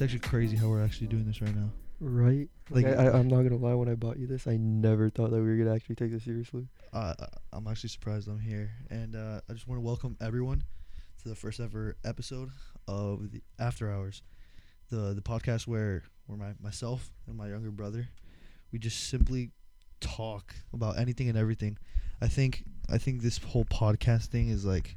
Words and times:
It's 0.00 0.14
actually 0.14 0.30
crazy 0.30 0.56
how 0.56 0.68
we're 0.68 0.82
actually 0.82 1.08
doing 1.08 1.26
this 1.26 1.42
right 1.42 1.54
now. 1.54 1.68
Right? 2.00 2.48
Like, 2.70 2.86
Like- 2.86 2.96
I, 2.96 3.10
I'm 3.10 3.28
not 3.28 3.42
gonna 3.42 3.58
lie. 3.58 3.74
When 3.74 3.90
I 3.90 3.96
bought 3.96 4.18
you 4.18 4.26
this, 4.26 4.46
I 4.46 4.56
never 4.56 5.10
thought 5.10 5.30
that 5.30 5.36
we 5.36 5.46
were 5.46 5.56
gonna 5.56 5.74
actually 5.74 5.96
take 5.96 6.10
this 6.10 6.24
seriously. 6.24 6.68
Uh, 6.90 7.12
I'm 7.52 7.68
actually 7.68 7.90
surprised 7.90 8.26
I'm 8.26 8.38
here, 8.38 8.70
and 8.88 9.14
uh, 9.14 9.42
I 9.46 9.52
just 9.52 9.68
want 9.68 9.76
to 9.76 9.82
welcome 9.82 10.16
everyone 10.18 10.64
to 11.22 11.28
the 11.28 11.34
first 11.34 11.60
ever 11.60 11.98
episode 12.02 12.48
of 12.88 13.30
the 13.30 13.42
After 13.58 13.92
Hours, 13.92 14.22
the 14.88 15.12
the 15.12 15.20
podcast 15.20 15.66
where 15.66 16.04
where 16.24 16.38
my 16.38 16.54
myself 16.62 17.12
and 17.26 17.36
my 17.36 17.50
younger 17.50 17.70
brother, 17.70 18.08
we 18.72 18.78
just 18.78 19.10
simply 19.10 19.50
talk 20.00 20.54
about 20.72 20.98
anything 20.98 21.28
and 21.28 21.36
everything. 21.36 21.76
I 22.22 22.28
think 22.28 22.64
I 22.88 22.96
think 22.96 23.20
this 23.20 23.36
whole 23.36 23.66
podcast 23.66 24.28
thing 24.28 24.48
is 24.48 24.64
like 24.64 24.96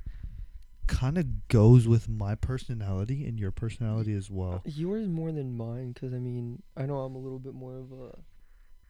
kind 0.88 1.18
of 1.18 1.48
goes 1.48 1.88
with 1.88 2.10
my 2.10 2.36
personality 2.36 3.26
and 3.26 3.40
your 3.40 3.52
personality 3.52 4.14
as 4.14 4.30
well. 4.30 4.62
Yours 4.66 5.08
more 5.08 5.32
than 5.32 5.56
mine, 5.56 5.94
cause 6.00 6.14
I 6.14 6.20
mean, 6.20 6.62
I 6.78 6.86
know 6.86 7.00
I'm 7.00 7.16
a 7.16 7.20
little 7.20 7.40
bit 7.40 7.54
more 7.54 7.78
of 7.78 7.92
a 7.92 8.18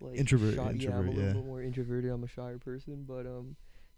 like 0.04 0.18
Introvert, 0.18 0.56
Shy, 0.56 0.62
yeah, 0.62 0.62
I'm 0.62 0.68
a 0.68 0.72
introvert, 0.74 1.06
little 1.08 1.24
yeah. 1.24 1.34
bit 1.34 1.46
more 1.46 1.62
introverted. 1.62 2.12
I'm 2.12 2.24
a 2.24 2.28
shyer 2.28 2.58
person, 2.58 3.06
but 3.08 3.26
um, 3.26 3.56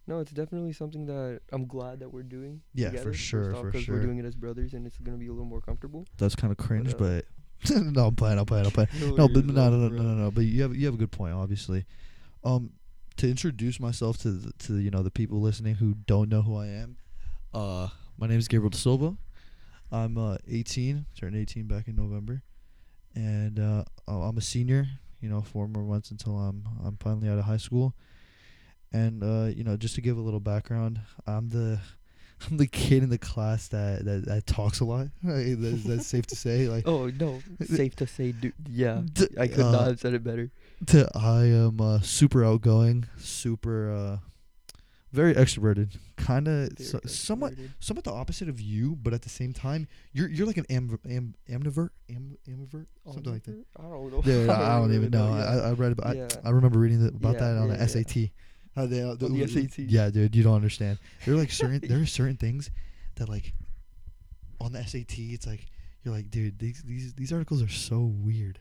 no, 0.08 0.20
it's 0.20 0.32
definitely 0.32 0.72
something 0.74 1.06
that 1.08 1.42
I'm 1.52 1.66
glad 1.66 2.00
that 2.02 2.10
we're 2.14 2.24
doing. 2.24 2.62
Yeah, 2.74 2.88
for 2.88 2.92
together, 2.92 3.10
first 3.12 3.20
sure, 3.22 3.56
off, 3.56 3.62
for 3.62 3.72
'cause 3.72 3.82
sure. 3.84 3.96
we're 3.96 4.02
doing 4.04 4.18
it 4.20 4.26
as 4.26 4.36
brothers, 4.36 4.74
and 4.74 4.86
it's 4.86 4.98
gonna 5.00 5.18
be 5.18 5.28
a 5.28 5.32
little 5.32 5.46
more 5.48 5.62
comfortable. 5.62 6.06
That's 6.18 6.36
kind 6.36 6.52
of 6.52 6.58
cringe, 6.58 6.94
uh, 6.94 6.98
but 6.98 7.26
no, 7.72 8.08
I'm 8.08 8.16
playing, 8.16 8.38
I'm 8.38 8.46
playing, 8.46 8.66
I'm 8.66 8.72
playing. 8.72 8.90
No, 9.18 9.28
but 9.28 9.46
no, 9.46 9.54
no, 9.54 9.70
no, 9.70 9.88
no, 9.88 10.04
no, 10.04 10.14
no. 10.26 10.32
But 10.32 10.42
you 10.46 10.62
have 10.62 10.76
you 10.76 10.86
have 10.86 10.96
a 10.96 10.98
good 10.98 11.12
point, 11.12 11.34
obviously. 11.34 11.86
Um, 12.44 12.72
to 13.18 13.30
introduce 13.30 13.80
myself 13.80 14.18
to 14.20 14.32
the, 14.32 14.54
to 14.66 14.78
you 14.78 14.92
know 14.92 15.02
the 15.02 15.10
people 15.10 15.42
listening 15.42 15.76
who 15.76 15.96
don't 16.06 16.30
know 16.30 16.42
who 16.44 16.56
I 16.56 16.68
am, 16.68 16.98
uh, 17.56 17.88
my 18.18 18.28
name 18.28 18.38
is 18.38 18.48
Gabriel 18.48 18.70
De 18.70 18.78
Silva. 18.78 19.16
I'm 19.92 20.18
uh 20.18 20.38
18, 20.48 21.06
turned 21.18 21.36
18 21.36 21.68
back 21.68 21.88
in 21.88 21.96
November, 21.96 22.44
and 23.16 23.60
uh, 23.60 23.84
I'm 24.08 24.38
a 24.38 24.42
senior. 24.42 24.88
You 25.22 25.30
know, 25.30 25.42
four 25.42 25.68
more 25.68 25.84
months 25.84 26.12
until 26.12 26.38
I'm 26.38 26.68
I'm 26.84 26.98
finally 26.98 27.30
out 27.30 27.40
of 27.40 27.46
high 27.46 27.58
school. 27.58 27.96
And 28.92 29.24
uh, 29.24 29.50
you 29.56 29.64
know, 29.64 29.78
just 29.78 29.96
to 29.96 30.02
give 30.02 30.18
a 30.18 30.22
little 30.22 30.42
background, 30.42 31.00
I'm 31.26 31.50
the 31.50 31.80
I'm 32.50 32.58
the 32.58 32.68
kid 32.68 33.04
in 33.04 33.10
the 33.10 33.18
class 33.18 33.70
that 33.70 34.04
that, 34.04 34.26
that 34.26 34.46
talks 34.46 34.82
a 34.82 34.86
lot. 34.86 35.08
that's, 35.24 35.84
that's 35.84 36.08
safe 36.08 36.28
to 36.28 36.36
say. 36.36 36.68
Like, 36.68 36.84
Oh 36.88 37.08
no, 37.08 37.42
safe 37.64 37.96
to 37.98 38.08
say, 38.08 38.34
dude. 38.34 38.54
Yeah, 38.68 39.02
I 39.40 39.48
could 39.48 39.62
uh, 39.62 39.72
not 39.72 39.88
have 39.88 40.00
said 40.00 40.14
it 40.14 40.24
better. 40.24 40.52
to 40.88 41.10
I 41.16 41.46
am 41.46 41.80
uh, 41.80 42.02
super 42.02 42.44
outgoing, 42.44 43.06
super 43.18 43.92
uh, 43.92 44.18
very 45.16 45.34
extroverted, 45.34 45.98
kind 46.18 46.48
of 46.48 46.70
so, 46.80 47.00
somewhat 47.06 47.54
somewhat 47.80 48.04
the 48.04 48.12
opposite 48.12 48.50
of 48.50 48.60
you, 48.60 48.96
but 49.02 49.14
at 49.14 49.22
the 49.22 49.30
same 49.30 49.54
time, 49.54 49.88
you're 50.14 50.30
you're 50.30 50.46
like 50.46 50.58
an 50.58 50.66
am, 50.70 51.00
am 51.10 51.34
amnivert, 51.50 51.90
am, 52.10 52.38
amivert, 52.48 52.88
something 53.12 53.34
like 53.34 53.44
that. 53.44 53.66
I 53.80 53.84
don't 53.84 54.12
know. 54.12 54.22
Yeah, 54.26 54.52
I 54.76 54.80
don't 54.80 54.94
even 54.94 55.10
know. 55.10 55.28
yeah. 55.36 55.44
I, 55.46 55.70
I 55.70 55.72
read 55.74 55.94
about. 55.94 56.16
Yeah. 56.16 56.28
I, 56.44 56.50
I 56.50 56.52
remember 56.52 56.80
reading 56.80 57.02
the, 57.02 57.10
about 57.10 57.34
Yeah, 57.34 57.40
that 57.40 57.58
on 57.58 57.70
yeah, 57.70 57.78
the. 57.78 57.88
SAT. 57.88 58.30
How 58.76 58.86
they 58.86 59.02
uh, 59.02 59.12
On 59.12 59.34
the 59.40 59.48
SAT? 59.48 59.80
Yeah, 59.80 60.10
dude, 60.10 60.36
you 60.36 60.44
don't 60.44 60.56
understand. 60.56 61.00
There 61.26 61.34
are 61.34 61.38
like 61.38 61.52
certain 61.52 61.80
there 61.88 62.02
are 62.02 62.06
certain 62.06 62.36
things 62.36 62.70
that 63.16 63.30
like 63.30 63.54
on 64.60 64.74
the 64.74 64.84
SAT, 64.86 65.18
it's 65.18 65.48
like 65.48 65.66
you're 66.04 66.14
like, 66.14 66.30
dude, 66.30 66.60
these 66.60 66.84
these 66.84 67.14
these 67.14 67.32
articles 67.34 67.62
are 67.64 67.70
so 67.70 68.00
weird, 68.02 68.60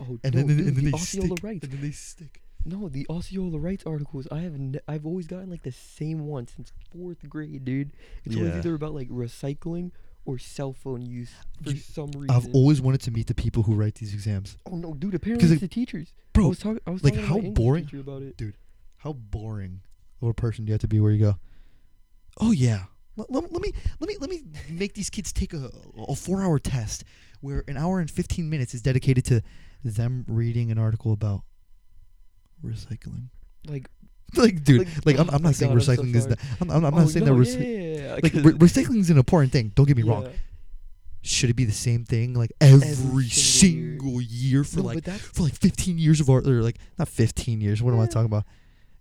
oh, 0.00 0.18
and 0.22 0.34
no, 0.34 0.42
then 0.42 0.50
and 0.50 0.76
then 0.76 0.84
the 0.84 0.90
they 0.92 0.98
stick, 0.98 1.32
rights. 1.42 1.64
and 1.64 1.72
then 1.72 1.80
they 1.82 1.90
stick. 1.90 2.42
No, 2.66 2.88
the 2.88 3.06
Osceola 3.08 3.58
rights 3.58 3.84
articles. 3.86 4.26
I 4.32 4.40
have 4.40 4.54
I've 4.88 5.06
always 5.06 5.26
gotten 5.26 5.50
like 5.50 5.62
the 5.62 5.72
same 5.72 6.26
one 6.26 6.48
since 6.48 6.72
fourth 6.92 7.28
grade, 7.28 7.64
dude. 7.64 7.92
It's 8.24 8.34
always 8.36 8.54
either 8.54 8.74
about 8.74 8.92
like 8.94 9.08
recycling 9.08 9.92
or 10.24 10.38
cell 10.38 10.72
phone 10.72 11.02
use 11.02 11.30
for 11.62 11.70
You- 11.70 11.76
some 11.76 12.10
reason. 12.10 12.30
I've 12.30 12.52
always 12.52 12.80
wanted 12.80 13.00
to 13.02 13.10
meet 13.12 13.28
the 13.28 13.34
people 13.34 13.62
who 13.62 13.74
write 13.74 13.94
these 13.96 14.12
exams. 14.12 14.56
oh 14.66 14.76
no, 14.76 14.94
dude! 14.94 15.14
Apparently, 15.14 15.46
it- 15.48 15.52
it's 15.52 15.60
the 15.60 15.68
teachers. 15.68 16.12
I 16.16 16.22
Bro, 16.32 16.48
was, 16.48 16.58
talk- 16.58 16.78
I 16.86 16.90
was 16.90 17.04
like, 17.04 17.14
talking 17.14 17.26
how 17.28 17.40
boring- 17.52 17.88
about 17.94 18.22
it. 18.22 18.42
how 18.98 19.12
boring 19.12 19.80
of 20.20 20.28
a 20.28 20.34
person 20.34 20.64
do 20.64 20.70
you 20.70 20.74
have 20.74 20.80
to 20.80 20.88
be 20.88 20.98
where 21.00 21.12
you 21.12 21.20
go? 21.20 21.36
Oh 22.40 22.50
yeah. 22.50 22.84
Let, 23.16 23.30
let, 23.30 23.50
let 23.52 23.62
me 23.62 23.72
let 24.00 24.08
me 24.08 24.16
let 24.20 24.28
me 24.28 24.42
make 24.68 24.92
these 24.94 25.08
kids 25.08 25.32
take 25.32 25.54
a 25.54 25.70
a 26.08 26.14
four 26.16 26.42
hour 26.42 26.58
test 26.58 27.04
where 27.40 27.64
an 27.68 27.76
hour 27.76 28.00
and 28.00 28.10
fifteen 28.10 28.50
minutes 28.50 28.74
is 28.74 28.82
dedicated 28.82 29.24
to 29.26 29.42
them 29.84 30.24
reading 30.28 30.70
an 30.70 30.78
article 30.78 31.12
about 31.12 31.42
recycling. 32.64 33.28
Like, 33.66 33.88
Like, 34.36 34.64
dude, 34.64 34.80
Like, 34.80 35.06
like, 35.06 35.18
I'm, 35.18 35.30
oh 35.30 35.34
I'm 35.34 35.42
not 35.42 35.54
saying 35.54 35.70
God, 35.72 35.78
I'm 35.78 35.84
so 35.84 35.92
recycling 35.96 36.14
is. 36.14 36.26
Not, 36.26 36.38
I'm, 36.60 36.70
I'm, 36.70 36.84
I'm 36.84 36.94
oh, 36.94 36.98
not 36.98 37.08
saying 37.10 37.24
no, 37.26 37.36
that. 37.38 37.48
yeah, 37.48 38.12
Rec- 38.12 38.22
yeah, 38.22 38.28
yeah, 38.30 38.30
yeah, 38.34 38.40
re- 38.44 38.52
recycling 38.54 38.98
is 38.98 39.10
an 39.10 39.18
important 39.18 39.52
thing. 39.52 39.72
Don't 39.74 39.86
get 39.86 39.96
me 39.96 40.02
wrong. 40.02 40.28
Should 41.22 41.50
it 41.50 41.54
be 41.54 41.64
the 41.64 41.72
same 41.72 42.04
thing 42.04 42.34
like 42.34 42.52
every, 42.60 42.86
Every 42.88 43.24
single 43.28 44.10
single 44.10 44.20
year, 44.22 44.62
for 44.62 44.76
No, 44.78 44.82
like 44.84 45.04
for 45.08 45.42
like 45.42 45.54
15 45.56 45.98
years 45.98 46.20
of 46.20 46.30
art 46.30 46.46
or 46.46 46.62
like 46.62 46.76
not 46.98 47.08
15 47.08 47.60
years? 47.60 47.82
What 47.82 47.94
am 47.94 48.00
I 48.00 48.06
talking 48.06 48.26
about? 48.26 48.44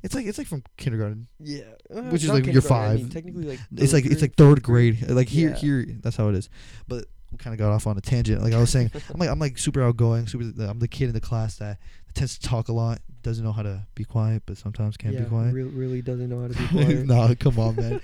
It's 0.01 0.13
like 0.16 0.25
it's 0.25 0.37
like 0.39 0.47
from 0.47 0.63
kindergarten. 0.77 1.27
yeah, 1.39 1.63
uh, 1.95 2.01
Which 2.03 2.23
is 2.23 2.29
like 2.29 2.45
you're 2.45 2.61
kindergarten, 2.61 2.91
I 2.91 2.95
mean, 2.95 3.05
five. 3.05 3.13
technically, 3.13 3.43
like 3.45 3.59
It's 3.77 3.93
like 3.93 4.05
it's 4.05 4.22
like 4.22 4.35
third 4.35 4.63
grade. 4.63 5.07
Like 5.09 5.27
here, 5.29 5.49
Yeah. 5.49 5.55
here, 5.55 5.85
that's 6.01 6.16
how 6.16 6.29
it 6.29 6.35
is. 6.35 6.49
But 6.87 7.05
we 7.31 7.37
kind 7.37 7.53
of 7.53 7.59
got 7.59 7.72
off 7.72 7.85
on 7.87 7.97
a 7.97 8.01
tangent. 8.01 8.41
Like 8.41 8.53
I 8.53 8.59
was 8.59 8.69
saying, 8.72 8.91
I'm 9.13 9.19
like 9.19 9.29
I'm 9.29 9.39
like 9.39 9.57
super 9.59 9.81
outgoing. 9.83 10.25
Super. 10.27 10.45
I'm 10.63 10.79
the 10.79 10.87
kid 10.87 11.07
in 11.09 11.13
the 11.13 11.22
class 11.22 11.57
that 11.57 11.77
tends 12.16 12.37
to 12.39 12.47
talk 12.47 12.69
a 12.69 12.73
lot, 12.73 13.01
doesn't 13.25 13.44
know 13.44 13.52
how 13.52 13.63
to 13.63 13.86
be 13.96 14.06
quiet, 14.06 14.44
but 14.46 14.56
sometimes 14.58 14.96
can't 14.96 15.13
yeah, 15.13 15.22
be 15.22 15.25
quiet. 15.30 15.53
Real, 15.53 15.68
really 15.68 16.02
doesn't 16.02 16.30
know 16.30 16.41
how 16.41 16.47
to 16.47 16.53
be 16.53 16.68
quiet. 16.86 17.06
no, 17.06 17.36
come 17.38 17.59
on, 17.59 17.75
man. 17.75 18.02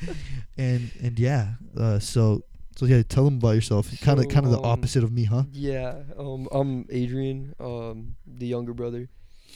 and 0.57 0.91
and 1.01 1.17
yeah, 1.17 1.53
uh, 1.77 1.99
so 1.99 2.43
so 2.75 2.85
yeah, 2.85 3.01
tell 3.03 3.23
them 3.25 3.37
about 3.37 3.51
yourself. 3.51 3.85
Kind 4.01 4.19
of 4.19 4.25
So, 4.25 4.29
kind 4.31 4.45
of 4.45 4.51
the 4.51 4.57
um, 4.59 4.65
opposite 4.65 5.03
of 5.03 5.11
me, 5.11 5.23
huh? 5.25 5.43
Yeah, 5.53 5.95
um, 6.17 6.47
I'm 6.51 6.85
Adrian, 6.89 7.53
um, 7.59 8.15
the 8.27 8.47
younger 8.47 8.73
brother. 8.73 9.07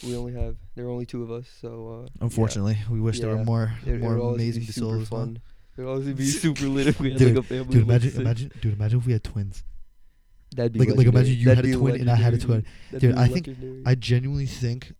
We 0.04 0.14
only 0.16 0.32
have 0.34 0.56
there 0.74 0.86
are 0.86 0.90
only 0.90 1.06
two 1.06 1.22
of 1.22 1.30
us, 1.30 1.46
so 1.60 1.68
uh, 1.68 2.02
yeah. 2.02 2.08
Unfortunately, 2.20 2.78
we 2.90 3.00
wish 3.00 3.20
there 3.20 3.30
were 3.36 3.44
more 3.44 3.72
It, 3.84 3.94
it 3.94 4.00
more 4.00 4.16
would 4.16 4.34
amazing 4.36 4.62
be 4.62 4.66
De 4.66 4.72
super 4.72 4.86
Silvas, 5.04 5.08
huh? 5.08 5.16
fun. 5.16 5.40
It 5.76 5.80
would 5.82 5.90
always 5.90 6.08
be 6.14 6.24
super 6.44 6.66
lit 6.68 6.86
if 6.86 7.00
we 7.00 7.10
had 7.10 7.18
Dude, 7.18 7.34
like 7.36 7.44
a 7.44 7.48
family. 7.48 7.72
Dude, 7.74 7.82
imagine, 7.82 8.10
six. 8.10 8.20
imagine, 8.20 8.50
dude, 8.60 8.72
imagine 8.74 8.98
if 9.00 9.06
we 9.06 9.12
had 9.12 9.24
twins. 9.24 9.64
That'd 10.54 10.72
be 10.72 10.78
like- 10.80 10.96
like, 10.96 11.06
imagine 11.06 11.34
you 11.36 11.44
That'd 11.46 11.64
had 11.64 11.74
a 11.74 11.78
twin 11.78 12.00
and 12.00 12.10
I 12.10 12.14
had 12.14 12.32
a 12.34 12.38
twin. 12.38 12.64
That'd 12.92 13.00
Dude, 13.10 13.18
I 13.18 13.26
think- 13.28 13.46
legendary. 13.48 13.82
I 13.84 13.94
genuinely 13.94 14.46
think 14.46 14.92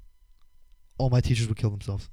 all 0.99 1.11
my 1.11 1.21
teachers 1.21 1.49
would 1.49 1.57
kill 1.57 1.71
themselves. 1.71 2.09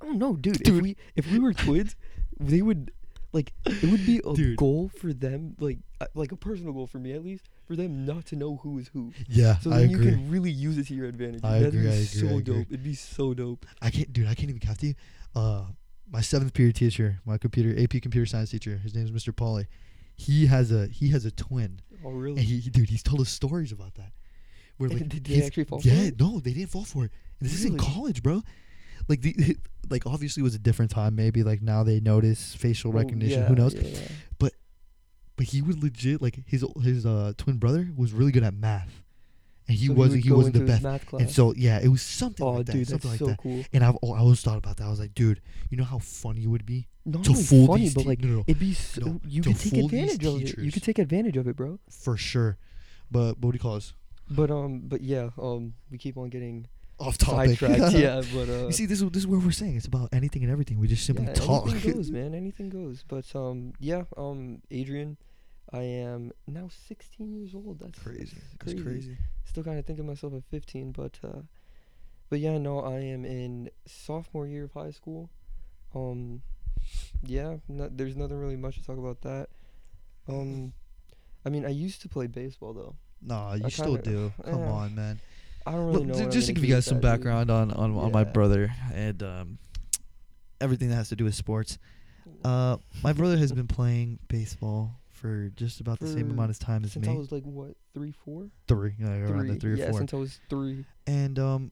Oh 0.00 0.10
no, 0.12 0.36
dude! 0.36 0.66
If 0.66 0.80
we 0.82 0.96
if 1.16 1.30
we 1.30 1.38
were 1.38 1.52
twins, 1.52 1.96
they 2.40 2.60
would 2.62 2.90
like 3.32 3.52
it 3.66 3.84
would 3.90 4.04
be 4.04 4.20
a 4.24 4.34
Dude. 4.34 4.56
goal 4.56 4.90
for 4.98 5.12
them, 5.12 5.56
like 5.60 5.78
uh, 6.00 6.06
like 6.14 6.32
a 6.32 6.36
personal 6.36 6.72
goal 6.72 6.86
for 6.86 6.98
me 6.98 7.12
at 7.12 7.22
least, 7.24 7.48
for 7.66 7.76
them 7.76 8.04
not 8.04 8.26
to 8.26 8.36
know 8.36 8.56
who 8.56 8.78
is 8.78 8.88
who. 8.88 9.12
Yeah, 9.28 9.58
So 9.58 9.70
I 9.72 9.78
then 9.80 9.90
you 9.90 9.96
agree. 9.98 10.10
can 10.12 10.30
really 10.30 10.50
use 10.50 10.76
it 10.76 10.86
to 10.88 10.94
your 10.94 11.06
advantage. 11.06 11.40
I 11.44 11.60
That'd 11.60 11.68
agree, 11.68 11.82
be 11.82 11.88
I 11.88 12.02
so 12.02 12.26
I 12.26 12.30
agree. 12.30 12.42
dope. 12.42 12.66
It'd 12.68 12.82
be 12.82 12.94
so 12.94 13.32
dope. 13.32 13.64
I 13.80 13.90
can't, 13.90 14.12
dude. 14.12 14.26
I 14.26 14.34
can't 14.34 14.50
even 14.50 14.60
count 14.60 14.80
to 14.80 14.86
you. 14.88 14.94
Uh, 15.34 15.62
my 16.10 16.20
seventh 16.20 16.52
period 16.52 16.74
teacher, 16.76 17.20
my 17.24 17.38
computer 17.38 17.70
AP 17.82 18.02
computer 18.02 18.26
science 18.26 18.50
teacher, 18.50 18.76
his 18.78 18.94
name 18.94 19.04
is 19.06 19.10
Mr. 19.12 19.32
Pauly. 19.32 19.66
He 20.16 20.46
has 20.46 20.70
a 20.72 20.88
he 20.88 21.08
has 21.10 21.24
a 21.24 21.30
twin, 21.30 21.80
Oh 22.04 22.08
and 22.10 22.20
really? 22.20 22.42
he, 22.42 22.58
he- 22.58 22.70
dude, 22.70 22.90
he's 22.90 23.02
told 23.02 23.20
us 23.22 23.30
stories 23.30 23.72
about 23.72 23.94
that. 23.94 24.12
Where 24.76 24.90
And 24.90 25.00
like 25.00 25.08
did 25.08 25.24
they 25.24 25.34
his- 25.34 25.46
actually 25.46 25.64
fall 25.64 25.80
for 25.80 25.88
yeah, 25.88 26.10
no, 26.18 26.38
they 26.40 26.52
didn't 26.52 26.70
fall 26.70 26.84
for 26.84 27.04
it. 27.06 27.12
This 27.42 27.54
is 27.54 27.64
in 27.64 27.76
college, 27.78 28.22
bro. 28.22 28.42
Like 29.08 29.20
the 29.22 29.56
like 29.90 30.06
obviously 30.06 30.40
it 30.40 30.44
was 30.44 30.54
a 30.54 30.58
different 30.60 30.90
time. 30.90 31.14
Maybe 31.16 31.42
like 31.42 31.60
now 31.62 31.82
they 31.82 32.00
notice 32.00 32.54
facial 32.54 32.90
Oh, 32.92 32.94
recognition. 32.94 33.40
yeah, 33.40 33.46
Who 33.48 33.54
knows? 33.54 33.74
yeah, 33.74 33.82
yeah. 33.82 33.98
But 35.36 35.46
he 35.46 35.62
would 35.62 35.82
legit 35.82 36.20
like 36.22 36.38
his 36.46 36.64
his 36.82 37.04
uh 37.06 37.32
twin 37.36 37.56
brother 37.56 37.88
was 37.96 38.12
really 38.12 38.30
good 38.32 38.44
at 38.44 38.54
math, 38.54 39.02
and 39.66 39.76
he 39.76 39.86
So 39.88 39.94
wasn't 39.94 40.18
would 40.18 40.24
he 40.24 40.30
wasn't 40.32 40.54
the 40.54 40.64
best. 40.64 40.84
And 41.14 41.28
so 41.30 41.52
yeah, 41.56 41.80
it 41.82 41.88
was 41.88 42.02
something 42.02 42.46
oh, 42.46 42.52
like 42.52 42.66
that. 42.66 42.72
dude, 42.72 42.86
something 42.88 43.10
like 43.10 43.18
so 43.18 43.26
that. 43.26 43.38
cool. 43.38 43.64
And 43.72 43.82
I've 43.82 43.96
al- 44.04 44.12
I 44.12 44.18
always 44.18 44.40
thought 44.42 44.58
about 44.58 44.76
that. 44.76 44.84
I 44.84 44.90
was 44.90 45.00
like, 45.00 45.14
dude, 45.14 45.40
you 45.70 45.76
know 45.78 45.84
how 45.84 45.98
funny 45.98 46.44
it 46.44 46.48
would 46.48 46.66
be 46.66 46.86
Not 47.06 47.24
to 47.24 47.34
fool 47.34 47.66
funny, 47.66 47.84
these 47.84 47.94
but 47.94 48.02
te- 48.02 48.08
like 48.08 48.20
no, 48.20 48.28
no, 48.28 48.34
no, 48.36 48.44
it'd 48.46 48.60
be 48.60 48.74
so 48.74 49.20
you 49.26 49.42
could 49.42 49.58
take 49.58 49.72
advantage 49.84 50.24
of 50.24 50.42
it. 50.42 50.58
You 50.58 50.70
could 50.70 50.82
take 50.84 50.98
advantage 50.98 51.36
of 51.38 51.48
it, 51.48 51.56
bro. 51.56 51.78
for 51.90 52.16
sure. 52.16 52.58
But 53.10 53.38
what 53.38 53.50
do 53.52 53.56
you 53.56 53.60
call 53.60 53.76
us? 53.76 53.94
But 54.30 54.50
um, 54.50 54.82
but 54.84 55.00
yeah, 55.00 55.30
um, 55.40 55.74
we 55.90 55.98
keep 55.98 56.16
on 56.18 56.28
getting 56.28 56.66
Off 57.02 57.18
topic. 57.18 57.58
sidetracked. 57.58 57.94
yeah, 57.96 58.22
but 58.32 58.48
uh, 58.48 58.66
You 58.66 58.72
see, 58.72 58.86
this 58.86 59.00
is 59.02 59.10
this 59.10 59.22
is 59.22 59.26
where 59.26 59.40
we're 59.40 59.50
saying 59.50 59.76
it's 59.76 59.86
about 59.86 60.10
anything 60.12 60.42
and 60.42 60.52
everything. 60.52 60.78
We 60.78 60.86
just 60.86 61.04
simply 61.04 61.26
yeah, 61.26 61.34
talk. 61.34 61.68
Anything 61.68 61.94
goes, 61.94 62.10
man. 62.18 62.34
Anything 62.34 62.68
goes. 62.68 63.04
But 63.06 63.24
um, 63.34 63.72
yeah, 63.80 64.04
um, 64.16 64.62
Adrian, 64.70 65.16
I 65.72 65.82
am 65.82 66.32
now 66.46 66.68
16 66.88 67.32
years 67.32 67.54
old. 67.54 67.80
That's 67.80 67.98
crazy. 67.98 68.36
That's 68.60 68.74
crazy. 68.74 68.82
crazy. 68.82 69.16
Still 69.44 69.64
kind 69.64 69.78
of 69.78 69.86
think 69.86 69.98
of 69.98 70.04
myself 70.04 70.34
at 70.34 70.44
15, 70.50 70.92
but 70.92 71.18
uh, 71.24 71.40
but 72.30 72.40
yeah, 72.40 72.58
no, 72.58 72.80
I 72.80 73.00
am 73.00 73.24
in 73.24 73.70
sophomore 73.86 74.46
year 74.46 74.64
of 74.64 74.72
high 74.72 74.90
school. 74.92 75.28
Um, 75.94 76.42
yeah, 77.24 77.56
not, 77.68 77.96
there's 77.96 78.16
nothing 78.16 78.38
really 78.38 78.56
much 78.56 78.76
to 78.76 78.84
talk 78.84 78.98
about 78.98 79.20
that. 79.22 79.48
Um, 80.28 80.72
I 81.44 81.48
mean, 81.48 81.64
I 81.64 81.70
used 81.70 82.02
to 82.02 82.08
play 82.08 82.26
baseball 82.26 82.72
though. 82.72 82.94
Nah, 83.20 83.54
you 83.54 83.70
still 83.70 83.96
do. 83.96 84.32
Come 84.44 84.62
eh, 84.62 84.68
on, 84.68 84.94
man. 84.94 85.20
I 85.66 85.72
don't 85.72 85.86
really 85.86 86.04
know. 86.04 86.14
ju- 86.14 86.30
just 86.30 86.46
to 86.48 86.52
give 86.52 86.64
you 86.64 86.74
guys 86.74 86.84
some 86.84 87.00
that, 87.00 87.02
dude. 87.02 87.24
background 87.24 87.50
on 87.50 87.70
on, 87.72 87.96
on 87.96 88.12
my 88.12 88.24
brother 88.24 88.72
and 88.94 89.22
um, 89.22 89.58
everything 90.60 90.88
that 90.90 90.96
has 90.96 91.08
to 91.10 91.16
do 91.16 91.24
with 91.24 91.34
sports. 91.34 91.78
Uh, 92.44 92.76
my 93.02 93.12
brother 93.12 93.36
has 93.36 93.52
been 93.52 93.66
playing 93.68 94.18
baseball 94.28 95.00
for 95.10 95.50
just 95.54 95.80
about 95.80 96.00
the 96.00 96.08
same 96.08 96.30
amount 96.30 96.50
of 96.50 96.58
time 96.58 96.84
as 96.84 96.92
Since 96.92 97.06
me. 97.06 97.12
I 97.12 97.16
was 97.16 97.30
like 97.30 97.44
what 97.44 97.76
three, 97.94 98.10
three, 98.10 98.12
four, 98.24 98.50
three, 98.66 98.94
yeah, 98.98 99.18
around 99.20 99.48
the 99.48 99.56
three 99.56 99.72
or 99.72 99.76
yeah, 99.76 99.90
four. 99.90 99.98
since 100.00 100.12
I 100.14 100.16
was 100.16 100.40
three. 100.50 100.84
and 101.06 101.38
um 101.38 101.70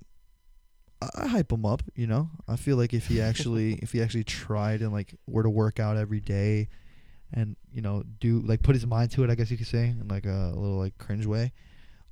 I, 1.03 1.09
I 1.23 1.27
hype 1.27 1.51
him 1.51 1.65
up 1.67 1.83
you 1.95 2.07
know 2.07 2.29
i 2.47 2.57
feel 2.57 2.77
like 2.77 2.93
if 2.95 3.07
he 3.07 3.21
actually 3.31 3.75
if 3.75 3.93
he 3.93 4.03
actually 4.03 4.25
tried 4.25 4.83
and 4.83 4.93
like 4.93 5.15
were 5.27 5.43
to 5.43 5.51
work 5.51 5.81
out 5.81 5.97
every 5.97 6.21
day 6.21 6.69
and 7.33 7.57
you 7.73 7.81
know 7.81 8.03
do 8.21 8.41
like 8.41 8.63
put 8.63 8.75
his 8.75 8.87
mind 8.87 9.11
to 9.13 9.25
it 9.25 9.31
i 9.31 9.35
guess 9.35 9.51
you 9.51 9.57
could 9.57 9.67
say 9.67 9.87
in 9.87 10.07
like 10.09 10.27
a, 10.27 10.53
little 10.55 10.79
like 10.79 10.97
cringe 10.99 11.27
way 11.27 11.53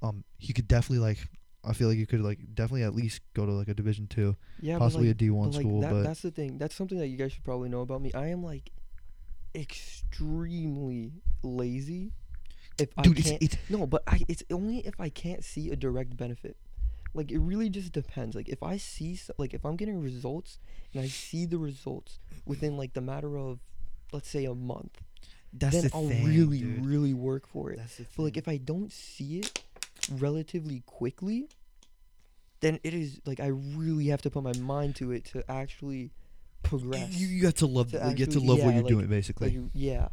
um 0.02 0.24
he 0.38 0.52
could 0.52 0.66
definitely 0.68 1.06
like 1.06 1.18
i 1.64 1.72
feel 1.72 1.88
like 1.88 1.98
you 1.98 2.06
could 2.06 2.20
like 2.20 2.38
definitely 2.54 2.82
at 2.84 2.94
least 2.94 3.20
go 3.34 3.44
to 3.46 3.52
like 3.52 3.68
a 3.68 3.74
division 3.74 4.06
two 4.06 4.36
Yeah, 4.60 4.78
possibly 4.78 5.08
like, 5.08 5.16
a 5.20 5.24
d1 5.24 5.44
but 5.44 5.54
like 5.54 5.62
school 5.62 5.80
that, 5.80 5.90
but 5.92 6.02
that's 6.04 6.22
the 6.22 6.30
thing. 6.30 6.58
That's 6.58 6.74
something 6.74 6.98
that 6.98 7.08
you 7.08 7.16
guys 7.16 7.32
should 7.32 7.44
probably 7.44 7.68
know 7.68 7.80
about 7.80 8.00
me. 8.00 8.12
I 8.14 8.28
am 8.28 8.42
like 8.42 8.70
extremely 9.54 11.12
lazy. 11.42 12.12
If 12.78 12.94
dude 13.02 13.16
I 13.16 13.20
it's, 13.20 13.28
can't, 13.30 13.42
it's 13.42 13.56
no, 13.68 13.86
but 13.86 14.02
I 14.06 14.20
it's 14.28 14.42
only 14.50 14.78
if 14.86 14.94
I 15.00 15.08
can't 15.08 15.42
see 15.44 15.70
a 15.70 15.76
direct 15.76 16.16
benefit. 16.16 16.56
Like 17.14 17.32
it 17.32 17.38
really 17.38 17.68
just 17.68 17.92
depends. 17.92 18.36
Like 18.36 18.48
if 18.48 18.62
I 18.62 18.76
see 18.76 19.14
s- 19.14 19.30
like 19.38 19.52
if 19.54 19.64
I'm 19.64 19.76
getting 19.76 20.00
results 20.00 20.58
and 20.94 21.02
I 21.02 21.08
see 21.08 21.44
the 21.46 21.58
results 21.58 22.20
within 22.46 22.76
like 22.76 22.92
the 22.92 23.00
matter 23.00 23.36
of 23.36 23.58
let's 24.12 24.28
say 24.28 24.44
a 24.44 24.54
month, 24.54 25.00
that's 25.52 25.74
then 25.74 25.84
the 25.84 25.90
I'll 25.94 26.06
thing, 26.06 26.24
really 26.24 26.60
dude. 26.60 26.84
really 26.86 27.14
work 27.14 27.48
for 27.48 27.72
it. 27.72 27.78
that's 27.78 27.96
the 27.96 28.06
But 28.16 28.22
like 28.22 28.36
if 28.36 28.46
I 28.46 28.58
don't 28.58 28.92
see 28.92 29.38
it 29.40 29.64
relatively 30.10 30.82
quickly, 30.86 31.48
then 32.60 32.78
it 32.82 32.94
is 32.94 33.20
like 33.26 33.40
I 33.40 33.48
really 33.48 34.06
have 34.08 34.22
to 34.22 34.30
put 34.30 34.42
my 34.42 34.52
mind 34.58 34.96
to 34.96 35.12
it 35.12 35.24
to 35.26 35.48
actually 35.50 36.10
progress. 36.62 37.10
you, 37.12 37.28
you 37.28 37.44
have 37.46 37.54
to 37.54 37.66
love 37.66 37.92
to 37.92 37.98
like, 37.98 38.18
you 38.18 38.24
have 38.24 38.32
to 38.34 38.38
actually- 38.38 38.46
love 38.48 38.58
what 38.64 38.74
you're 38.74 38.82
like- 38.82 38.92
doing 38.92 39.06
basically 39.06 39.50
like 39.58 39.70
yeah. 39.74 40.08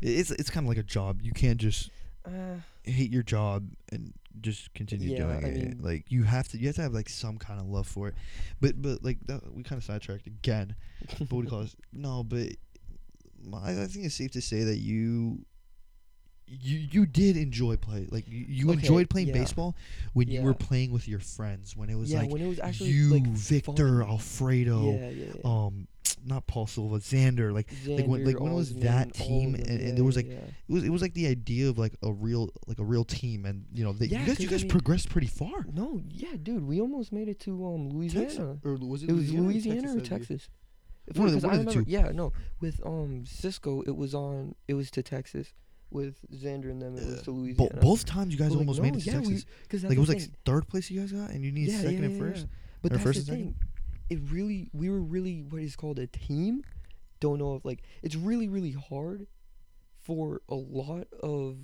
it's 0.00 0.30
it's 0.30 0.50
kind 0.50 0.64
of 0.64 0.68
like 0.68 0.78
a 0.78 0.82
job 0.82 1.20
you 1.22 1.32
can't 1.32 1.58
just 1.58 1.90
Uh, 2.24 2.56
hate 2.84 3.10
your 3.10 3.22
job 3.24 3.68
and 3.90 4.12
just 4.40 4.72
continue 4.74 5.10
Yeah, 5.10 5.18
doing 5.26 5.44
I 5.44 5.48
it. 5.48 5.54
mean- 5.54 5.80
like 5.82 6.04
you 6.10 6.22
have 6.22 6.48
to, 6.48 6.58
you 6.58 6.66
have 6.68 6.76
to 6.76 6.82
have 6.82 6.94
like 6.94 7.08
some 7.08 7.36
kind 7.36 7.60
of 7.60 7.66
love 7.66 7.86
for 7.86 8.08
it. 8.08 8.14
But 8.60 8.80
but 8.80 9.02
like 9.04 9.18
that, 9.26 9.40
we 9.54 9.62
kind 9.64 9.76
of 9.78 9.84
sidetracked 9.84 10.26
again. 10.26 10.74
But 11.18 11.30
what 11.32 11.40
do 11.42 11.44
you 11.44 11.50
call 11.50 11.60
this? 11.66 11.76
No, 11.92 12.22
but 12.24 12.48
my, 13.44 13.70
I 13.82 13.86
think 13.86 14.06
it's 14.06 14.14
safe 14.14 14.30
to 14.32 14.40
say 14.40 14.62
that 14.64 14.78
you. 14.78 15.44
You 16.60 16.78
you 16.90 17.06
did 17.06 17.36
enjoy 17.38 17.76
play 17.76 18.06
like 18.10 18.28
you, 18.28 18.44
you 18.46 18.70
Okay, 18.70 18.80
enjoyed 18.80 19.08
playing 19.08 19.28
yeah. 19.28 19.34
baseball 19.34 19.74
when 20.12 20.28
you 20.28 20.42
were 20.42 20.52
playing 20.54 20.90
with 20.92 21.08
your 21.08 21.20
friends 21.20 21.74
when 21.76 21.88
it 21.88 21.94
was 21.96 22.12
yeah, 22.12 22.20
like 22.20 22.30
when 22.30 22.42
it 22.42 22.46
was 22.48 22.60
actually 22.60 22.90
you 22.90 23.08
like 23.10 23.26
Victor 23.26 24.00
fun. 24.00 24.10
Alfredo 24.10 24.92
Yeah, 24.92 25.08
yeah, 25.10 25.32
yeah. 25.34 25.40
um 25.50 25.86
not 26.24 26.46
Paul 26.46 26.66
Silva 26.66 26.98
Xander 26.98 27.52
like 27.52 27.68
like 27.86 28.06
when- 28.06 28.24
like 28.24 28.38
when 28.38 28.52
it 28.52 28.54
was 28.54 28.74
that 28.76 29.14
team 29.14 29.54
and- 29.54 29.66
and 29.66 29.80
yeah, 29.80 29.94
there 29.94 30.04
was, 30.04 30.14
like, 30.14 30.28
yeah. 30.28 30.34
it 30.68 30.72
was 30.72 30.84
it 30.84 30.90
was 30.90 31.02
like 31.02 31.14
the 31.14 31.26
idea 31.26 31.68
of 31.68 31.78
like 31.78 31.94
a 32.02 32.12
real 32.12 32.50
like 32.66 32.78
a 32.78 32.84
real 32.84 33.04
team 33.04 33.44
and 33.46 33.64
you 33.72 33.82
know 33.82 33.92
they, 33.92 34.06
Yeah, 34.06 34.20
you 34.20 34.26
guys 34.26 34.38
you 34.40 34.46
'cause 34.46 34.52
I 34.52 34.56
guys 34.58 34.62
mean- 34.64 34.70
progressed 34.70 35.08
pretty 35.08 35.26
far 35.26 35.66
no, 35.72 36.00
yeah, 36.10 36.34
dude, 36.40 36.64
we 36.66 36.80
almost 36.80 37.12
made 37.12 37.28
it 37.28 37.40
to 37.40 37.64
um 37.66 37.88
Louisiana. 37.88 38.58
or 38.62 38.74
was 38.76 39.02
It 39.02 39.08
it 39.08 39.12
was 39.14 39.32
Louisiana 39.32 39.96
or 39.96 40.00
Texas. 40.00 40.48
One 41.16 41.28
of 41.28 41.40
the- 41.40 41.48
one 41.48 41.56
of 41.58 41.64
the 41.64 41.70
remember, 41.70 41.84
two. 41.84 41.90
yeah, 41.90 42.10
no, 42.12 42.32
with 42.60 42.80
um 42.86 43.24
Cisco, 43.26 43.80
it 43.82 43.96
was 43.96 44.14
on, 44.14 44.54
it 44.68 44.74
was 44.74 44.90
to 44.92 45.02
Texas. 45.02 45.54
With 45.92 46.16
Xander 46.32 46.70
and 46.70 46.80
them, 46.80 46.96
it 46.96 47.06
was 47.06 47.22
to 47.22 47.30
Louisiana. 47.32 47.74
Bo- 47.74 47.80
both 47.80 48.04
times 48.06 48.32
you 48.32 48.38
guys 48.38 48.48
But, 48.48 48.54
like, 48.54 48.60
almost 48.60 48.78
no, 48.78 48.82
made 48.84 48.96
it 48.96 49.00
to 49.04 49.10
yeah, 49.10 49.18
we- 49.20 49.26
Texas. 49.34 49.46
Cause 49.68 49.84
like 49.84 49.92
it 49.92 49.98
was 49.98 50.08
the 50.08 50.14
like 50.14 50.22
thing. 50.22 50.34
third 50.44 50.68
place 50.68 50.90
you 50.90 51.00
guys 51.00 51.12
got, 51.12 51.30
and 51.30 51.44
you 51.44 51.52
need 51.52 51.70
second 51.70 52.04
and 52.04 52.18
first. 52.18 52.46
But 52.80 52.92
or 52.92 52.96
that's 52.96 53.04
first 53.04 53.26
the 53.26 53.32
and 53.32 53.40
second? 53.40 53.54
thing. 53.54 53.68
It 54.10 54.20
really, 54.32 54.70
we 54.72 54.88
were 54.90 55.00
really 55.00 55.42
what 55.42 55.62
is 55.62 55.76
called 55.76 55.98
a 55.98 56.06
team. 56.06 56.62
Don't 57.20 57.38
know 57.38 57.54
if 57.56 57.64
like 57.64 57.82
it's 58.02 58.16
really, 58.16 58.48
really 58.48 58.72
hard 58.72 59.26
for 60.00 60.40
a 60.48 60.54
lot 60.54 61.06
of 61.22 61.56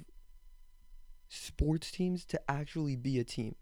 sports 1.29 1.91
teams 1.91 2.25
to 2.27 2.41
actually 2.51 2.97
be 2.97 3.19
a 3.19 3.25
team. 3.25 3.55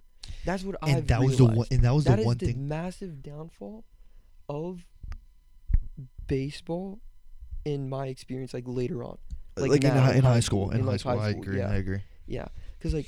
That's 0.44 0.62
what 0.64 0.76
And 0.82 0.96
I've 0.98 1.06
that 1.06 1.22
was 1.22 1.38
the 1.38 1.44
one. 1.46 1.66
And 1.70 1.82
that 1.82 1.94
was 1.94 2.04
That 2.04 2.16
the 2.16 2.20
is 2.22 2.26
one 2.26 2.38
the 2.38 2.46
thing. 2.46 2.68
massive 2.68 3.22
downfall 3.22 3.84
of 4.48 4.84
baseball, 6.26 7.00
in 7.64 7.88
my 7.88 8.06
experience, 8.08 8.52
like 8.54 8.64
later 8.66 9.02
on. 9.04 9.18
Like, 9.56 9.70
like 9.70 9.84
in, 9.84 9.94
now, 9.94 10.00
hi- 10.02 10.14
in 10.14 10.22
high 10.22 10.34
high 10.34 10.40
school, 10.40 10.66
school, 10.66 10.70
in 10.72 10.80
in, 10.80 10.84
high 10.84 10.90
like, 10.92 11.00
school, 11.00 11.18
high 11.18 11.26
I 11.26 11.30
agree. 11.30 11.58
yeah. 11.58 11.70
I 11.70 11.74
agree. 11.76 12.00
Yeah, 12.26 12.46
because 12.78 12.92
like 12.94 13.06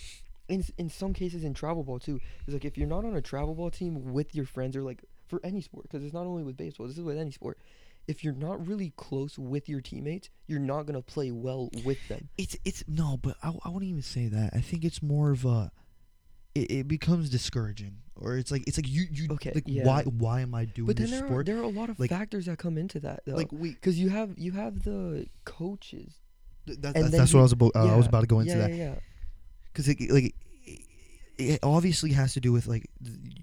in 0.49 0.65
in 0.79 0.89
some 0.89 1.13
cases 1.13 1.45
in 1.45 1.53
travel 1.55 1.83
ball 1.85 1.99
too, 1.99 2.21
it's 2.47 2.55
like 2.55 2.65
if 2.65 2.79
you're 2.79 2.87
not 2.89 3.05
on 3.05 3.15
a 3.17 3.21
travel 3.21 3.55
ball 3.55 3.71
team 3.71 4.13
with 4.13 4.35
your 4.35 4.47
friends 4.47 4.77
or 4.77 4.83
like 4.83 5.05
for 5.29 5.41
any 5.45 5.61
sport, 5.61 5.85
because 5.85 6.03
it's 6.05 6.15
not 6.15 6.25
only 6.27 6.43
with 6.43 6.57
baseball, 6.57 6.87
this 6.87 6.97
is 6.97 7.03
with 7.05 7.19
any 7.19 7.33
sport. 7.33 7.59
If 8.07 8.25
you're 8.25 8.33
not 8.33 8.67
really 8.67 8.95
close 8.97 9.39
with 9.39 9.69
your 9.69 9.83
teammates, 9.83 10.31
you're 10.47 10.61
not 10.61 10.87
gonna 10.87 11.03
play 11.03 11.31
well 11.31 11.69
with 11.85 11.99
them. 12.09 12.29
It's 12.39 12.57
it's 12.65 12.83
no, 12.89 13.19
but 13.21 13.37
I, 13.43 13.53
I 13.65 13.69
wouldn't 13.69 13.91
even 13.91 14.01
say 14.03 14.29
that. 14.29 14.55
I 14.55 14.61
think 14.63 14.85
it's 14.85 15.03
more 15.03 15.31
of 15.33 15.45
a. 15.45 15.71
It, 16.55 16.71
it 16.71 16.89
becomes 16.89 17.29
discouraging, 17.29 17.99
or 18.17 18.39
it's 18.39 18.51
like 18.51 18.65
it's 18.67 18.79
like 18.79 18.89
you 18.89 19.05
you 19.13 19.29
Okay, 19.33 19.53
like 19.55 19.65
yeah. 19.67 19.85
why 19.85 20.03
why 20.05 20.41
am 20.41 20.55
I 20.55 20.65
doing 20.65 20.87
But 20.87 20.97
then 20.97 21.11
this 21.11 21.21
there 21.21 21.31
are, 21.39 21.45
there 21.45 21.59
are 21.59 21.63
a 21.63 21.69
lot 21.69 21.91
of 21.91 22.01
like- 22.01 22.09
factors 22.09 22.47
that 22.47 22.57
come 22.59 22.79
into 22.79 22.99
that 23.01 23.21
though. 23.27 23.35
like 23.35 23.53
we 23.53 23.71
because 23.75 23.99
you 23.99 24.09
have 24.09 24.39
you 24.39 24.53
have 24.53 24.85
the 24.85 25.27
coaches. 25.45 26.15
Th- 26.69 26.81
that, 26.81 26.95
that's, 26.95 27.11
that's 27.11 27.33
you- 27.33 27.37
what 27.39 27.41
I 27.41 27.43
was 27.43 27.53
about. 27.53 27.73
Uh, 27.75 27.93
I 27.93 27.97
was 27.97 28.07
about 28.07 28.21
to 28.21 28.27
go 28.27 28.41
into 28.41 28.53
yeah, 28.53 28.59
that 28.59 28.71
Yeah, 28.71 28.77
yeah. 28.77 28.95
because 29.73 29.89
it 29.89 29.99
like 30.11 30.35
it 31.39 31.61
obviously 31.63 32.13
has 32.13 32.35
to 32.35 32.41
do 32.41 32.53
with 32.53 32.67
like 32.67 32.87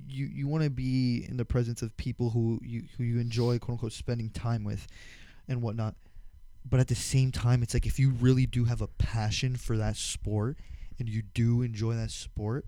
you 0.07 0.25
you 0.25 0.47
want 0.47 0.63
to 0.63 0.69
be 0.69 1.25
in 1.27 1.37
the 1.37 1.45
presence 1.45 1.81
of 1.81 1.95
people 1.97 2.29
who 2.29 2.59
you 2.63 2.83
who 2.97 3.03
you 3.03 3.19
enjoy 3.19 3.57
quote 3.57 3.75
unquote 3.75 3.93
spending 3.93 4.29
time 4.29 4.63
with 4.63 4.87
and 5.47 5.61
whatnot 5.61 5.95
but 6.69 6.79
at 6.79 6.87
the 6.87 6.95
same 6.95 7.31
time 7.31 7.63
it's 7.63 7.73
like 7.73 7.85
if 7.85 7.97
you 7.99 8.09
really 8.09 8.45
do 8.45 8.65
have 8.65 8.81
a 8.81 8.87
passion 8.87 9.55
for 9.55 9.77
that 9.77 9.95
sport 9.95 10.57
and 10.99 11.07
you 11.07 11.21
do 11.21 11.61
enjoy 11.61 11.93
that 11.93 12.11
sport 12.11 12.65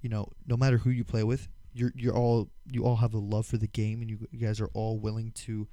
you 0.00 0.08
know 0.08 0.28
no 0.46 0.56
matter 0.56 0.78
who 0.78 0.90
you 0.90 1.02
play 1.04 1.24
with 1.24 1.48
you're 1.72 1.92
you're 1.96 2.14
all 2.16 2.48
you 2.70 2.84
all 2.84 2.96
have 2.96 3.14
a 3.14 3.18
love 3.18 3.46
for 3.46 3.56
the 3.56 3.66
game 3.68 4.00
and 4.00 4.10
you, 4.10 4.18
you 4.30 4.38
guys 4.38 4.60
are 4.60 4.70
all 4.74 4.98
willing 4.98 5.32
to 5.32 5.66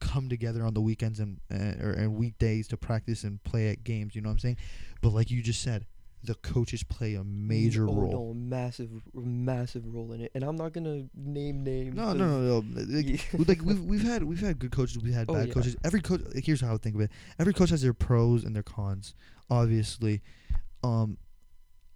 come 0.00 0.28
together 0.28 0.64
on 0.64 0.74
the 0.74 0.80
weekends 0.80 1.20
and 1.20 1.40
uh, 1.52 1.84
or 1.84 1.90
and 1.92 2.16
weekdays 2.16 2.66
to 2.68 2.76
practice 2.76 3.24
and 3.24 3.42
play 3.44 3.68
at 3.68 3.84
games 3.84 4.14
you 4.14 4.20
know 4.22 4.28
what 4.28 4.34
i'm 4.34 4.38
saying? 4.38 4.56
But 5.00 5.10
like 5.10 5.30
you 5.30 5.42
just 5.42 5.62
said 5.62 5.86
the 6.22 6.34
coaches 6.34 6.82
play 6.82 7.14
a 7.14 7.24
major 7.24 7.88
oh, 7.88 7.94
role. 7.94 8.10
No, 8.10 8.34
massive, 8.34 8.90
massive 9.14 9.82
role 9.86 10.12
in 10.12 10.20
it, 10.20 10.30
and 10.34 10.44
I'm 10.44 10.56
not 10.56 10.72
gonna 10.72 11.04
name 11.14 11.64
names. 11.64 11.94
No, 11.94 12.12
no 12.12 12.40
no 12.40 12.60
no 12.60 12.64
like, 12.76 13.26
like 13.48 13.62
we've, 13.62 13.80
we've 13.80 14.02
had 14.02 14.24
we've 14.24 14.40
had 14.40 14.58
good 14.58 14.70
coaches 14.70 15.02
we've 15.02 15.14
had 15.14 15.30
Oh, 15.30 15.34
bad 15.34 15.48
yeah. 15.48 15.54
coaches. 15.54 15.76
Every 15.84 16.00
coach 16.00 16.20
like, 16.34 16.44
here's 16.44 16.60
how 16.60 16.74
i 16.74 16.76
think 16.76 16.94
of 16.94 17.00
it. 17.00 17.10
Every 17.38 17.54
coach 17.54 17.70
has 17.70 17.82
their 17.82 17.94
pros 17.94 18.44
and 18.44 18.54
their 18.54 18.62
cons 18.62 19.14
obviously. 19.48 20.22
Um 20.82 21.18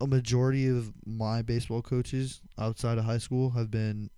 a 0.01 0.07
majority 0.07 0.69
of 0.69 0.93
my 1.07 1.41
baseball 1.41 1.81
coaches 1.81 2.41
outside 2.59 2.99
of 2.99 3.05
high 3.05 3.19
school 3.19 3.51
have 3.51 3.71
been 3.71 4.11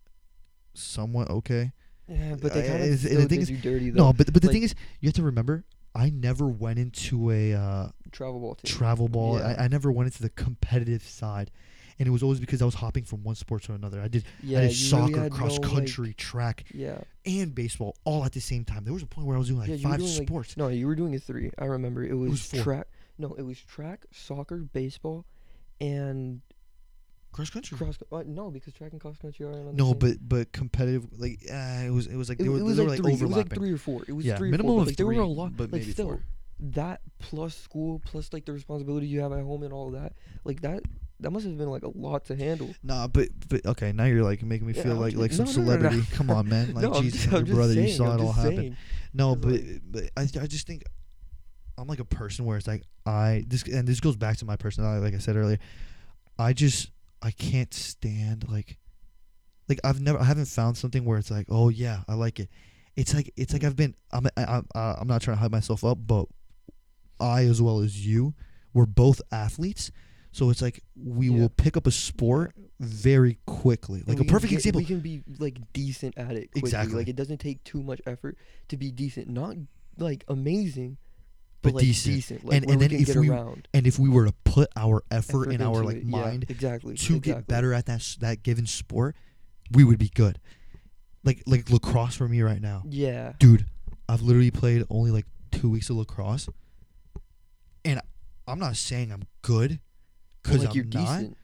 somewhat 0.75 1.31
okay 1.31 1.73
Yeah, 2.09 2.37
but 2.41 2.53
they 2.55 2.67
kind 2.69 2.83
of 2.85 3.03
the 3.03 3.27
thing 3.29 3.41
is- 3.41 3.51
you 3.51 3.57
dirty 3.59 3.91
though. 3.91 4.05
no 4.07 4.13
but 4.13 4.33
but 4.33 4.43
the 4.43 4.49
like- 4.49 4.53
thing 4.55 4.63
is 4.63 4.75
you 5.01 5.09
have 5.09 5.15
to 5.15 5.23
remember 5.23 5.65
i 5.95 6.11
never 6.11 6.47
went 6.47 6.79
into 6.79 7.31
a 7.33 7.53
uh 7.55 7.89
travel 8.13 8.39
ball 8.41 8.55
team. 8.55 8.77
travel 8.77 9.09
ball 9.09 9.39
Yeah. 9.39 9.57
I, 9.59 9.65
I 9.65 9.69
never 9.69 9.91
went 9.91 10.07
into 10.09 10.23
the 10.23 10.29
competitive 10.31 11.03
side 11.03 11.51
and 11.99 12.07
it 12.07 12.11
was 12.11 12.23
always 12.23 12.39
because 12.39 12.61
i 12.63 12.65
was 12.65 12.75
hopping 12.75 13.03
from 13.05 13.23
one 13.25 13.35
sport 13.35 13.63
to 13.65 13.73
another 13.73 14.01
i 14.03 14.09
did 14.09 14.25
yeah, 14.43 14.59
I 14.59 14.63
did 14.69 14.75
soccer 14.77 15.15
really 15.17 15.31
cross 15.31 15.59
no, 15.59 15.67
like- 15.67 15.75
country 15.77 16.13
track 16.15 16.65
yeah, 16.73 16.99
and 17.25 17.55
baseball 17.55 17.97
all 18.05 18.25
at 18.25 18.33
the 18.33 18.41
same 18.41 18.65
time. 18.65 18.85
There 18.85 18.93
was 18.95 19.03
a 19.03 19.07
point 19.07 19.27
where 19.27 19.35
I 19.37 19.39
was 19.41 19.49
doing 19.49 19.59
like 19.61 19.69
Yeah, 19.71 19.77
five 19.79 19.99
doing, 19.99 20.15
like, 20.17 20.29
sports. 20.29 20.57
no, 20.57 20.69
you 20.69 20.87
were 20.87 20.95
doing 20.95 21.15
a 21.17 21.19
three. 21.19 21.51
I 21.59 21.65
remember 21.65 22.05
it 22.05 22.15
was, 22.15 22.53
was 22.53 22.63
track. 22.63 22.87
No, 23.19 23.35
it 23.35 23.43
was 23.43 23.59
track, 23.61 24.05
soccer, 24.13 24.59
baseball, 24.59 25.25
and 25.81 26.41
cross 27.37 27.51
country. 27.51 27.77
cross. 27.79 27.97
Uh, 28.11 28.23
no, 28.27 28.51
because 28.51 28.73
track 28.75 28.93
and 28.93 29.01
cross 29.01 29.17
country 29.19 29.47
are 29.47 29.53
on 29.53 29.77
No, 29.77 29.95
but 29.95 30.17
but 30.27 30.53
competitive 30.53 31.07
like 31.19 31.39
uh, 31.51 31.85
it 31.87 31.91
was 31.91 32.07
it 32.07 32.17
was 32.17 32.29
like 32.29 32.41
it, 32.41 32.45
they 32.45 32.49
were, 32.49 32.59
it 32.59 32.63
was 32.63 32.77
they 32.79 32.85
like 32.87 33.01
were 33.03 33.07
like 33.09 33.17
three. 33.19 33.21
It 33.21 33.27
was 33.29 33.37
like 33.37 33.55
three 33.55 33.73
or 33.73 33.79
four. 33.79 34.03
It 34.09 34.13
was 34.13 34.25
yeah, 34.25 34.37
three. 34.37 34.51
minimum 34.51 34.73
or 34.73 34.75
four, 34.77 34.81
of 34.81 34.85
but, 34.87 34.91
like, 34.91 34.97
there 34.97 35.07
three, 35.07 35.17
were 35.17 35.23
a 35.23 35.27
lot. 35.29 35.57
but 35.57 35.71
like 35.73 35.83
maybe 35.83 35.93
still, 35.93 36.07
four. 36.07 36.21
that 36.61 37.01
plus 37.19 37.55
school 37.57 38.01
plus 38.05 38.33
like 38.33 38.45
the 38.47 38.53
responsibility 38.53 39.07
you 39.07 39.21
have 39.21 39.33
at 39.33 39.43
home 39.45 39.63
and 39.63 39.73
all 39.73 39.89
of 39.89 39.93
that. 40.01 40.15
Like 40.45 40.63
that. 40.63 40.83
That 41.21 41.31
must 41.31 41.47
have 41.47 41.57
been 41.57 41.71
like 41.71 41.83
a 41.83 41.89
lot 41.97 42.27
to 42.27 42.37
handle. 42.37 42.75
Nah, 42.83 43.07
but 43.07 43.29
but 43.49 43.65
okay, 43.65 43.91
now 43.93 44.05
you're 44.05 44.23
like 44.23 44.43
making 44.43 44.67
me 44.67 44.75
Yeah, 44.75 44.83
feel 44.83 44.93
I'm 44.93 45.01
like 45.01 45.15
like 45.17 45.33
some 45.33 45.47
no, 45.47 45.53
no, 45.53 45.57
no, 45.63 45.65
no. 45.65 45.79
celebrity. 45.79 46.07
Come 46.15 46.29
on, 46.31 46.47
man. 46.47 46.67
Like 46.75 46.83
no, 46.85 47.01
Jesus, 47.01 47.25
your 47.33 47.43
brother, 47.57 47.73
saying, 47.73 47.87
you 47.89 47.93
saw 47.95 48.13
I'm 48.13 48.21
it 48.21 48.23
all 48.23 48.33
happen. 48.33 48.57
saying. 48.57 48.77
No, 49.15 49.35
but 49.35 49.53
like- 49.53 49.81
but 49.91 50.03
I 50.15 50.23
I 50.23 50.47
just 50.47 50.67
think 50.67 50.85
I'm 51.79 51.87
like 51.89 52.01
a 52.01 52.05
person 52.05 52.45
where 52.45 52.59
it's 52.59 52.67
like 52.67 52.83
I 53.07 53.45
this 53.49 53.63
and 53.63 53.89
this 53.89 54.01
goes 54.01 54.17
back 54.17 54.37
to 54.39 54.45
my 54.45 54.57
personality. 54.57 55.03
Like 55.03 55.15
I 55.15 55.19
said 55.19 55.37
earlier, 55.37 55.59
I 56.39 56.53
just 56.53 56.91
I 57.23 57.31
can't 57.31 57.73
stand 57.75 58.49
like 58.49 58.79
like 59.69 59.81
I've 59.85 60.01
never 60.01 60.19
I 60.19 60.25
haven't 60.25 60.47
found 60.47 60.77
something 60.77 61.05
where 61.05 61.19
it's 61.19 61.31
like 61.31 61.47
oh 61.49 61.69
yeah 61.71 62.03
I 62.09 62.15
like 62.15 62.39
it. 62.41 62.49
It's 62.97 63.15
like 63.15 63.33
it's 63.37 63.53
like 63.53 63.65
I've 63.65 63.77
been 63.77 63.95
I'm 64.13 64.27
I, 64.37 64.45
I'm 64.45 64.67
I'm 64.75 65.07
not 65.09 65.23
trying 65.23 65.37
to 65.37 65.41
hype 65.41 65.51
myself 65.51 65.85
up, 65.85 65.99
but 66.07 66.27
I 67.21 67.45
as 67.45 67.61
well 67.63 67.81
as 67.81 68.07
you, 68.07 68.35
we're 68.75 68.87
both 68.87 69.21
athletes. 69.33 69.91
So 70.33 70.51
it's 70.51 70.61
like 70.61 70.83
we 71.03 71.29
Yeah. 71.31 71.39
will 71.41 71.49
pick 71.49 71.77
up 71.79 71.87
a 71.87 71.91
sport 71.91 72.53
very 72.79 73.39
quickly. 73.47 74.03
Like 74.07 74.21
a 74.21 74.25
perfect 74.25 74.51
get- 74.51 74.59
example. 74.59 74.81
We 74.81 74.85
can 74.85 75.01
be 75.01 75.23
like 75.39 75.59
decent 75.73 76.17
at 76.19 76.33
it. 76.33 76.53
Quickly. 76.53 76.61
Exactly. 76.61 76.95
Like 76.97 77.09
it 77.09 77.17
doesn't 77.17 77.39
take 77.39 77.65
too 77.65 77.83
much 77.83 78.01
effort 78.07 78.37
to 78.69 78.77
be 78.77 78.91
decent. 78.91 79.29
Not 79.29 79.57
like 79.99 80.25
amazing, 80.29 80.99
but 81.67 81.75
like 81.75 81.85
decent. 81.85 82.45
like 82.45 82.57
And- 82.63 82.71
and 82.71 82.81
then 82.81 82.93
if 82.93 83.15
we- 83.15 83.29
around. 83.29 83.69
And 83.75 83.87
if 83.87 83.99
we 83.99 84.09
were 84.09 84.27
to 84.27 84.33
put 84.45 84.71
our 84.77 85.03
effort, 85.11 85.43
effort 85.49 85.53
and 85.53 85.63
our 85.63 85.85
like 85.85 85.97
it. 85.99 86.05
Yeah, 86.05 86.11
mind 86.11 86.47
exactly 86.49 86.95
to 86.97 87.17
exactly. 87.17 87.21
get 87.21 87.47
better 87.47 87.73
at 87.75 87.87
that 87.87 88.17
that 88.21 88.43
given 88.43 88.67
sport, 88.67 89.15
we 89.73 89.85
would 89.85 89.99
be 89.99 90.09
good. 90.09 90.39
Like 91.25 91.43
like 91.47 91.69
lacrosse 91.71 92.15
for 92.17 92.29
me 92.29 92.41
right 92.43 92.61
now, 92.63 92.83
Yeah, 92.89 93.33
dude. 93.39 93.67
I've 94.09 94.23
literally 94.23 94.51
played 94.53 94.85
only 94.91 95.11
like 95.11 95.27
two 95.51 95.69
weeks 95.69 95.91
of 95.91 95.97
lacrosse, 95.97 96.49
and 97.85 98.01
I'm 98.47 98.59
not 98.59 98.77
saying 98.77 99.11
I'm 99.13 99.25
good, 99.43 99.71
Well, 99.73 99.79
because 100.43 100.65
like 100.65 100.77
I'm 100.77 100.91
not, 100.91 101.19
decent. 101.19 101.37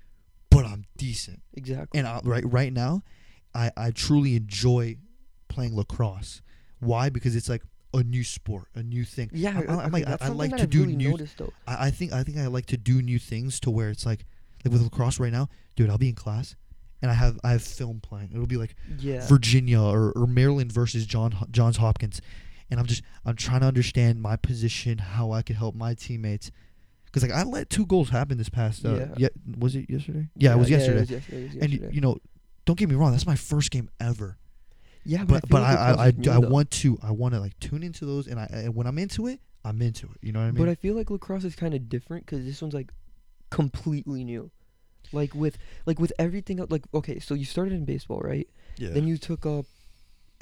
but 0.50 0.64
I'm 0.64 0.84
decent. 0.96 1.42
Exactly. 1.54 1.98
And 1.98 2.06
I, 2.06 2.20
right 2.24 2.44
right 2.46 2.72
now, 2.72 3.02
I 3.54 3.70
I 3.76 3.90
truly 3.90 4.36
enjoy 4.36 4.96
playing 5.48 5.74
lacrosse. 5.76 6.42
Why? 6.78 7.08
Because 7.10 7.34
it's 7.36 7.48
like 7.48 7.62
a 7.94 8.02
new 8.02 8.24
sport, 8.24 8.68
a 8.74 8.82
new 8.82 9.04
thing. 9.04 9.30
yeah, 9.32 9.50
I'm- 9.50 9.68
I'm 9.68 9.78
okay, 9.94 10.04
like- 10.04 10.22
I- 10.22 10.26
I 10.26 10.28
like 10.28 10.56
to 10.56 10.62
I've 10.62 10.70
do 10.70 10.80
really 10.82 10.96
new- 10.96 11.10
noticed. 11.10 11.40
I, 11.66 11.86
I 11.86 11.90
think 11.90 12.12
I 12.12 12.22
think 12.22 12.38
I 12.38 12.46
like 12.46 12.66
to 12.66 12.76
do 12.76 13.02
new 13.02 13.18
things 13.18 13.60
to 13.60 13.70
where 13.70 13.90
it's 13.90 14.06
like 14.06 14.24
like 14.64 14.72
with 14.72 14.82
lacrosse 14.82 15.18
right 15.20 15.32
now, 15.32 15.48
dude. 15.76 15.90
I'll 15.90 15.98
be 15.98 16.08
in 16.08 16.14
class, 16.14 16.54
and 17.02 17.10
I 17.10 17.14
have 17.14 17.38
I 17.44 17.50
have 17.52 17.62
film 17.62 18.00
playing. 18.00 18.30
It'll 18.32 18.46
be 18.46 18.56
like 18.56 18.74
Yeah. 18.98 19.26
Virginia 19.26 19.80
or, 19.80 20.12
or 20.12 20.26
Maryland 20.26 20.72
versus 20.72 21.04
John 21.06 21.34
Johns 21.50 21.76
Hopkins, 21.78 22.20
and 22.70 22.78
I'm 22.80 22.86
just 22.86 23.02
I'm 23.24 23.36
trying 23.36 23.60
to 23.60 23.66
understand 23.66 24.22
my 24.22 24.36
position, 24.36 24.98
how 24.98 25.32
I 25.32 25.42
could 25.42 25.56
help 25.56 25.74
my 25.74 25.94
teammates. 25.94 26.50
Cause 27.12 27.22
like 27.22 27.32
I 27.32 27.42
let 27.42 27.68
two 27.68 27.84
goals 27.84 28.08
happen 28.08 28.38
this 28.38 28.48
past. 28.48 28.86
Uh, 28.86 28.94
Yeah. 28.94 29.14
yeah. 29.18 29.28
Was 29.58 29.76
it 29.76 29.90
yesterday? 29.90 30.28
Yeah, 30.36 30.54
it 30.54 30.58
was 30.58 30.70
Yeah, 30.70 30.78
yesterday. 30.78 30.96
it 30.96 31.00
was 31.00 31.10
yesterday. 31.10 31.42
it 31.42 31.54
was 31.54 31.56
and 31.84 31.94
you 31.94 32.00
know, 32.00 32.16
don't 32.64 32.78
get 32.78 32.88
me 32.88 32.94
wrong. 32.94 33.10
That's 33.10 33.26
my 33.26 33.36
first 33.36 33.70
game 33.70 33.90
ever. 34.00 34.38
Yeah, 35.04 35.24
But 35.24 35.44
I 35.44 35.48
but 35.48 35.62
like 35.62 35.78
I 35.78 35.82
I, 35.82 35.92
I, 35.92 36.06
is 36.08 36.14
do- 36.14 36.30
new, 36.30 36.36
I 36.36 36.38
want 36.38 36.70
to 36.70 36.98
I 37.02 37.10
want 37.10 37.34
to 37.34 37.40
like 37.40 37.58
tune 37.60 37.82
into 37.82 38.04
those, 38.06 38.26
and 38.26 38.38
I 38.40 38.46
and 38.50 38.74
when 38.74 38.86
I'm 38.86 38.98
into 38.98 39.26
it, 39.26 39.40
I'm 39.64 39.80
into 39.82 40.06
it. 40.06 40.18
You 40.20 40.32
know 40.32 40.40
what 40.40 40.46
I 40.46 40.50
mean? 40.52 40.64
But 40.64 40.68
I 40.68 40.74
feel 40.74 40.94
like 40.94 41.10
lacrosse 41.10 41.44
is 41.44 41.54
kind 41.56 41.74
of 41.74 41.88
different 41.88 42.26
because 42.26 42.44
this 42.44 42.60
one's 42.62 42.74
like 42.74 42.90
completely 43.50 44.24
new. 44.24 44.50
Like 45.12 45.34
with 45.34 45.58
like 45.86 45.98
with 45.98 46.12
everything 46.18 46.64
like 46.70 46.84
okay, 46.94 47.18
so 47.18 47.34
you 47.34 47.44
started 47.44 47.74
in 47.74 47.84
baseball, 47.84 48.20
right? 48.20 48.48
yeah. 48.78 48.90
Then 48.90 49.06
you 49.06 49.18
took 49.18 49.44
up, 49.44 49.66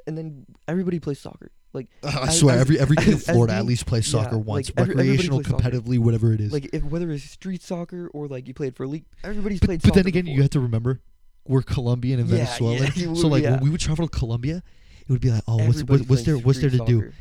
and 0.07 0.17
then 0.17 0.47
everybody 0.69 1.01
plays 1.01 1.19
soccer. 1.19 1.51
Like 1.73 1.89
I 2.05 2.29
swear, 2.31 2.55
as- 2.57 2.61
every 2.61 2.79
every 2.79 2.97
kid 2.99 3.09
in 3.09 3.15
as 3.15 3.25
Florida 3.25 3.55
at 3.55 3.65
least 3.65 3.87
plays 3.87 4.07
soccer 4.07 4.37
like, 4.37 4.47
once, 4.47 4.71
everybody 4.77 5.09
recreational, 5.09 5.39
plays 5.43 5.49
soccer. 5.51 5.71
competitively, 5.71 5.99
whatever 5.99 6.33
it 6.33 6.41
is. 6.41 6.53
like 6.53 6.69
if 6.73 6.85
whether 6.85 7.11
it's 7.11 7.25
street 7.25 7.63
soccer 7.63 8.09
or 8.13 8.29
like 8.29 8.47
you 8.47 8.55
played 8.55 8.77
for 8.77 8.85
a 8.85 8.87
league, 8.89 9.05
everybody's 9.25 9.59
but, 9.61 9.67
played. 9.67 9.83
but 9.83 9.95
then 9.95 10.07
again, 10.07 10.27
you 10.27 10.41
have 10.43 10.51
to 10.51 10.61
remember, 10.61 11.01
we're 11.47 11.63
Colombian 11.63 12.21
and 12.21 12.29
Yeah, 12.29 12.45
Venezuelan. 12.45 12.77
yeah, 12.83 12.91
you 12.95 13.17
so 13.17 13.23
would- 13.25 13.33
like 13.33 13.43
yeah. 13.43 13.53
when 13.53 13.61
we 13.61 13.71
would 13.71 13.81
travel 13.81 14.07
to 14.09 14.19
Colombia, 14.19 14.63
it 15.03 15.09
would 15.09 15.21
be 15.21 15.31
like, 15.31 15.43
oh, 15.49 15.57
what's 15.57 15.81
Everybody 15.81 16.01
what, 16.03 16.09
what's 16.11 16.23
there 16.25 16.39
what's 16.39 16.61
there 16.61 16.71
to 16.71 16.77
street 16.77 16.87
do? 16.89 16.99
soccer. 17.01 17.15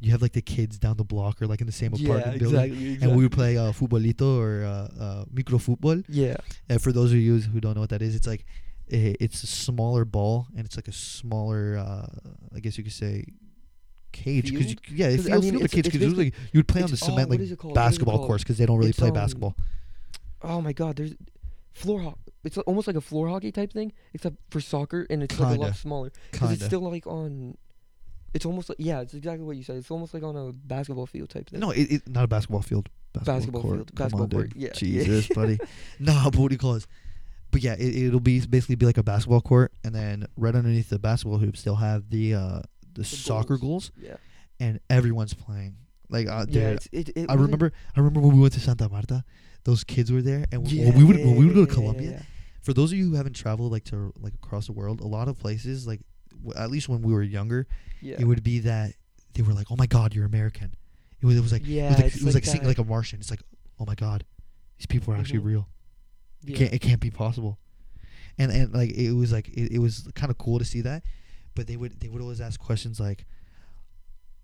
You 0.00 0.12
have 0.12 0.22
like 0.22 0.32
the 0.32 0.42
kids 0.42 0.78
down 0.78 0.96
the 0.96 1.04
block 1.04 1.42
or 1.42 1.46
like 1.48 1.60
in 1.60 1.66
the 1.66 1.72
same 1.72 1.92
Yeah, 1.94 2.08
apartment 2.10 2.38
building, 2.38 2.60
exactly, 2.72 2.98
and 3.02 3.16
we 3.16 3.24
would 3.24 3.32
play 3.32 3.56
uh, 3.58 3.72
futbolito 3.72 4.38
or 4.38 4.64
uh, 4.64 5.02
uh, 5.02 5.24
microfutbol. 5.34 6.04
Yeah, 6.08 6.36
And 6.68 6.80
for 6.80 6.92
those 6.92 7.10
of 7.10 7.18
you 7.18 7.38
who 7.40 7.60
don't 7.60 7.74
know 7.74 7.80
what 7.80 7.90
that 7.90 8.00
is, 8.02 8.14
it's 8.14 8.26
like 8.26 8.44
eh, 8.92 9.14
it's 9.18 9.42
a 9.42 9.48
smaller 9.48 10.04
ball 10.04 10.46
and 10.56 10.64
it's 10.64 10.76
like 10.76 10.86
a 10.86 10.92
smaller, 10.92 11.76
uh, 11.78 12.06
I 12.54 12.60
guess 12.60 12.78
you 12.78 12.84
could 12.84 12.92
say, 12.92 13.24
cage. 14.12 14.52
Cause 14.52 14.60
you, 14.60 14.76
Field? 14.76 14.80
yeah, 14.90 15.06
it 15.08 15.16
'Cause, 15.16 15.26
I 15.26 15.30
feels 15.30 15.42
mean, 15.42 15.50
field 15.50 15.62
a 15.62 15.64
it's- 15.64 15.74
cage 15.74 15.86
it's 15.88 15.96
because 15.96 16.14
like 16.14 16.34
you 16.52 16.58
would 16.60 16.68
play 16.68 16.82
on 16.82 16.88
the 16.88 16.94
it's- 16.94 17.02
oh, 17.02 17.06
cement 17.12 17.28
what 17.28 17.40
like 17.40 17.58
called? 17.58 17.74
What 17.76 17.80
is 17.82 17.86
it 17.88 17.90
basketball 17.90 18.16
called? 18.18 18.26
course 18.28 18.42
because 18.44 18.58
they 18.58 18.66
don't 18.66 18.78
really 18.78 18.90
It's, 18.90 18.98
play 19.00 19.08
um, 19.08 19.14
basketball. 19.14 19.56
Oh 20.42 20.60
my 20.60 20.72
God, 20.72 20.94
there's 20.96 21.14
floor 21.72 22.02
hockey. 22.02 22.27
It's 22.48 22.58
almost 22.58 22.86
like 22.86 22.96
a 22.96 23.00
floor 23.00 23.28
hockey 23.28 23.52
type 23.52 23.72
thing, 23.72 23.92
except 24.14 24.36
for 24.50 24.60
soccer, 24.60 25.06
and 25.10 25.22
it's 25.22 25.38
like 25.38 25.48
a 25.48 25.52
Kinda. 25.52 25.66
lot 25.66 25.76
smaller. 25.76 26.10
Because 26.32 26.50
it's 26.52 26.60
Kinda. 26.62 26.66
still 26.76 26.90
like 26.90 27.06
on. 27.06 27.56
It's 28.34 28.44
almost 28.44 28.68
like 28.68 28.78
yeah, 28.80 29.00
it's 29.00 29.14
exactly 29.14 29.44
what 29.44 29.56
you 29.56 29.62
said. 29.62 29.76
It's 29.76 29.90
almost 29.90 30.12
like 30.14 30.22
on 30.22 30.36
a 30.36 30.52
basketball 30.52 31.06
field 31.06 31.30
type 31.30 31.48
thing. 31.50 31.60
No, 31.60 31.70
it, 31.70 31.90
it 31.92 32.08
not 32.08 32.24
a 32.24 32.28
basketball 32.28 32.62
field. 32.62 32.88
Basketball, 33.24 33.62
court. 33.62 33.76
field, 33.76 33.88
Come 33.94 34.04
basketball 34.04 34.24
on, 34.24 34.30
court, 34.30 34.50
dude. 34.54 34.62
yeah. 34.62 34.72
Jesus, 34.74 35.28
buddy. 35.34 35.58
Nah, 35.98 36.24
but 36.30 36.36
what 36.40 36.48
do 36.48 36.54
you 36.54 36.58
call 36.58 36.74
this? 36.74 36.86
But 37.50 37.62
yeah, 37.62 37.74
it, 37.78 37.96
it'll 38.06 38.20
be 38.20 38.40
basically 38.46 38.74
be 38.76 38.86
like 38.86 38.98
a 38.98 39.02
basketball 39.02 39.40
court, 39.40 39.72
and 39.84 39.94
then 39.94 40.26
right 40.36 40.54
underneath 40.54 40.90
the 40.90 40.98
basketball 40.98 41.38
hoops, 41.38 41.62
they'll 41.62 41.76
have 41.76 42.10
the 42.10 42.34
uh, 42.34 42.60
the, 42.94 43.04
soccer 43.04 43.56
goals. 43.56 43.90
Yeah, 43.96 44.16
and 44.60 44.80
everyone's 44.90 45.34
playing. 45.34 45.76
Like, 46.10 46.28
uh, 46.28 46.44
dude, 46.44 46.54
yeah. 46.54 46.68
It's, 46.70 46.88
it, 46.92 47.08
it 47.10 47.16
I 47.16 47.34
wasn't- 47.34 47.40
remember. 47.40 47.72
I 47.96 48.00
remember 48.00 48.20
when 48.20 48.34
we 48.36 48.40
went 48.40 48.52
to 48.54 48.60
Santa 48.60 48.88
Marta. 48.88 49.24
Those 49.64 49.84
kids 49.84 50.10
were 50.12 50.22
there, 50.22 50.44
and 50.52 50.70
Yeah, 50.70 50.90
when 50.90 50.98
we 50.98 51.04
would 51.04 51.16
when 51.16 51.36
we 51.36 51.44
would 51.46 51.54
go 51.54 51.64
to 51.66 51.72
Colombia. 51.74 52.24
Yeah. 52.68 52.74
For 52.74 52.74
those 52.74 52.92
of 52.92 52.98
you 52.98 53.10
who 53.10 53.16
haven't 53.16 53.34
traveled 53.34 53.72
like 53.72 53.84
to 53.84 54.12
like 54.20 54.34
across 54.34 54.66
the 54.66 54.72
world, 54.72 55.00
a 55.00 55.06
lot 55.06 55.28
of 55.28 55.38
places 55.38 55.86
like 55.86 56.00
w- 56.44 56.52
at 56.62 56.70
least 56.70 56.88
when 56.88 57.02
we 57.02 57.12
were 57.12 57.22
younger, 57.22 57.66
Yeah. 58.02 58.16
it 58.18 58.24
would 58.24 58.42
be 58.42 58.60
that 58.60 58.92
they 59.34 59.42
were 59.42 59.52
like, 59.54 59.66
"Oh 59.70 59.76
my 59.76 59.86
God, 59.86 60.14
you're 60.14 60.26
American." 60.26 60.74
It 61.20 61.26
was, 61.26 61.36
it 61.36 61.40
was 61.40 61.52
like 61.52 61.62
yeah, 61.64 61.86
it 61.86 61.88
was 61.90 61.98
like, 61.98 62.16
it 62.16 62.22
was 62.24 62.34
like, 62.34 62.44
seeing 62.44 62.64
like 62.64 62.78
a 62.78 62.84
Martian. 62.84 63.18
It's 63.20 63.30
like, 63.30 63.42
oh 63.80 63.84
my 63.86 63.94
God, 63.94 64.24
these 64.76 64.86
people 64.86 65.12
are 65.14 65.16
actually 65.16 65.40
Mhm. 65.40 65.44
real. 65.44 65.68
It 66.46 66.54
can't 66.54 66.72
it 66.72 66.78
can't 66.80 67.00
be 67.00 67.10
possible. 67.10 67.58
And 68.38 68.52
and 68.52 68.72
like 68.72 68.90
it 68.90 69.12
was 69.12 69.32
like 69.32 69.48
it, 69.48 69.72
it 69.72 69.78
was 69.80 70.08
kind 70.14 70.30
of 70.30 70.38
cool 70.38 70.58
to 70.60 70.64
see 70.64 70.80
that, 70.82 71.02
but 71.54 71.66
they 71.66 71.76
would 71.76 71.98
they 72.00 72.08
would 72.08 72.22
always 72.22 72.40
ask 72.40 72.60
questions 72.60 73.00
like, 73.00 73.26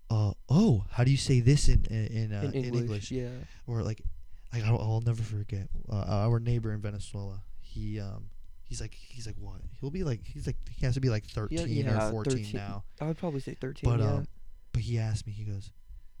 uh 0.09 0.33
oh, 0.49 0.85
how 0.91 1.03
do 1.03 1.11
you 1.11 1.17
say 1.17 1.39
this 1.39 1.67
in 1.69 1.85
in 1.89 2.05
in, 2.07 2.33
uh, 2.33 2.41
in 2.41 2.53
in 2.53 2.63
English, 2.65 2.81
English? 2.81 3.11
Yeah. 3.11 3.29
Or 3.67 3.81
like, 3.83 4.01
like 4.53 4.63
I'll, 4.63 4.77
I'll 4.79 5.01
never 5.01 5.23
forget 5.23 5.69
uh, 5.89 6.25
our 6.27 6.39
neighbor 6.39 6.73
in 6.73 6.81
Venezuela. 6.81 7.41
He 7.75 7.99
um 7.99 8.29
he's 8.63 8.79
like 8.79 8.93
he's 8.93 9.27
like 9.27 9.35
what? 9.37 9.61
He'll 9.79 9.91
be 9.91 10.03
like 10.03 10.21
he's 10.25 10.47
like 10.47 10.55
he 10.69 10.85
has 10.85 10.95
to 10.95 11.01
be 11.01 11.09
like 11.09 11.25
thirteen 11.25 11.85
yeah, 11.85 12.07
or 12.07 12.11
fourteen 12.11 12.45
13. 12.45 12.53
now. 12.53 12.83
I 13.01 13.05
would 13.05 13.17
probably 13.17 13.41
say 13.41 13.53
thirteen. 13.53 13.89
But 13.89 13.99
yeah. 13.99 14.13
um, 14.13 14.27
but 14.71 14.81
he 14.81 14.97
asked 14.97 15.27
me. 15.27 15.33
He 15.33 15.43
goes, 15.43 15.71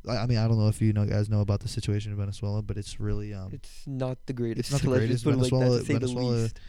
I, 0.07 0.17
I 0.17 0.25
mean, 0.25 0.37
I 0.37 0.47
don't 0.47 0.59
know 0.59 0.67
if 0.67 0.81
you 0.81 0.91
know 0.93 1.05
guys 1.05 1.29
know 1.29 1.41
about 1.41 1.61
the 1.61 1.69
situation 1.69 2.11
in 2.11 2.17
Venezuela, 2.17 2.61
but 2.61 2.77
it's 2.77 2.99
really 2.99 3.33
um 3.33 3.51
it's 3.53 3.83
not 3.87 4.17
the 4.25 4.33
greatest. 4.33 4.71
it's 4.71 4.71
not 4.71 4.81
the 4.81 4.97
greatest. 4.97 5.23
put 5.23 5.37
like 5.37 5.49
that, 5.49 5.49
Venezuela- 5.49 5.79
the 5.79 5.93
Venezuela 5.93 6.31
least. 6.31 6.59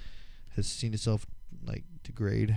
has 0.54 0.66
seen 0.66 0.94
itself 0.94 1.26
like 1.64 1.84
degrade 2.04 2.56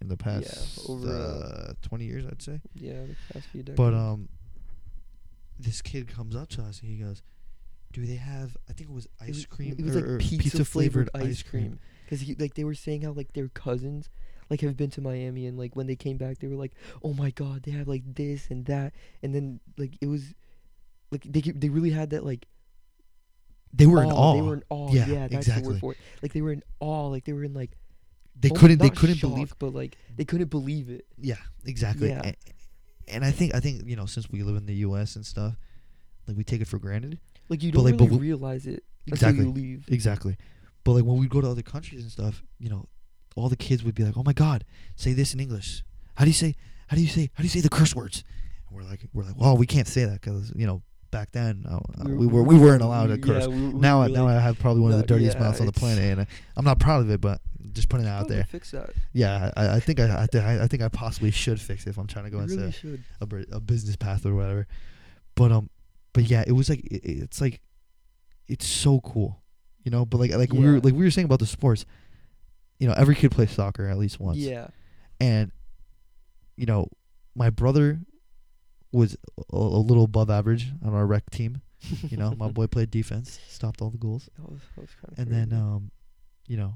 in 0.00 0.08
the 0.08 0.16
past 0.16 0.80
over, 0.88 1.08
uh, 1.08 1.72
twenty 1.82 2.04
years, 2.06 2.26
I'd 2.26 2.42
say. 2.42 2.60
Yeah, 2.74 3.02
the 3.02 3.16
past 3.32 3.46
few 3.52 3.62
decades. 3.62 3.76
But 3.76 3.94
um, 3.94 4.28
this 5.58 5.80
kid 5.80 6.08
comes 6.08 6.36
up 6.36 6.48
to 6.50 6.62
us 6.62 6.80
and 6.80 6.90
he 6.90 6.96
goes, 7.02 7.22
"Do 7.92 8.04
they 8.06 8.16
have? 8.16 8.56
I 8.68 8.72
think 8.72 8.90
it 8.90 8.92
was 8.94 9.06
It 9.06 9.10
ice 9.20 9.28
was- 9.36 9.46
cream 9.46 9.76
It 9.78 9.84
was 9.84 9.96
or, 9.96 10.00
like 10.00 10.08
or 10.10 10.18
pizza, 10.18 10.64
flavored 10.64 11.10
ice 11.14 11.24
ice 11.24 11.42
cream. 11.42 11.78
Because 12.04 12.26
like 12.38 12.54
they 12.54 12.64
were 12.64 12.74
saying 12.74 13.02
how 13.02 13.12
like 13.12 13.32
their 13.34 13.48
cousins 13.48 14.08
like 14.50 14.62
have 14.62 14.76
been 14.78 14.90
to 14.90 15.02
Miami 15.02 15.44
and 15.46 15.58
like 15.58 15.76
when 15.76 15.86
they 15.86 15.96
came 15.96 16.16
back 16.16 16.38
they 16.38 16.46
were 16.48 16.56
like, 16.56 16.72
oh 17.02 17.12
my 17.12 17.30
god, 17.30 17.62
they 17.64 17.70
have 17.72 17.86
like 17.88 18.02
this 18.14 18.48
and 18.50 18.64
that, 18.66 18.94
and 19.22 19.34
then 19.34 19.60
like 19.76 19.98
it 20.00 20.06
was 20.06 20.34
like 21.10 21.22
they 21.24 21.40
they 21.40 21.68
really 21.68 21.90
had 21.90 22.10
that 22.10 22.24
like 22.24 22.46
They 23.72 23.86
were 23.86 24.02
in 24.02 24.10
awe. 24.10 24.14
awe. 24.30 24.34
They 24.34 24.42
were 24.42 24.54
in 24.54 24.62
awe. 24.70 24.92
Yeah, 24.92 25.06
Yeah, 25.06 25.28
that's 25.28 25.46
the 25.46 25.52
exactly. 25.52 25.72
word 25.74 25.80
for 25.80 25.92
it. 25.92 25.98
Like 26.22 26.32
they 26.32 26.40
were 26.42 26.52
in 26.52 26.62
awe. 26.80 27.08
Like 27.08 27.24
they 27.24 27.32
were 27.34 27.44
in 27.44 27.52
like 27.54 27.72
They 28.40 28.50
oh, 28.50 28.54
couldn't. 28.54 28.78
They 28.78 28.90
couldn't 28.90 29.16
shock, 29.16 29.30
believe. 29.32 29.54
but 29.58 29.74
like 29.74 29.96
they 30.16 30.24
couldn't 30.24 30.48
believe 30.48 30.88
it. 30.88 31.04
Yeah, 31.18 31.36
exactly. 31.66 32.08
Yeah. 32.08 32.22
And, 32.24 32.36
and 33.08 33.24
I 33.24 33.30
think 33.32 33.54
I 33.54 33.60
think 33.60 33.82
you 33.86 33.96
know 33.96 34.06
since 34.06 34.30
we 34.30 34.42
live 34.42 34.56
in 34.56 34.64
the 34.66 34.76
U.S. 34.88 35.16
and 35.16 35.26
stuff, 35.26 35.56
like 36.26 36.36
we 36.36 36.44
take 36.44 36.60
it 36.62 36.68
for 36.68 36.78
granted. 36.78 37.18
Like 37.48 37.62
you 37.62 37.72
don't 37.72 37.84
like, 37.84 37.96
but 37.96 38.06
really 38.06 38.18
realize 38.18 38.66
it 38.66 38.84
Exactly. 39.06 39.44
until 39.44 39.58
you 39.58 39.70
leave. 39.70 39.88
Exactly. 39.88 40.36
But 40.84 40.92
like 40.92 41.04
when 41.04 41.18
we 41.18 41.26
go 41.28 41.40
to 41.40 41.48
other 41.48 41.62
countries 41.62 42.02
and 42.02 42.10
stuff, 42.10 42.42
you 42.58 42.68
know, 42.68 42.88
all 43.36 43.48
the 43.48 43.56
kids 43.56 43.84
would 43.84 43.94
be 43.94 44.04
like, 44.04 44.16
"Oh 44.16 44.22
my 44.22 44.32
God, 44.32 44.64
say 44.96 45.12
this 45.12 45.34
in 45.34 45.40
English. 45.40 45.82
How 46.16 46.24
do 46.24 46.30
you 46.30 46.34
say? 46.34 46.54
How 46.88 46.96
do 46.96 47.02
you 47.02 47.08
say? 47.08 47.30
How 47.34 47.42
do 47.42 47.44
you 47.44 47.50
say 47.50 47.60
the 47.60 47.68
curse 47.68 47.94
words?" 47.94 48.24
And 48.68 48.76
we're 48.76 48.84
like, 48.84 49.06
"We're 49.12 49.24
like, 49.24 49.36
well, 49.36 49.56
we 49.56 49.66
can't 49.66 49.88
say 49.88 50.04
that 50.04 50.20
because 50.20 50.52
you 50.56 50.66
know 50.66 50.82
back 51.10 51.30
then 51.32 51.64
uh, 51.68 51.76
uh, 51.76 52.04
we 52.08 52.26
were 52.26 52.42
we 52.42 52.58
weren't 52.58 52.82
allowed 52.82 53.06
to 53.08 53.18
curse. 53.18 53.44
Yeah, 53.44 53.48
we, 53.48 53.68
we 53.68 53.80
now 53.80 54.02
I 54.02 54.08
now 54.08 54.24
like, 54.24 54.36
I 54.36 54.40
have 54.40 54.58
probably 54.58 54.82
one 54.82 54.92
of 54.92 54.98
the 54.98 55.06
dirtiest 55.06 55.36
yeah, 55.36 55.44
mouths 55.44 55.60
on 55.60 55.66
the 55.66 55.72
planet, 55.72 56.04
and 56.04 56.20
I, 56.22 56.26
I'm 56.56 56.64
not 56.64 56.78
proud 56.78 57.02
of 57.02 57.10
it, 57.10 57.20
but 57.20 57.40
just 57.72 57.88
putting 57.88 58.06
it 58.06 58.10
out 58.10 58.28
there. 58.28 58.44
Fix 58.44 58.70
that. 58.72 58.90
Yeah, 59.12 59.50
I, 59.56 59.76
I 59.76 59.80
think 59.80 60.00
I 60.00 60.26
I, 60.32 60.38
I 60.38 60.62
I 60.64 60.66
think 60.66 60.82
I 60.82 60.88
possibly 60.88 61.30
should 61.30 61.60
fix 61.60 61.86
it 61.86 61.90
if 61.90 61.98
I'm 61.98 62.06
trying 62.06 62.24
to 62.26 62.30
go 62.30 62.38
You 62.38 62.44
into 62.44 62.98
really 63.22 63.46
a, 63.52 63.56
a 63.56 63.60
business 63.60 63.96
path 63.96 64.26
or 64.26 64.34
whatever. 64.34 64.66
But 65.34 65.52
um, 65.52 65.70
but 66.12 66.24
yeah, 66.24 66.44
it 66.46 66.52
was 66.52 66.68
like 66.68 66.80
it, 66.80 67.02
it's 67.04 67.40
like 67.40 67.60
it's 68.46 68.66
so 68.66 69.00
cool, 69.00 69.42
you 69.84 69.90
know. 69.90 70.04
But 70.04 70.18
like 70.18 70.32
like 70.34 70.52
we 70.52 70.64
were 70.64 70.80
like 70.80 70.94
we 70.94 71.04
were 71.04 71.10
saying 71.10 71.26
about 71.26 71.38
the 71.40 71.46
sports, 71.46 71.84
you 72.78 72.86
know, 72.88 72.94
every 72.96 73.14
kid 73.14 73.30
plays 73.32 73.50
soccer 73.50 73.86
at 73.88 73.98
least 73.98 74.18
once, 74.20 74.38
Yeah. 74.38 74.68
and 75.20 75.50
you 76.56 76.66
know, 76.66 76.88
my 77.34 77.50
brother 77.50 78.00
was 78.92 79.16
a, 79.52 79.56
a 79.56 79.58
little 79.58 80.04
above 80.04 80.30
average 80.30 80.72
on 80.84 80.94
our 80.94 81.06
rec 81.06 81.30
team. 81.30 81.60
You 82.08 82.16
know, 82.16 82.34
my 82.36 82.48
boy 82.48 82.66
played 82.66 82.90
defense, 82.90 83.38
stopped 83.48 83.80
all 83.80 83.90
the 83.90 83.98
goals, 83.98 84.28
That 84.36 84.50
was, 84.50 84.60
that 84.74 84.80
was 84.80 84.90
kind 85.00 85.12
of 85.12 85.18
and 85.18 85.30
then 85.52 85.56
um, 85.56 85.90
you 86.48 86.56
know, 86.56 86.74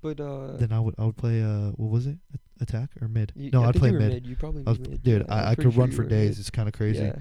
but 0.00 0.18
uh, 0.20 0.56
then 0.56 0.72
I 0.72 0.80
would 0.80 0.94
I 0.98 1.04
would 1.04 1.16
play 1.18 1.42
uh 1.42 1.70
what 1.72 1.90
was 1.90 2.06
it 2.06 2.16
A- 2.32 2.62
attack 2.62 2.90
or 3.02 3.08
mid? 3.08 3.32
you, 3.36 3.50
no, 3.50 3.62
I 3.64 3.68
I'd 3.68 3.74
play 3.76 3.90
mid. 3.90 4.08
mid. 4.12 4.26
You 4.26 4.36
probably 4.36 4.62
I 4.66 4.70
was, 4.70 4.78
mid. 4.78 5.02
dude, 5.02 5.26
yeah, 5.28 5.34
I, 5.34 5.50
I 5.50 5.54
could 5.54 5.64
sure 5.74 5.82
run 5.82 5.90
for 5.92 6.04
days. 6.04 6.30
mid. 6.30 6.38
It's 6.38 6.50
kind 6.50 6.66
of 6.68 6.72
crazy. 6.74 7.02
Yeah. 7.04 7.16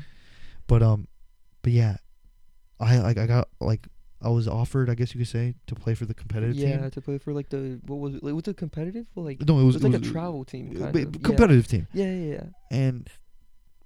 But 0.68 0.84
um, 0.84 1.08
but 1.66 1.74
yeah, 1.74 1.98
I 2.80 3.00
like 3.00 3.18
I 3.18 3.26
got 3.26 3.48
like 3.60 3.88
I 4.22 4.30
was 4.30 4.48
offered, 4.48 4.88
I 4.88 4.94
guess 4.94 5.16
you 5.16 5.20
could 5.20 5.28
say, 5.28 5.56
to 5.66 5.74
play 5.74 5.96
for 5.96 6.06
the 6.06 6.14
competitive 6.14 6.56
yeah, 6.56 6.78
team. 6.78 6.92
to 6.92 7.02
play 7.02 7.18
for 7.18 7.34
like 7.34 7.50
the 7.50 7.80
what 7.88 7.96
was 7.96 8.14
it? 8.14 8.24
Like, 8.24 8.36
was 8.36 8.48
it 8.48 8.56
competitive? 8.56 9.08
Or 9.16 9.24
like 9.24 9.42
No, 9.42 9.58
it 9.58 9.64
it 9.64 9.66
was, 9.66 9.74
was, 9.74 9.84
it 9.84 9.90
like 9.90 10.00
was 10.00 10.08
a 10.08 10.12
travel 10.14 10.46
team 10.46 10.78
uh, 10.80 10.86
of. 10.90 10.96
Yeah. 10.96 11.06
competitive 11.24 11.68
team, 11.68 11.88
Yeah, 11.92 12.06
yeah, 12.14 12.34
yeah. 12.34 12.44
and 12.70 13.10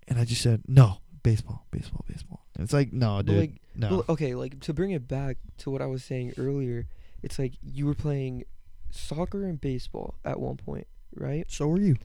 and 0.10 0.20
I 0.20 0.26
just 0.26 0.42
said 0.42 0.64
no, 0.68 0.98
baseball, 1.24 1.68
baseball, 1.72 2.04
baseball. 2.06 2.46
And 2.56 2.66
it's 2.66 2.74
like 2.74 2.92
no, 2.92 3.22
dude, 3.22 3.38
like, 3.40 3.62
no. 3.76 3.90
Well, 3.90 4.06
okay, 4.10 4.36
like 4.36 4.60
to 4.60 4.74
bring 4.74 4.92
it 4.92 5.08
back 5.08 5.38
to 5.60 5.70
what 5.72 5.82
I 5.82 5.86
was 5.86 6.04
saying 6.04 6.34
earlier, 6.38 6.86
it's 7.24 7.40
like 7.40 7.54
you 7.64 7.86
were 7.86 7.96
playing 7.96 8.44
soccer 8.90 9.46
and 9.46 9.62
baseball 9.62 10.16
at 10.26 10.38
one 10.38 10.58
point, 10.58 10.88
right? 11.16 11.46
so 11.48 11.66
were 11.70 11.80
you. 11.80 11.96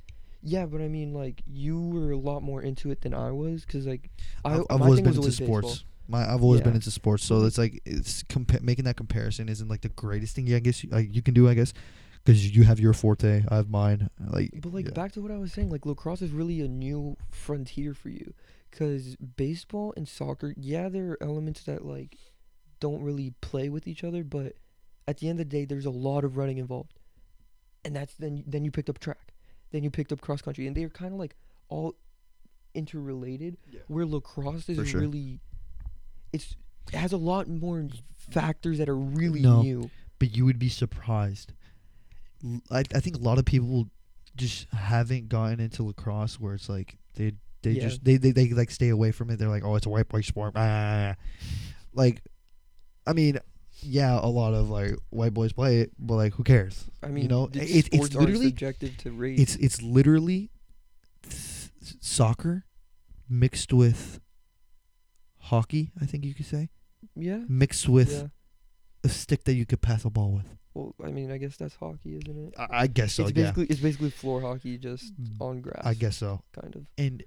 Yeah, 0.47 0.67
but 0.67 0.83
I 0.83 0.89
mean, 0.89 1.15
like 1.15 1.43
you 1.47 1.81
were 1.89 2.11
a 2.11 2.19
lot 2.19 2.43
more 2.43 2.61
into 2.63 2.91
it 2.91 3.01
than 3.01 3.15
I 3.15 3.31
was, 3.33 3.65
cause 3.65 3.87
like 3.87 4.11
I, 4.45 4.57
I've, 4.57 4.65
I've 4.71 4.83
always 4.83 5.01
been 5.01 5.15
into 5.15 5.33
sports. 5.33 5.69
baseball. 5.69 5.89
My 6.07 6.31
I've 6.31 6.43
always 6.43 6.61
been 6.61 6.75
into 6.75 6.91
sports, 6.91 7.25
so 7.25 7.45
it's 7.45 7.57
like 7.57 7.81
it's 7.87 8.23
compa- 8.25 8.61
making 8.61 8.85
that 8.85 8.97
comparison 8.97 9.49
isn't 9.49 9.69
like 9.69 9.81
the 9.81 9.89
greatest 9.89 10.37
thing. 10.37 10.47
Yeah, 10.47 10.57
I 10.57 10.61
guess 10.61 10.85
you, 10.85 10.91
like, 10.91 11.15
you 11.15 11.23
can 11.23 11.33
do. 11.33 11.49
I 11.49 11.55
guess 11.55 11.73
because 12.23 12.55
you 12.55 12.65
have 12.65 12.79
your 12.81 12.93
forte, 12.93 13.43
I 13.49 13.57
have 13.57 13.71
mine. 13.71 14.11
Like, 14.19 14.51
But 14.61 14.73
like 14.75 14.87
yeah. 14.87 14.93
back 14.93 15.13
to 15.13 15.23
what 15.23 15.31
I 15.31 15.39
was 15.39 15.53
saying, 15.53 15.71
like 15.71 15.87
lacrosse 15.87 16.23
is 16.23 16.31
really 16.31 16.61
a 16.61 16.69
new 16.69 17.17
frontier 17.31 17.95
for 17.95 18.09
you, 18.11 18.35
cause 18.71 19.17
baseball 19.37 19.95
and 19.97 20.07
soccer, 20.07 20.55
yeah, 20.57 20.89
there 20.91 21.13
are 21.13 21.23
elements 21.23 21.63
that 21.65 21.85
like 21.85 22.17
don't 22.81 23.03
really 23.03 23.33
play 23.41 23.69
with 23.71 23.87
each 23.87 24.05
other, 24.05 24.25
but 24.25 24.57
at 25.07 25.19
the 25.19 25.29
end 25.29 25.41
of 25.41 25.49
the 25.49 25.57
day, 25.57 25.65
there's 25.65 25.87
a 25.87 25.91
lot 25.91 26.25
of 26.25 26.37
running 26.37 26.59
involved, 26.59 26.99
and 27.85 27.95
that's 27.97 28.15
then 28.15 28.45
then 28.47 28.65
you 28.65 28.71
picked 28.71 28.89
up 28.91 28.99
track, 28.99 29.34
then 29.75 29.83
you 29.83 29.91
picked 29.91 30.13
up 30.13 30.21
cross 30.21 30.41
country, 30.41 30.67
and 30.69 30.77
they're 30.77 30.89
kind 30.89 31.13
of 31.13 31.19
like 31.19 31.35
all 31.69 31.97
interrelated. 32.75 33.57
Yeah. 33.71 33.81
Where 33.89 34.07
lacrosse 34.07 34.69
is 34.69 34.89
sure. 34.89 35.01
really, 35.01 35.41
it's 36.33 36.57
it 36.93 36.97
has 36.97 37.13
a 37.13 37.17
lot 37.17 37.49
more 37.49 37.89
factors 38.31 38.79
that 38.79 38.89
are 38.89 38.97
really 38.97 39.41
No. 39.41 39.63
new. 39.63 39.91
but 40.21 40.37
you 40.37 40.45
would 40.45 40.59
be 40.59 40.69
surprised. 40.69 41.53
I 42.71 42.83
think 42.85 43.17
a 43.17 43.21
lot 43.21 43.39
of 43.39 43.45
people 43.45 43.89
just 44.37 44.69
haven't 44.71 45.29
gotten 45.29 45.61
into 45.61 45.83
lacrosse 45.83 46.39
where 46.39 46.55
it's 46.55 46.69
like 46.69 46.97
they 47.15 47.33
they 47.63 47.73
Yeah. 47.73 47.83
just 47.89 48.05
they, 48.05 48.17
they 48.17 48.31
they 48.31 48.49
like 48.51 48.71
stay 48.71 48.91
away 48.91 49.11
from 49.13 49.31
it. 49.31 49.39
They're 49.39 49.49
like, 49.49 49.65
oh, 49.65 49.75
it's 49.77 49.87
a 49.87 49.91
white 49.91 50.09
boy 50.09 50.21
sport. 50.21 50.53
Ah. 50.57 51.17
Like, 51.95 52.23
I 53.07 53.13
mean, 53.13 53.39
yeah, 53.85 54.19
a 54.21 54.27
lot 54.29 54.55
of 54.55 54.71
like 54.71 54.97
white 55.11 55.35
boys 55.35 55.53
play 55.53 55.81
it, 55.81 55.93
but 55.99 56.15
like, 56.15 56.35
who 56.35 56.45
cares? 56.45 56.91
I 57.03 57.09
mean, 57.09 57.25
you 57.25 57.29
know, 57.29 57.51
it- 57.53 57.89
it's 57.93 58.15
literally- 58.15 58.49
subjective 58.49 58.97
to 58.99 59.13
race. 59.13 59.41
It's 59.41 59.57
it's 59.57 59.83
literally 59.83 60.51
th- 61.23 61.71
soccer 62.01 62.65
mixed 63.29 63.73
with 63.73 64.21
hockey. 65.39 65.93
I 66.01 66.07
think 66.07 66.25
you 66.25 66.35
could 66.35 66.47
say 66.47 66.71
yeah. 67.15 67.41
mixed 67.49 67.89
with 67.89 68.13
yeah. 68.13 68.27
a 69.05 69.09
stick 69.09 69.45
that 69.45 69.55
you 69.55 69.67
could 69.67 69.83
pass 69.83 70.05
a 70.05 70.11
ball 70.11 70.33
with. 70.33 70.47
Well, 70.75 70.95
I 71.05 71.11
mean, 71.11 71.31
I 71.31 71.39
guess 71.39 71.57
that's 71.57 71.77
hockey, 71.77 72.17
isn't 72.17 72.49
it? 72.49 72.55
I, 72.59 72.67
I 72.71 72.87
guess 72.89 73.15
so. 73.15 73.23
it's 73.27 73.33
yeah, 73.33 73.45
basically 73.45 73.67
it's 73.67 73.81
basically 73.81 74.11
floor 74.11 74.41
hockey, 74.41 74.77
just 74.79 75.15
mm, 75.21 75.41
on 75.41 75.61
grass. 75.61 75.83
I 75.85 75.95
guess 75.95 76.17
so. 76.17 76.43
kind 76.53 76.75
of. 76.75 76.87
and 76.99 77.23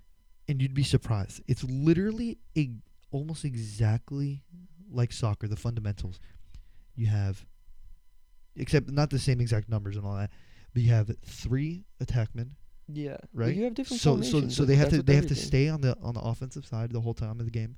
and 0.47 0.61
you'd 0.61 0.73
be 0.73 0.83
surprised. 0.83 1.41
It's 1.47 1.63
literally 1.63 2.39
a, 2.57 2.71
almost 3.11 3.45
exactly 3.45 4.43
like 4.89 5.13
soccer, 5.13 5.47
the 5.47 5.55
fundamentals. 5.55 6.19
You 6.97 7.07
have, 7.07 7.45
except 8.55 8.89
not 8.89 9.09
the 9.09 9.19
same 9.19 9.39
exact 9.39 9.69
numbers 9.69 9.95
and 9.95 10.05
all 10.05 10.15
that, 10.15 10.31
but 10.73 10.81
you 10.81 10.89
have 10.91 11.09
three 11.25 11.85
attackmen, 12.03 12.49
Yeah. 12.87 13.17
but 13.21 13.29
right? 13.45 13.55
You 13.55 13.63
have 13.65 13.75
different 13.75 14.01
so 14.01 14.21
so 14.21 14.49
so 14.49 14.65
they 14.65 14.75
have 14.75 14.89
to 14.89 15.01
they 15.01 15.15
have 15.15 15.27
to 15.27 15.35
stay 15.35 15.69
on 15.69 15.81
the 15.81 15.95
on 16.01 16.13
the 16.15 16.21
offensive 16.21 16.65
side 16.65 16.91
the 16.91 17.01
whole 17.01 17.13
time 17.13 17.39
of 17.39 17.45
the 17.45 17.51
game. 17.51 17.77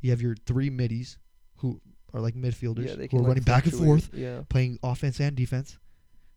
You 0.00 0.10
have 0.10 0.22
your 0.22 0.36
three 0.46 0.70
middies 0.70 1.18
who 1.56 1.80
are 2.12 2.20
like 2.20 2.34
midfielders 2.34 2.86
Yeah, 2.86 3.06
who 3.10 3.16
are 3.16 3.20
like, 3.20 3.28
running 3.28 3.42
back 3.42 3.64
and 3.64 3.74
forth, 3.74 4.10
Yeah. 4.14 4.42
playing 4.48 4.78
offense 4.82 5.20
and 5.20 5.34
defense. 5.36 5.78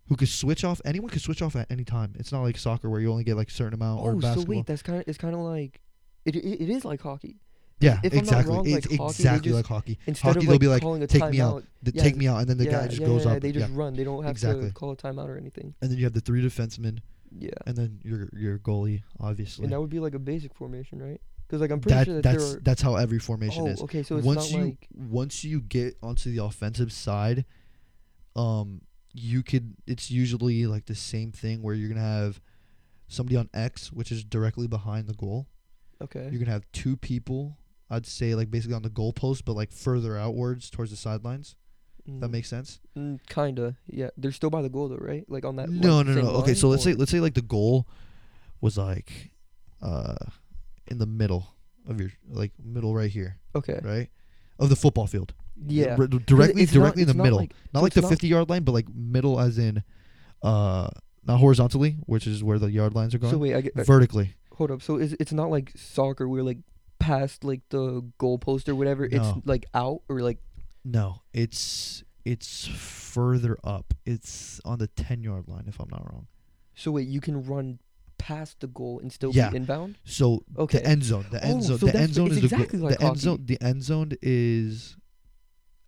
Who 0.08 0.16
could 0.16 0.30
switch 0.30 0.64
off? 0.64 0.82
Anyone 0.86 1.10
could 1.10 1.22
switch 1.22 1.42
off 1.42 1.56
at 1.56 1.70
any 1.70 1.84
time. 1.84 2.14
It's 2.18 2.32
not 2.32 2.42
like 2.42 2.58
soccer 2.58 2.90
where 2.90 3.02
you 3.02 3.12
only 3.12 3.26
get 3.26 3.36
like 3.36 3.50
a 3.50 3.52
certain 3.52 3.74
amount 3.74 4.02
or 4.02 4.16
Oh, 4.16 4.20
so 4.36 4.42
wait, 4.44 4.66
that's 4.66 4.82
kind 4.82 5.00
of 5.00 5.08
it's 5.08 5.18
kind 5.18 5.36
of 5.36 5.42
like 5.42 5.82
it, 6.26 6.36
it. 6.36 6.46
It 6.62 6.70
is 6.70 6.84
like 6.86 7.02
hockey. 7.02 7.42
Yeah, 7.80 8.00
If 8.04 8.14
exactly. 8.14 8.56
wrong, 8.56 8.66
it's 8.68 8.90
like, 8.90 9.00
hockey, 9.00 9.12
exactly 9.14 9.50
just- 9.52 9.56
like 9.56 9.66
hockey. 9.68 10.00
Instead 10.08 10.28
Hockey, 10.28 10.40
of 10.40 10.60
they'll 10.60 10.70
like 10.72 10.82
be 10.82 10.88
like, 10.88 11.10
"Take 11.10 11.30
me 11.30 11.40
out." 11.42 11.64
The, 11.84 11.92
Yeah, 11.94 12.02
take 12.04 12.16
me 12.16 12.28
out, 12.28 12.40
and 12.40 12.50
then 12.50 12.58
the 12.58 12.66
yeah, 12.66 12.72
guy 12.72 12.88
just 12.88 13.02
yeah, 13.02 13.08
goes 13.08 13.26
yeah, 13.26 13.32
up. 13.34 13.42
They 13.42 13.52
just 13.52 13.72
run. 13.74 13.94
They 13.94 14.04
don't 14.04 14.24
have 14.24 14.32
Exactly. 14.32 14.68
to 14.70 14.74
call 14.74 14.92
a 14.92 14.96
timeout 14.96 15.28
or 15.28 15.38
anything. 15.38 15.76
And 15.82 15.92
then 15.92 15.98
you 16.00 16.04
have 16.06 16.14
the 16.14 16.20
three 16.22 16.42
defensemen, 16.42 17.00
Yeah. 17.38 17.52
and 17.68 17.78
then 17.78 18.00
your 18.04 18.30
your 18.34 18.58
goalie, 18.58 19.04
obviously. 19.20 19.64
And 19.66 19.74
that 19.74 19.80
would 19.80 19.92
be 19.92 20.00
like 20.00 20.16
a 20.16 20.20
basic 20.20 20.56
formation, 20.56 21.00
right? 21.02 21.22
Because 21.48 21.62
like 21.62 21.70
I'm 21.70 21.80
pretty 21.80 21.96
That, 21.96 22.06
sure 22.06 22.16
that 22.16 22.24
that's 22.24 22.56
that's 22.64 22.82
how 22.82 22.96
every 22.96 23.20
formation 23.20 23.64
oh, 23.64 23.68
is. 23.68 23.82
okay. 23.84 24.02
So 24.02 24.18
it's 24.18 24.26
once 24.26 24.52
not 24.52 24.60
you 24.60 24.66
like 24.66 24.88
once 24.96 25.44
you 25.44 25.62
get 25.62 25.98
onto 26.02 26.32
the 26.36 26.44
offensive 26.44 26.92
side, 26.92 27.46
um, 28.36 28.82
you 29.14 29.44
could. 29.44 29.76
It's 29.86 30.10
usually 30.12 30.66
like 30.66 30.86
the 30.88 30.96
same 30.96 31.32
thing 31.32 31.62
where 31.62 31.76
you're 31.76 31.90
gonna 31.90 32.02
have 32.02 32.42
somebody 33.08 33.36
on 33.36 33.50
X, 33.54 33.92
which 33.94 34.12
is 34.12 34.24
directly 34.24 34.68
behind 34.68 35.08
the 35.08 35.14
goal. 35.14 35.48
okay. 36.02 36.28
You're 36.32 36.40
gonna 36.40 36.52
have 36.52 36.66
two 36.72 36.98
people. 36.98 37.58
I'd 37.90 38.06
say 38.06 38.36
like 38.36 38.52
basically 38.52 38.76
on 38.76 38.82
the 38.84 38.90
goal 38.90 39.14
post, 39.14 39.46
but 39.46 39.54
like 39.56 39.72
further 39.72 40.18
outwards 40.18 40.70
towards 40.70 40.92
the 40.92 40.98
sidelines. 40.98 41.56
That 42.06 42.30
Mm, 42.30 42.32
makes 42.32 42.48
sense. 42.50 42.80
mm, 42.98 43.20
kinda. 43.28 43.76
Yeah. 43.88 44.10
They're 44.16 44.32
still 44.32 44.50
by 44.50 44.62
the 44.62 44.70
goal 44.70 44.88
though, 44.88 44.96
right? 44.96 45.26
Like 45.28 45.44
on 45.44 45.58
that. 45.58 45.70
No, 45.70 45.98
like, 45.98 46.08
no, 46.08 46.14
no. 46.22 46.28
Okay, 46.40 46.54
so 46.54 46.70
let's 46.70 46.84
say 46.84 46.94
let's 46.94 47.12
say 47.12 47.20
like 47.20 47.34
the 47.34 47.42
goal 47.42 47.86
was 48.62 48.78
like 48.78 49.32
uh 49.82 50.16
in 50.88 51.00
the 51.00 51.06
middle 51.06 51.54
of 51.86 52.00
your 52.00 52.12
like 52.30 52.54
middle 52.64 52.96
right 52.96 53.12
here, 53.12 53.40
Okay. 53.56 53.80
right? 53.84 54.10
Of 54.58 54.70
the 54.70 54.76
football 54.78 55.06
field. 55.08 55.34
Yeah. 55.68 55.96
R- 56.00 56.08
directly 56.08 56.64
it's 56.64 56.74
not- 56.74 56.80
directly 56.82 57.02
in 57.02 57.08
the 57.10 57.14
middle. 57.14 57.40
like- 57.40 57.54
not 57.74 57.84
like 57.84 57.94
the 57.94 58.02
not- 58.02 58.10
50 58.10 58.28
yard 58.28 58.50
line, 58.50 58.64
but 58.64 58.72
like 58.72 58.88
middle 58.94 59.40
as 59.40 59.58
in 59.58 59.84
uh 60.44 60.90
not 61.26 61.40
horizontally, 61.40 61.98
which 62.06 62.26
is 62.26 62.42
where 62.42 62.58
the 62.58 62.72
yard 62.72 62.96
lines 62.96 63.14
are 63.16 63.18
going. 63.20 63.34
So 63.34 63.38
wait, 63.38 63.54
I 63.54 63.62
get. 63.62 63.76
vertically. 63.76 64.36
hold 64.54 64.72
up. 64.72 64.82
So 64.82 64.96
is 64.98 65.14
it's 65.20 65.34
not 65.34 65.50
like 65.50 65.74
soccer 65.76 66.28
where 66.30 66.42
like 66.42 66.60
past 67.00 67.44
like 67.44 67.62
the 67.70 68.02
goalpost 68.20 68.68
or 68.68 68.76
whatever. 68.76 69.08
No. 69.08 69.18
It's 69.18 69.48
like 69.48 69.66
out 69.74 70.02
or 70.10 70.22
like 70.22 70.40
No, 70.86 71.22
it's 71.34 72.04
it's 72.26 72.68
further 72.68 73.58
up. 73.64 73.94
It's 74.06 74.60
on 74.66 74.80
the 74.80 74.88
10 74.88 75.24
yard 75.24 75.48
line 75.48 75.66
if 75.68 75.80
I'm 75.80 75.90
not 75.90 76.04
wrong. 76.12 76.28
so 76.76 76.92
wait 76.92 77.08
you 77.08 77.22
can 77.22 77.44
run 77.46 77.80
past 78.18 78.60
the 78.60 78.68
goal 78.68 79.00
and 79.00 79.12
still 79.14 79.32
Yeah. 79.32 79.50
be 79.52 79.58
inbound. 79.58 79.96
So 80.04 80.44
Okay. 80.58 80.80
the 80.80 80.86
end 80.88 81.04
zone, 81.04 81.26
the 81.32 81.44
end 81.44 81.60
Oh, 81.60 81.62
zone, 81.62 81.78
so 81.80 81.86
the 81.88 81.98
end 82.00 82.14
zone 82.14 82.32
is 82.32 82.38
the, 82.40 82.44
exactly 82.46 82.80
like 82.80 82.98
the 82.98 83.06
end 83.06 83.18
zone. 83.20 83.46
The 83.46 83.62
end 83.62 83.84
zone 83.84 84.12
is 84.22 84.98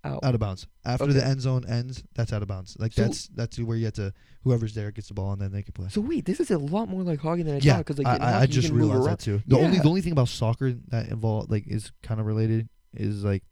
Out. 0.04 0.24
out 0.24 0.34
of 0.34 0.40
bounds. 0.40 0.66
After 0.86 1.08
the 1.08 1.26
end 1.26 1.42
zone 1.42 1.66
ends, 1.68 2.04
that's 2.16 2.32
out 2.32 2.42
of 2.42 2.48
bounds. 2.48 2.78
Like 2.80 2.94
So- 2.94 3.04
that's 3.04 3.28
that's 3.28 3.60
where 3.60 3.76
you 3.76 3.86
have 3.86 3.96
to 3.96 4.14
whoever's 4.44 4.74
there 4.74 4.92
gets 4.92 5.10
the 5.10 5.14
ball 5.14 5.34
and 5.34 5.42
then 5.42 5.52
they 5.52 5.62
can 5.62 5.74
play. 5.74 5.90
So 5.90 6.00
wait, 6.00 6.24
this 6.26 6.40
is 6.40 6.52
a 6.52 6.58
lot 6.58 6.88
more 6.88 7.04
like 7.04 7.20
hockey 7.20 7.44
than 7.44 7.56
I 7.56 7.60
yeah, 7.62 7.74
thought. 7.74 7.86
Because 7.86 7.98
like 7.98 8.08
I, 8.08 8.16
I, 8.16 8.30
I 8.30 8.32
hockey, 8.40 8.48
just 8.54 8.70
realized 8.70 9.06
that 9.08 9.20
too. 9.20 9.42
The 9.46 9.58
only 9.58 9.80
the 9.80 9.90
only 9.90 10.02
thing 10.02 10.14
about 10.14 10.30
soccer 10.30 10.72
that 10.88 11.10
involved 11.10 11.52
like 11.52 11.68
is 11.68 11.92
kind 12.02 12.20
of 12.22 12.26
related 12.28 12.70
is 12.94 13.24
like 13.26 13.44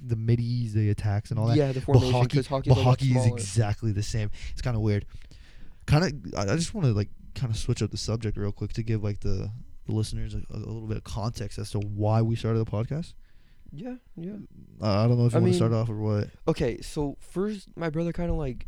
the 0.00 0.16
middies, 0.16 0.74
the 0.74 0.90
attacks, 0.90 1.30
and 1.30 1.40
all 1.40 1.46
that. 1.48 1.56
Yeah, 1.56 1.72
the 1.72 1.80
but 1.80 1.84
formation. 1.86 2.12
hockey, 2.12 2.28
Because 2.28 2.46
hockey, 2.46 2.68
but 2.70 2.78
hockey 2.78 3.10
is 3.16 3.26
exactly 3.26 3.92
the 3.92 4.02
same. 4.02 4.30
It's 4.52 4.62
kind 4.62 4.76
of 4.76 4.82
weird. 4.82 5.06
Kind 5.86 6.04
of, 6.04 6.34
I 6.38 6.52
I 6.52 6.56
just 6.56 6.74
want 6.74 6.86
to 6.86 6.92
like 6.92 7.08
kind 7.34 7.50
of 7.50 7.56
switch 7.58 7.82
up 7.82 7.90
the 7.90 7.96
subject 7.96 8.36
real 8.36 8.52
quick 8.52 8.72
to 8.74 8.82
give 8.82 9.02
like 9.02 9.20
the 9.20 9.50
the 9.86 9.92
listeners 9.92 10.34
a, 10.34 10.42
a 10.50 10.56
little 10.56 10.86
bit 10.86 10.98
of 10.98 11.04
context 11.04 11.58
as 11.58 11.70
to 11.70 11.78
why 11.78 12.22
we 12.22 12.36
started 12.36 12.58
the 12.58 12.70
podcast. 12.70 13.14
Yeah, 13.76 13.94
yeah. 14.16 14.32
Uh, 14.82 15.04
I 15.04 15.06
don't 15.06 15.18
know 15.18 15.26
if 15.26 15.32
you 15.32 15.38
I 15.38 15.42
want 15.42 15.52
to 15.52 15.56
start 15.56 15.72
off 15.72 15.88
or 15.88 15.96
what. 15.96 16.28
Okay, 16.48 16.80
so 16.80 17.16
first, 17.20 17.68
my 17.76 17.90
brother 17.90 18.12
kind 18.12 18.30
of 18.30 18.36
like, 18.36 18.66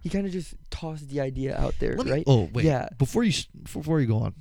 he 0.00 0.08
kind 0.08 0.26
of 0.26 0.32
just 0.32 0.54
tossed 0.70 1.08
the 1.08 1.20
idea 1.20 1.56
out 1.56 1.74
there, 1.78 1.96
me- 1.96 2.10
right? 2.10 2.24
Oh 2.26 2.48
wait. 2.52 2.64
Yeah. 2.64 2.88
Before 2.98 3.22
you 3.24 3.32
before 3.62 4.00
you 4.00 4.06
go 4.06 4.18
on, 4.18 4.34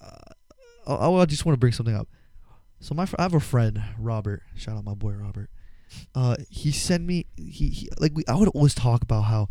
uh, 0.00 0.96
I, 0.98 1.08
I 1.10 1.24
just 1.26 1.44
want 1.44 1.54
to 1.54 1.58
bring 1.60 1.72
something 1.72 1.94
up. 1.94 2.08
So 2.80 2.94
my 2.94 3.06
fr- 3.06 3.16
I 3.18 3.22
have 3.22 3.34
a 3.34 3.40
friend 3.40 3.82
Robert. 3.98 4.42
Shout 4.56 4.76
out 4.76 4.84
my 4.84 4.94
boy 4.94 5.12
Robert. 5.12 5.50
Uh, 6.14 6.36
he 6.50 6.70
sent 6.72 7.04
me 7.04 7.26
he, 7.36 7.68
he 7.68 7.88
like 7.98 8.12
we 8.14 8.24
I 8.28 8.34
would 8.34 8.48
always 8.48 8.74
talk 8.74 9.02
about 9.02 9.22
how 9.22 9.48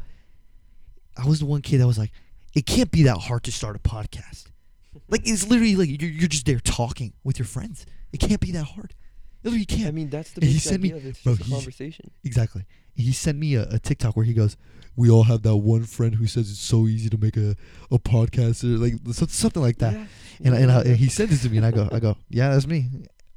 I 1.17 1.25
was 1.27 1.39
the 1.39 1.45
one 1.45 1.61
kid 1.61 1.79
that 1.81 1.87
was 1.87 1.97
like, 1.97 2.11
it 2.53 2.65
can't 2.65 2.91
be 2.91 3.03
that 3.03 3.17
hard 3.17 3.43
to 3.43 3.51
start 3.51 3.75
a 3.75 3.79
podcast. 3.79 4.45
Like 5.09 5.21
it's 5.25 5.47
literally 5.47 5.75
like 5.75 6.01
you're 6.01 6.09
you're 6.11 6.27
just 6.27 6.45
there 6.45 6.59
talking 6.59 7.13
with 7.23 7.37
your 7.39 7.45
friends. 7.45 7.85
It 8.13 8.19
can't 8.19 8.39
be 8.41 8.51
that 8.51 8.63
hard. 8.65 8.93
It 9.43 9.53
you 9.53 9.65
can't. 9.65 9.87
I 9.87 9.91
mean, 9.91 10.09
that's 10.09 10.31
the 10.31 10.45
he 10.45 10.59
sent 10.59 10.81
me- 10.83 10.89
idea 10.89 10.97
of 10.97 11.05
it. 11.05 11.09
It's 11.09 11.21
bro, 11.23 11.35
conversation. 11.35 12.11
Exactly. 12.23 12.65
He 12.93 13.11
sent 13.11 13.37
me 13.37 13.55
a, 13.55 13.63
a 13.69 13.79
TikTok 13.79 14.15
where 14.15 14.25
he 14.25 14.33
goes, 14.33 14.57
"We 14.95 15.09
all 15.09 15.23
have 15.23 15.41
that 15.43 15.55
one 15.57 15.83
friend 15.83 16.15
who 16.15 16.27
says 16.27 16.51
it's 16.51 16.59
so 16.59 16.87
easy 16.87 17.09
to 17.09 17.17
make 17.17 17.37
a, 17.37 17.55
a 17.89 17.97
podcast 17.99 18.63
or 18.63 18.77
like 18.77 18.95
something 19.13 19.61
like 19.61 19.77
that." 19.79 19.93
Yeah. 19.93 20.05
And 20.43 20.55
and, 20.55 20.71
I, 20.71 20.81
and 20.81 20.97
he 20.97 21.07
sent 21.07 21.29
this 21.29 21.41
to 21.43 21.49
me, 21.49 21.57
and 21.57 21.65
I 21.65 21.71
go, 21.71 21.87
I 21.91 21.99
go, 21.99 22.17
"Yeah, 22.29 22.49
that's 22.49 22.67
me." 22.67 22.87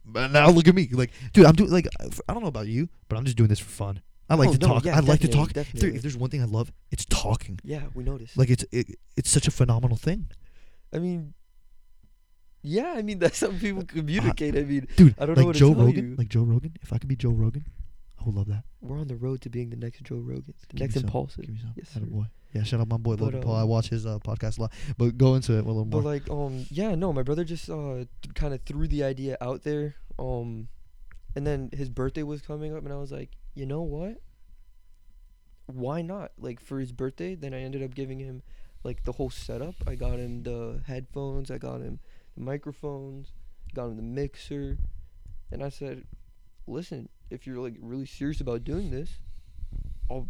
But 0.04 0.30
now 0.32 0.50
look 0.50 0.68
at 0.68 0.74
me, 0.74 0.88
like, 0.92 1.12
dude, 1.32 1.46
I'm 1.46 1.54
doing 1.54 1.70
like 1.70 1.86
uh, 2.00 2.08
I 2.28 2.34
don't 2.34 2.42
know 2.42 2.48
about 2.48 2.66
you, 2.66 2.88
but 3.08 3.16
I'm 3.16 3.24
just 3.24 3.36
doing 3.36 3.48
this 3.48 3.58
for 3.60 3.70
fun. 3.70 4.02
I 4.28 4.34
oh, 4.34 4.38
like 4.38 4.48
Oh, 4.50 4.52
to 4.54 4.58
no, 4.58 4.66
talk. 4.74 4.84
yeah, 4.84 4.96
I 4.96 5.00
like 5.00 5.20
to 5.20 5.28
talk. 5.28 5.56
If, 5.56 5.72
there, 5.72 5.90
if 5.90 6.02
there's 6.02 6.16
one 6.16 6.30
thing 6.30 6.42
I 6.42 6.46
love, 6.46 6.72
it's 6.90 7.04
talking. 7.06 7.58
Yeah, 7.62 7.82
we 7.94 8.04
noticed. 8.04 8.36
Like 8.36 8.50
it's 8.50 8.64
it, 8.72 8.96
it's 9.16 9.30
such 9.30 9.46
a 9.46 9.50
phenomenal 9.50 9.96
thing, 9.96 10.26
I 10.92 10.98
mean, 10.98 11.34
yeah, 12.64 12.94
I 12.96 13.02
mean 13.02 13.18
that's 13.18 13.40
how 13.40 13.52
people 13.52 13.84
communicate. 13.84 14.56
I 14.56 14.62
mean, 14.62 14.88
dude. 14.96 15.14
I 15.18 15.26
don't 15.26 15.36
know 15.36 15.42
like 15.42 15.46
what 15.48 15.52
to 15.52 15.58
Joe 15.60 15.74
Rogan, 15.74 16.10
you. 16.10 16.16
like 16.16 16.28
Joe 16.28 16.42
Rogan. 16.42 16.72
If 16.82 16.92
I 16.92 16.98
could 16.98 17.08
be 17.08 17.14
Joe 17.16 17.30
Rogan, 17.30 17.66
I 18.20 18.24
would 18.24 18.34
love 18.34 18.48
that. 18.48 18.64
we're 18.80 18.98
on 18.98 19.06
the 19.08 19.16
road 19.16 19.42
to 19.42 19.50
being 19.50 19.68
the 19.70 19.76
next 19.76 20.02
Joe 20.02 20.16
Rogan, 20.16 20.54
the 20.70 20.76
Give 20.76 20.80
next 20.88 20.96
Impaulsive. 20.96 21.42
Give 21.44 21.54
me 21.54 21.60
some. 21.60 21.72
Yes, 21.76 21.90
sir. 21.90 22.00
boy. 22.00 22.24
Yeah, 22.54 22.62
shout 22.62 22.80
out 22.80 22.88
my 22.88 22.96
boy 22.96 23.16
But, 23.16 23.24
Logan 23.26 23.42
Paul. 23.42 23.56
um, 23.56 23.60
I 23.60 23.64
watch 23.64 23.88
his 23.90 24.06
uh, 24.06 24.18
podcast 24.20 24.58
a 24.58 24.62
lot. 24.62 24.72
But 24.96 25.18
go 25.18 25.34
into 25.34 25.52
it 25.54 25.64
a 25.64 25.66
little 25.68 25.84
more. 25.84 26.00
But 26.02 26.08
like, 26.08 26.30
um, 26.30 26.64
yeah, 26.70 26.94
no, 26.94 27.12
my 27.12 27.22
brother 27.22 27.44
just 27.44 27.68
uh 27.68 28.04
kind 28.34 28.54
of 28.54 28.62
threw 28.62 28.88
the 28.88 29.04
idea 29.04 29.36
out 29.40 29.62
there. 29.64 29.96
Um, 30.18 30.68
and 31.36 31.46
then 31.46 31.68
his 31.72 31.88
birthday 31.90 32.22
was 32.22 32.40
coming 32.40 32.74
up, 32.74 32.84
and 32.84 32.92
I 32.92 32.96
was 32.96 33.12
like, 33.12 33.30
you 33.54 33.66
know 33.66 33.82
what? 33.82 34.22
Why 35.66 36.00
not? 36.02 36.32
Like 36.38 36.60
for 36.60 36.78
his 36.78 36.92
birthday, 36.92 37.34
then 37.34 37.52
I 37.54 37.60
ended 37.60 37.82
up 37.82 37.94
giving 37.94 38.20
him 38.20 38.42
like 38.84 39.02
the 39.04 39.12
whole 39.12 39.30
setup. 39.30 39.74
I 39.86 39.94
got 39.94 40.18
him 40.18 40.42
the 40.44 40.80
headphones, 40.86 41.50
I 41.50 41.58
got 41.58 41.80
him 41.80 41.98
the 42.36 42.42
microphones, 42.42 43.32
got 43.74 43.86
him 43.86 43.96
the 43.96 44.02
mixer, 44.02 44.78
and 45.50 45.62
I 45.62 45.68
said, 45.68 46.04
listen, 46.66 47.08
if 47.30 47.46
you're 47.46 47.58
like 47.58 47.74
really 47.80 48.06
serious 48.06 48.40
about 48.40 48.64
doing 48.64 48.90
this, 48.90 49.10
I'll, 50.10 50.28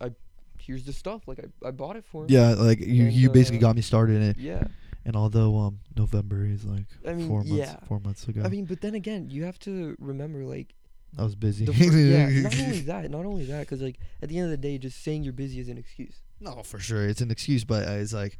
I, 0.00 0.10
here's 0.58 0.84
the 0.84 0.92
stuff. 0.92 1.22
Like 1.26 1.40
I, 1.40 1.68
I 1.68 1.70
bought 1.70 1.96
it 1.96 2.04
for 2.04 2.22
him. 2.24 2.30
yeah, 2.30 2.54
like 2.54 2.80
you, 2.80 3.04
And, 3.04 3.12
you 3.12 3.30
basically 3.30 3.58
uh, 3.58 3.62
got 3.62 3.76
me 3.76 3.82
started 3.82 4.16
in 4.16 4.22
it. 4.22 4.38
Yeah. 4.38 4.64
And 5.06 5.16
although 5.16 5.58
um 5.58 5.80
November 5.94 6.46
is 6.46 6.64
like 6.64 6.86
I 7.06 7.12
mean, 7.12 7.28
four 7.28 7.44
months 7.44 7.52
yeah. 7.52 7.76
four 7.86 8.00
months 8.00 8.26
ago, 8.26 8.40
I 8.42 8.48
mean, 8.48 8.64
but 8.64 8.80
then 8.80 8.94
again, 8.94 9.28
you 9.28 9.44
have 9.44 9.58
to 9.60 9.94
remember, 9.98 10.44
like, 10.44 10.74
I 11.18 11.22
was 11.22 11.34
busy. 11.34 11.66
the 11.66 11.74
fir- 11.74 11.84
yeah, 11.84 12.40
not 12.40 12.54
only 12.58 12.80
that, 12.80 13.10
not 13.10 13.26
only 13.26 13.44
that, 13.44 13.60
because 13.60 13.82
like 13.82 13.98
at 14.22 14.30
the 14.30 14.38
end 14.38 14.46
of 14.46 14.50
the 14.50 14.56
day, 14.56 14.78
just 14.78 15.04
saying 15.04 15.22
you're 15.22 15.34
busy 15.34 15.60
is 15.60 15.68
an 15.68 15.76
excuse. 15.76 16.22
No, 16.40 16.62
for 16.62 16.78
sure, 16.78 17.06
it's 17.06 17.20
an 17.20 17.30
excuse, 17.30 17.64
but 17.64 17.86
uh, 17.86 17.92
it's 17.92 18.14
like, 18.14 18.38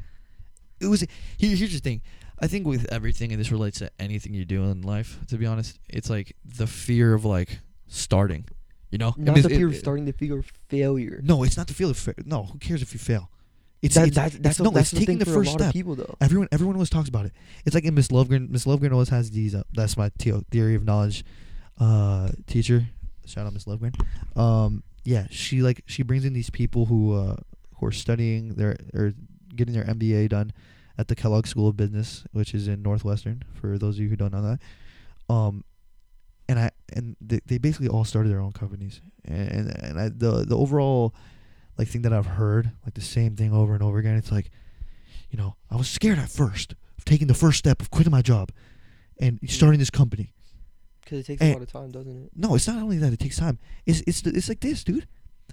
it 0.84 0.88
was. 0.88 1.00
Here, 1.38 1.56
here's 1.56 1.72
the 1.72 1.78
thing. 1.80 2.02
I 2.40 2.46
think 2.48 2.66
with 2.66 2.86
everything, 2.92 3.30
and 3.32 3.40
this 3.40 3.50
relates 3.52 3.78
to 3.78 3.90
anything 3.98 4.34
you 4.34 4.44
do 4.44 4.64
in 4.64 4.82
life. 4.82 5.18
To 5.28 5.36
be 5.38 5.46
honest, 5.46 5.78
it's 5.88 6.10
like 6.10 6.36
the 6.44 6.66
fear 6.66 7.14
of 7.14 7.24
like 7.24 7.60
starting. 7.86 8.44
You 8.90 8.98
know, 8.98 9.08
I 9.18 9.20
Not 9.22 9.34
mean, 9.34 9.42
the 9.42 9.52
it- 9.52 9.56
fear 9.56 9.68
of 9.68 9.76
starting, 9.76 10.04
the 10.04 10.12
fear 10.12 10.38
of 10.38 10.52
failure. 10.68 11.20
No, 11.22 11.42
it's 11.42 11.56
not 11.56 11.66
the 11.66 11.74
fear 11.74 11.90
of 11.90 11.96
fa- 11.96 12.14
No, 12.24 12.44
who 12.44 12.58
cares 12.58 12.82
if 12.82 12.92
you 12.92 12.98
fail? 13.00 13.30
It's 13.82 13.96
that, 13.96 14.06
it's, 14.08 14.16
that's 14.16 14.34
it's- 14.36 14.42
that's, 14.44 14.60
no, 14.60 14.70
that's 14.70 14.92
it's 14.92 14.98
taking 15.00 15.18
the, 15.18 15.24
the 15.26 15.32
first 15.32 15.48
a 15.48 15.52
lot 15.52 15.60
of 15.60 15.66
step. 15.66 15.72
people 15.74 15.94
though. 15.96 16.14
Everyone, 16.20 16.48
everyone 16.52 16.76
always 16.76 16.90
talks 16.90 17.08
about 17.08 17.26
it. 17.26 17.32
It's 17.66 17.74
like 17.74 17.84
in 17.84 17.94
Miss 17.94 18.08
Lovegren. 18.08 18.48
Miss 18.50 18.64
Lovegren 18.66 18.92
always 18.92 19.08
has 19.10 19.30
these. 19.30 19.54
Uh, 19.54 19.62
that's 19.72 19.96
my 19.96 20.10
theo- 20.18 20.42
theory 20.50 20.74
of 20.74 20.84
knowledge 20.84 21.24
uh, 21.78 22.28
teacher. 22.46 22.86
Shout 23.26 23.46
out 23.46 23.52
Miss 23.52 23.64
Lovegren. 23.64 23.94
Um, 24.38 24.82
yeah, 25.04 25.26
she 25.30 25.60
like 25.62 25.82
she 25.86 26.02
brings 26.02 26.24
in 26.24 26.32
these 26.32 26.50
people 26.50 26.86
who 26.86 27.14
uh, 27.14 27.36
who 27.76 27.86
are 27.86 27.92
studying 27.92 28.54
their 28.54 28.76
or 28.94 29.12
getting 29.54 29.74
their 29.74 29.84
MBA 29.84 30.28
done 30.30 30.52
at 30.96 31.09
the 31.09 31.14
Kellogg 31.14 31.46
School 31.46 31.68
of 31.68 31.76
Business, 31.76 32.24
which 32.33 32.54
is 32.54 32.68
in 32.68 32.83
Northwestern. 32.83 33.42
For 33.54 33.78
those 33.78 33.96
of 33.96 34.02
you 34.02 34.09
who 34.09 34.16
don't 34.16 34.33
know 34.33 34.42
that, 34.42 35.33
um, 35.33 35.64
and 36.48 36.59
I 36.59 36.70
and 36.92 37.16
they, 37.20 37.40
they 37.46 37.59
basically 37.59 37.88
all 37.88 38.04
started 38.04 38.30
their 38.30 38.40
own 38.40 38.52
companies, 38.52 39.00
and 39.24 39.70
and, 39.83 40.00
I, 40.00 40.09
the 40.09 40.44
the 40.46 40.57
overall 40.57 41.14
like 41.78 41.88
thing 41.88 42.02
that 42.02 42.12
I've 42.12 42.26
heard 42.26 42.70
like 42.85 42.94
the 42.94 43.00
same 43.00 43.37
thing 43.37 43.52
over 43.52 43.74
and 43.74 43.83
over 43.83 43.98
again. 43.98 44.16
It's 44.16 44.30
like, 44.30 44.50
you 45.30 45.38
know, 45.38 45.57
I 45.70 45.76
was 45.76 45.88
scared 45.88 46.18
at 46.18 46.28
first 46.30 46.74
of 46.96 47.04
taking 47.04 47.26
the 47.26 47.35
first 47.35 47.59
step 47.59 47.80
of 47.80 47.90
quitting 47.90 48.12
my 48.12 48.22
job 48.22 48.50
and 49.18 49.38
starting 49.46 49.78
this 49.78 49.90
company. 49.90 50.33
Because 51.02 51.20
it 51.20 51.26
takes 51.26 51.42
and- 51.42 51.50
a 51.50 51.54
lot 51.54 51.62
of 51.62 51.72
time, 51.72 51.90
doesn't 51.90 52.24
it? 52.26 52.30
No, 52.37 52.54
it's 52.54 52.66
not 52.66 52.83
only 52.83 52.98
that 52.98 53.12
it 53.12 53.18
takes 53.18 53.38
time. 53.38 53.59
It's 53.87 54.02
it's 54.07 54.20
the, 54.22 54.30
it's 54.30 54.48
like 54.48 54.61
this, 54.61 54.85
dude. 54.85 55.07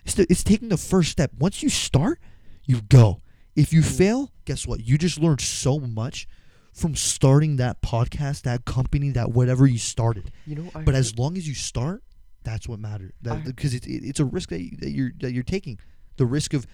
It's 0.05 0.15
the, 0.15 0.25
it's 0.29 0.43
taking 0.43 0.69
the 0.69 0.77
first 0.77 1.11
step. 1.11 1.31
Once 1.37 1.61
you 1.61 1.69
start, 1.69 2.19
you 2.65 2.81
go. 2.81 3.21
If 3.55 3.73
you 3.73 3.81
Mm. 3.81 3.97
fail, 3.97 4.31
guess 4.45 4.65
what? 4.65 4.79
You 4.85 4.97
just 4.97 5.19
learned 5.19 5.41
so 5.41 5.79
much 5.79 6.27
from 6.73 6.95
starting 6.95 7.57
that 7.57 7.81
podcast, 7.81 8.43
that 8.43 8.63
company, 8.65 9.09
that 9.11 9.31
whatever 9.31 9.67
you 9.67 9.77
started. 9.77 10.31
You 10.47 10.55
know, 10.55 10.71
I 10.73 10.83
But 10.83 10.95
as 10.95 11.17
long 11.17 11.35
as 11.37 11.47
you 11.47 11.53
start, 11.53 12.01
that's 12.43 12.67
what 12.67 12.79
matters. 12.79 13.11
That 13.21 13.43
because 13.43 13.73
it's 13.73 13.85
it, 13.85 14.03
it's 14.05 14.19
a 14.19 14.25
risk 14.25 14.49
that, 14.49 14.61
you, 14.61 14.77
that 14.77 14.91
you're 14.91 15.11
that 15.19 15.33
you're 15.33 15.43
taking. 15.43 15.79
The 16.17 16.25
risk 16.25 16.53
of 16.53 16.65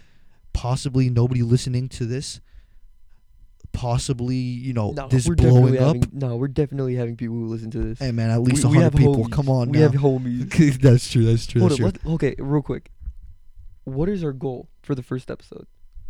possibly 0.54 1.10
nobody 1.10 1.42
listening 1.42 1.90
to 1.90 2.06
this, 2.06 2.42
possibly 3.74 4.36
you 4.36 4.74
know 4.74 4.92
no, 4.92 5.08
this 5.08 5.28
we're 5.28 5.36
blowing 5.36 5.78
up. 5.78 5.96
having, 5.96 6.04
no, 6.14 6.36
we're 6.38 6.48
definitely 6.48 6.96
having 6.96 7.16
people 7.16 7.36
who 7.36 7.46
listen 7.48 7.70
to 7.72 7.80
this. 7.80 8.00
Hey 8.00 8.12
man, 8.12 8.30
at 8.30 8.42
least 8.42 8.64
we, 8.66 8.70
a 8.70 8.72
we 8.72 8.78
hundred 8.84 8.98
people. 8.98 9.16
homies. 9.26 9.32
Come 9.32 9.50
on 9.50 9.70
we 9.70 9.78
now. 9.80 9.84
have 9.90 9.94
homies. 9.94 10.80
that's 10.82 11.10
true. 11.12 11.26
That's 11.26 11.46
true. 11.46 11.62
Hold 11.62 11.72
That's 11.72 11.82
on, 11.82 11.92
true. 11.94 12.14
okay, 12.14 12.36
real 12.38 12.62
quick. 12.62 12.92
What 13.84 14.10
is 14.10 14.24
our 14.24 14.34
goal 14.34 14.70
for 14.82 14.96
the 14.96 15.04
first 15.04 15.32
episode? 15.32 15.66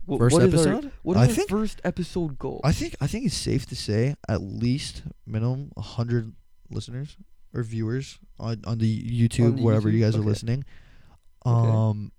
Wh- 0.09 0.17
First 0.17 0.33
what 0.33 0.43
is 0.43 0.65
our- 0.65 0.73
episode? 0.75 0.91
what 1.03 1.17
is 1.17 1.21
I 1.23 1.25
our 1.27 1.33
think- 1.33 1.49
first 1.49 1.81
episode 1.83 2.37
goal? 2.39 2.61
I 2.63 2.71
think 2.71 2.95
I 3.01 3.07
think 3.07 3.25
it's 3.25 3.35
safe 3.35 3.65
to 3.67 3.75
say 3.75 4.15
at 4.29 4.41
least 4.41 5.03
minimum 5.25 5.71
hundred 5.77 6.33
listeners 6.69 7.17
or 7.53 7.63
viewers 7.63 8.19
on 8.39 8.61
on 8.65 8.77
the 8.77 9.03
YouTube 9.03 9.57
the 9.57 9.63
wherever 9.63 9.89
you 9.89 9.97
YouTube? 9.99 10.01
guys 10.01 10.15
are 10.15 10.19
Okay. 10.19 10.27
listening. 10.29 10.63
Okay. 11.45 11.69
Um, 11.71 12.11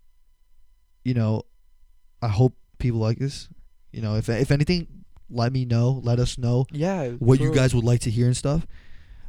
you 1.05 1.15
know, 1.15 1.43
I 2.23 2.29
hope 2.29 2.57
people 2.79 3.01
like 3.01 3.19
this. 3.19 3.49
You 3.93 4.03
know, 4.03 4.17
if 4.17 4.29
if 4.29 4.51
anything, 4.51 4.87
let 5.31 5.53
me 5.53 5.65
know. 5.65 6.01
Let 6.05 6.19
us 6.19 6.37
know 6.39 6.67
yeah. 6.71 7.11
what 7.19 7.41
you 7.41 7.55
guys 7.55 7.75
would 7.75 7.85
like 7.85 8.01
to 8.03 8.11
hear 8.11 8.27
and 8.27 8.37
stuff. 8.37 8.67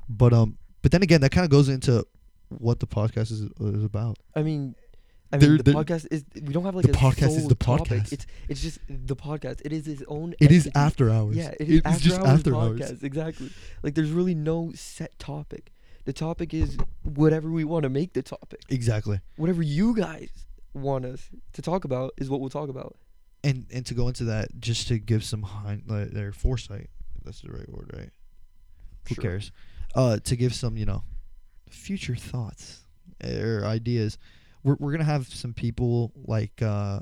But 0.09 0.33
um, 0.33 0.57
but 0.81 0.91
then 0.91 1.01
again, 1.03 1.21
that 1.21 1.31
kind 1.31 1.45
of 1.45 1.51
goes 1.51 1.69
into 1.69 2.05
what 2.49 2.79
the 2.79 2.87
podcast 2.87 3.31
is 3.31 3.41
is 3.59 3.83
about. 3.83 4.17
I 4.35 4.43
mean, 4.43 4.75
I 5.31 5.37
mean, 5.37 5.57
the 5.57 5.63
podcast 5.73 6.07
is. 6.09 6.25
We 6.33 6.53
don't 6.53 6.65
have 6.65 6.75
like 6.75 6.85
the 6.85 6.91
a 6.91 6.95
podcast 6.95 7.35
is 7.37 7.47
the 7.47 7.55
topic. 7.55 7.87
podcast. 8.01 8.11
It's 8.13 8.25
it's 8.47 8.61
just 8.61 8.79
the 8.89 9.15
podcast. 9.15 9.61
It 9.63 9.71
is 9.71 9.87
its 9.87 10.01
own. 10.07 10.33
It 10.39 10.51
is 10.51 10.67
after 10.73 11.09
hours. 11.11 11.35
Yeah, 11.35 11.53
it 11.59 11.69
is 11.69 11.81
after 11.85 12.03
just 12.09 12.19
hours 12.19 12.29
after 12.29 12.51
podcast. 12.51 12.89
hours. 12.91 13.03
Exactly. 13.03 13.49
Like 13.83 13.93
there's 13.95 14.11
really 14.11 14.33
no 14.35 14.71
set 14.73 15.17
topic. 15.19 15.71
The 16.05 16.13
topic 16.13 16.53
is 16.53 16.77
whatever 17.03 17.51
we 17.51 17.63
want 17.63 17.83
to 17.83 17.89
make 17.89 18.13
the 18.13 18.23
topic. 18.23 18.61
Exactly. 18.69 19.19
Whatever 19.35 19.61
you 19.61 19.95
guys 19.95 20.29
want 20.73 21.05
us 21.05 21.29
to 21.53 21.61
talk 21.61 21.83
about 21.85 22.13
is 22.17 22.29
what 22.29 22.39
we'll 22.39 22.49
talk 22.49 22.69
about. 22.69 22.95
and 23.43 23.65
and 23.71 23.85
to 23.85 23.93
go 23.93 24.07
into 24.07 24.23
that 24.25 24.47
just 24.59 24.87
to 24.87 24.97
give 24.97 25.23
some 25.23 25.43
hind 25.43 25.83
like, 25.87 26.09
their 26.11 26.31
foresight 26.31 26.89
that's 27.23 27.41
the 27.41 27.49
right 27.51 27.69
word 27.69 27.89
right 27.95 28.09
who 29.07 29.15
Sure. 29.15 29.21
cares 29.21 29.51
uh 29.95 30.17
to 30.29 30.35
give 30.35 30.53
some 30.53 30.75
you 30.77 30.85
know 30.85 31.03
future 31.69 32.15
thoughts 32.15 32.83
or 33.23 33.63
ideas 33.65 34.17
we're, 34.63 34.75
we're 34.79 34.91
gonna 34.91 35.03
have 35.03 35.27
some 35.27 35.53
people 35.53 36.11
like 36.15 36.61
uh 36.61 36.99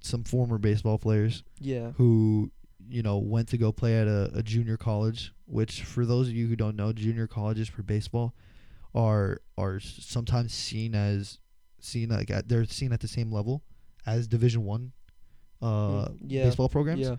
some 0.00 0.24
former 0.24 0.58
baseball 0.58 0.98
players 0.98 1.42
Yeah. 1.60 1.92
who 1.92 2.50
you 2.88 3.02
know 3.02 3.18
went 3.18 3.48
to 3.50 3.58
go 3.58 3.70
play 3.72 3.98
at 4.00 4.08
a, 4.08 4.30
a 4.34 4.42
junior 4.42 4.76
college 4.76 5.32
which 5.46 5.82
for 5.84 6.04
those 6.04 6.28
of 6.28 6.34
you 6.34 6.46
who 6.48 6.56
don't 6.56 6.74
know 6.76 6.92
junior 6.92 7.26
colleges 7.28 7.68
for 7.68 7.82
baseball 7.82 8.34
are 8.94 9.40
are 9.56 9.78
sometimes 9.80 10.52
seen 10.52 10.94
as 10.94 11.38
seen 11.80 12.08
like 12.10 12.30
at, 12.30 12.48
they're 12.48 12.64
seen 12.64 12.92
at 12.92 13.00
the 13.00 13.08
same 13.08 13.30
level 13.32 13.62
as 14.06 14.26
division 14.28 14.64
one 14.64 14.92
uh 15.62 16.06
Mm, 16.08 16.16
yeah. 16.26 16.44
baseball 16.44 16.68
programs 16.68 17.00
Yeah. 17.02 17.16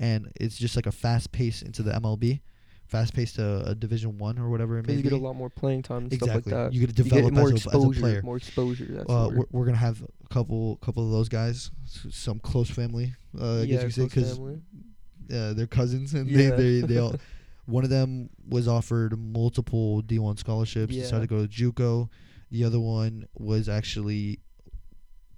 and 0.00 0.30
it's 0.40 0.56
just 0.58 0.74
like 0.76 0.86
a 0.86 0.92
fast 0.92 1.30
pace 1.30 1.62
into 1.62 1.82
the 1.84 1.92
MLB 1.92 2.40
fast 2.86 3.14
pace 3.14 3.32
to 3.32 3.62
a 3.66 3.74
division 3.74 4.18
one 4.18 4.38
or 4.38 4.48
whatever 4.50 4.78
it 4.78 4.86
may 4.86 4.92
you 4.94 4.98
be 5.02 5.04
get 5.08 5.12
a 5.12 5.16
lot 5.16 5.34
more 5.34 5.48
playing 5.50 5.82
time 5.82 6.04
and 6.04 6.12
exactly 6.12 6.42
stuff 6.42 6.46
like 6.60 6.70
that. 6.70 6.72
you 6.74 6.80
get 6.80 6.94
to 6.94 7.02
You 7.02 7.10
develop 7.10 7.32
get 7.34 7.40
more 7.40 7.52
as, 7.52 7.52
a, 7.52 7.54
as 7.54 7.64
a 7.64 7.68
exposure. 7.68 8.00
player 8.00 8.22
More 8.22 8.36
exposure. 8.36 9.04
Uh, 9.08 9.30
we're, 9.32 9.44
we're 9.50 9.64
gonna 9.64 9.76
have 9.78 10.02
a 10.02 10.28
couple 10.34 10.76
couple 10.76 11.04
of 11.04 11.10
those 11.10 11.28
guys 11.28 11.70
some 12.10 12.38
close 12.38 12.70
family 12.70 13.14
uh, 13.40 13.62
I 13.62 13.66
guess 13.66 13.68
yeah, 13.68 13.74
you 13.80 13.84
could 13.86 13.94
say 13.94 14.04
because 14.04 14.38
uh, 14.38 15.54
they're 15.54 15.66
cousins 15.66 16.14
and 16.14 16.28
Yeah. 16.28 16.50
they, 16.50 16.80
they 16.80 16.86
they 16.86 16.98
all 16.98 17.14
one 17.66 17.82
of 17.84 17.90
them 17.90 18.28
was 18.46 18.68
offered 18.68 19.18
multiple 19.18 20.02
D1 20.02 20.38
scholarships 20.38 20.92
Yeah. 20.92 21.02
decided 21.02 21.28
to 21.28 21.34
go 21.34 21.46
to 21.46 21.48
JUCO 21.72 22.08
the 22.50 22.64
other 22.64 22.78
one 22.78 23.26
was 23.34 23.68
actually 23.68 24.40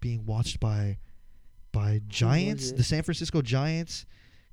being 0.00 0.26
watched 0.26 0.58
by 0.60 0.98
by 1.72 2.00
Giants 2.08 2.72
the 2.72 2.82
San 2.82 3.02
Francisco 3.02 3.40
Giants 3.42 4.04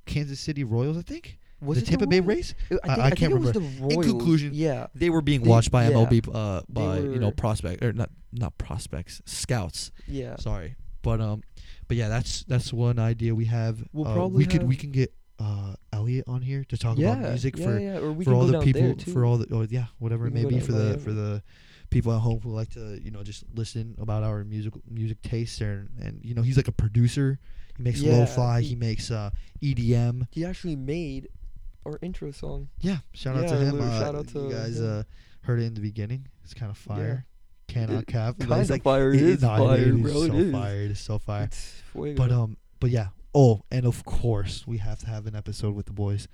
Kansas 0.06 0.38
City 0.40 0.62
Royals 0.64 0.96
I 0.96 1.02
think 1.02 1.38
Was 1.64 1.78
the 1.78 1.84
it 1.84 1.88
Tampa 1.90 2.06
Bay? 2.06 2.20
Rays 2.20 2.54
I, 2.70 2.74
I- 2.74 2.78
think, 2.94 2.98
I 2.98 3.10
can't 3.10 3.32
it 3.32 3.38
was 3.38 3.54
remember. 3.54 3.60
the 3.60 3.82
Royals. 3.94 4.06
conclusion, 4.06 4.50
yeah. 4.54 4.86
they 4.94 5.10
were 5.10 5.22
being 5.22 5.42
They- 5.42 5.48
watched 5.50 5.70
by 5.70 5.84
yeah. 5.88 5.94
MLB 5.96 6.28
uh, 6.34 6.62
by 6.68 6.98
you 6.98 7.18
know 7.18 7.30
prospect 7.30 7.82
or 7.84 7.92
not 7.92 8.10
not 8.32 8.56
prospects 8.58 9.22
scouts 9.26 9.90
Yeah. 10.08 10.36
sorry 10.36 10.74
but 11.02 11.20
um 11.20 11.42
but 11.86 11.96
yeah 11.96 12.08
that's 12.08 12.44
that's 12.44 12.72
one 12.72 12.98
idea 12.98 13.34
we 13.34 13.44
have 13.44 13.84
We'll 13.92 14.08
uh, 14.08 14.14
probably 14.14 14.38
we 14.38 14.46
could 14.46 14.62
we 14.64 14.74
can 14.76 14.90
get 14.90 15.12
uh 15.38 15.74
Elliot 15.92 16.24
on 16.26 16.42
here 16.42 16.64
to 16.68 16.76
talk 16.78 16.96
yeah. 16.98 17.12
about 17.12 17.28
music 17.30 17.56
yeah, 17.58 17.64
for 17.64 17.78
yeah. 17.78 17.98
For 17.98 18.24
can 18.24 18.32
all 18.32 18.46
the 18.46 18.60
people 18.60 19.12
for 19.12 19.24
all 19.24 19.36
the 19.38 19.52
or 19.54 19.64
yeah 19.64 19.86
whatever 19.98 20.24
We 20.24 20.30
it 20.30 20.34
may 20.34 20.44
be 20.46 20.60
for 20.60 20.72
the 20.72 20.98
for 20.98 21.12
the 21.12 21.42
people 21.90 22.12
at 22.12 22.20
home 22.20 22.40
who 22.42 22.50
like 22.50 22.70
to 22.70 22.98
you 23.02 23.10
know 23.12 23.22
just 23.22 23.44
listen 23.54 23.94
about 24.00 24.22
our 24.24 24.42
music 24.44 24.72
music 24.90 25.22
taste 25.22 25.60
and 25.60 25.90
and 26.00 26.20
you 26.24 26.34
know 26.34 26.42
he's 26.42 26.56
like 26.56 26.66
a 26.68 26.72
producer 26.72 27.38
he 27.76 27.82
makes 27.82 28.02
lo-fi 28.02 28.60
he, 28.62 28.68
he- 28.70 28.74
makes 28.74 29.10
uh 29.10 29.30
EDM 29.62 30.26
He 30.32 30.44
actually 30.44 30.76
made 30.76 31.28
our 31.86 31.98
intro 32.02 32.30
song. 32.30 32.68
yeah 32.80 32.98
shout 33.12 33.36
out 33.36 33.44
Yeah, 33.44 33.50
to 33.50 33.56
him 33.58 33.80
uh, 33.80 34.00
shout 34.00 34.14
out 34.14 34.28
to 34.28 34.38
you 34.44 34.50
guys 34.50 34.80
uh 34.80 35.04
heard 35.42 35.60
it 35.60 35.64
in 35.64 35.74
the 35.74 35.80
beginning 35.80 36.26
it's 36.42 36.54
kind 36.54 36.70
of 36.70 36.78
fire 36.78 37.26
cannot 37.68 38.02
It 38.02 38.06
cap 38.08 38.38
Kind 38.38 38.52
of 38.52 38.70
like 38.70 38.82
fire. 38.82 39.12
It 39.12 39.22
is 39.22 39.42
no, 39.42 39.48
fire, 39.48 39.76
it 39.78 39.88
is 39.88 40.00
bro. 40.00 40.12
so 40.12 40.22
it 40.22 40.34
is. 40.34 40.52
fire 40.52 40.76
it 40.82 40.90
is 40.90 40.98
so 41.00 41.18
fire 41.18 41.48
but 41.94 42.30
um 42.32 42.56
but 42.80 42.90
yeah 42.90 43.08
oh 43.34 43.62
and 43.70 43.86
of 43.86 44.04
course 44.04 44.66
we 44.66 44.78
have 44.78 44.98
to 45.00 45.06
have 45.06 45.26
an 45.26 45.34
episode 45.34 45.74
with 45.74 45.86
the 45.86 45.92
boys 45.92 46.28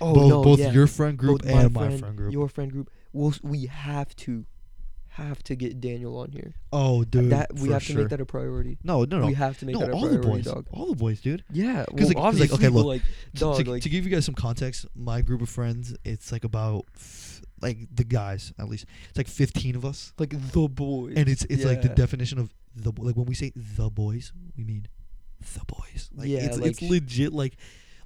oh 0.00 0.14
both 0.14 0.28
no, 0.28 0.42
both 0.42 0.58
yeah. 0.58 0.70
your 0.72 0.86
friend 0.86 1.16
group 1.18 1.42
Both 1.42 1.50
and 1.50 1.72
my 1.72 1.96
friend 1.98 2.16
group 2.16 2.32
your 2.32 2.48
friend 2.48 2.70
group. 2.70 2.90
We'll, 3.12 3.32
we 3.42 3.66
have 3.66 4.14
to 4.16 4.44
have 5.22 5.42
to 5.44 5.56
get 5.56 5.80
Daniel 5.80 6.16
on 6.18 6.30
here. 6.32 6.54
Oh, 6.72 7.04
dude, 7.04 7.30
that 7.30 7.52
we 7.54 7.68
have 7.70 7.84
to 7.86 7.92
sure. 7.92 8.00
make 8.02 8.08
that 8.10 8.20
a 8.20 8.26
priority. 8.26 8.78
No, 8.82 9.04
no, 9.04 9.20
no. 9.20 9.26
We 9.26 9.34
have 9.34 9.58
to 9.58 9.66
make 9.66 9.74
no, 9.74 9.80
that 9.80 9.90
a 9.90 9.92
all 9.92 10.08
the 10.08 10.18
boys, 10.18 10.44
dog. 10.44 10.66
all 10.72 10.86
the 10.86 10.96
boys, 10.96 11.20
dude. 11.20 11.44
Yeah, 11.52 11.84
'Cause, 11.84 11.94
well, 11.96 12.06
like- 12.06 12.16
like, 12.16 12.24
obviously, 12.24 12.54
okay, 12.56 12.68
look, 12.68 12.86
like, 12.86 13.02
To- 13.34 13.40
dog, 13.40 13.64
to, 13.64 13.70
like, 13.70 13.82
to 13.82 13.88
give 13.88 14.04
you 14.04 14.10
guys 14.10 14.24
some 14.24 14.34
context, 14.34 14.86
my 14.94 15.22
group 15.22 15.42
of 15.42 15.48
friends, 15.48 15.94
it's 16.04 16.32
like 16.32 16.44
about 16.44 16.84
f- 16.96 17.42
like 17.60 17.78
the 17.94 18.04
guys 18.04 18.52
at 18.58 18.68
least. 18.68 18.86
It's 19.08 19.18
like 19.18 19.28
15 19.28 19.74
of 19.76 19.84
us, 19.84 20.12
like 20.18 20.30
the 20.52 20.68
boys. 20.68 21.14
and 21.16 21.28
it's 21.28 21.44
it's 21.50 21.64
like 21.64 21.82
the 21.82 21.88
definition 21.88 22.38
of 22.38 22.54
the 22.76 22.92
like 22.98 23.16
when 23.16 23.26
we 23.26 23.34
say 23.34 23.52
the 23.56 23.90
boys, 23.90 24.32
we 24.56 24.62
mean 24.64 24.86
the 25.40 25.64
boys. 25.66 26.10
Like 26.14 26.28
Yeah, 26.28 26.40
it's 26.44 26.56
it's 26.58 26.82
legit 26.82 27.32
like 27.32 27.56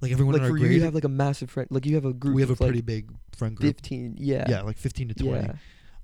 like 0.01 0.11
everyone 0.11 0.33
like 0.33 0.40
in 0.40 0.44
our 0.46 0.51
for 0.53 0.57
you, 0.57 0.64
grade. 0.66 0.77
you 0.79 0.83
have 0.85 0.94
like 0.94 1.05
a 1.05 1.09
massive 1.09 1.51
friend. 1.51 1.68
Like 1.70 1.85
you 1.87 1.94
have 1.96 2.05
a 2.07 2.12
group. 2.14 2.35
we 2.35 2.40
have 2.42 2.48
a 2.51 2.55
of, 2.55 2.61
like, 2.61 2.68
pretty 2.68 2.81
big 2.81 3.11
friend 3.37 3.55
group. 3.55 3.77
fifteen. 3.77 4.16
Yeah. 4.18 4.46
Yeah, 4.48 4.62
like 4.62 4.79
15 4.79 5.09
to 5.09 5.14
20. 5.14 5.46
Yeah. 5.46 5.53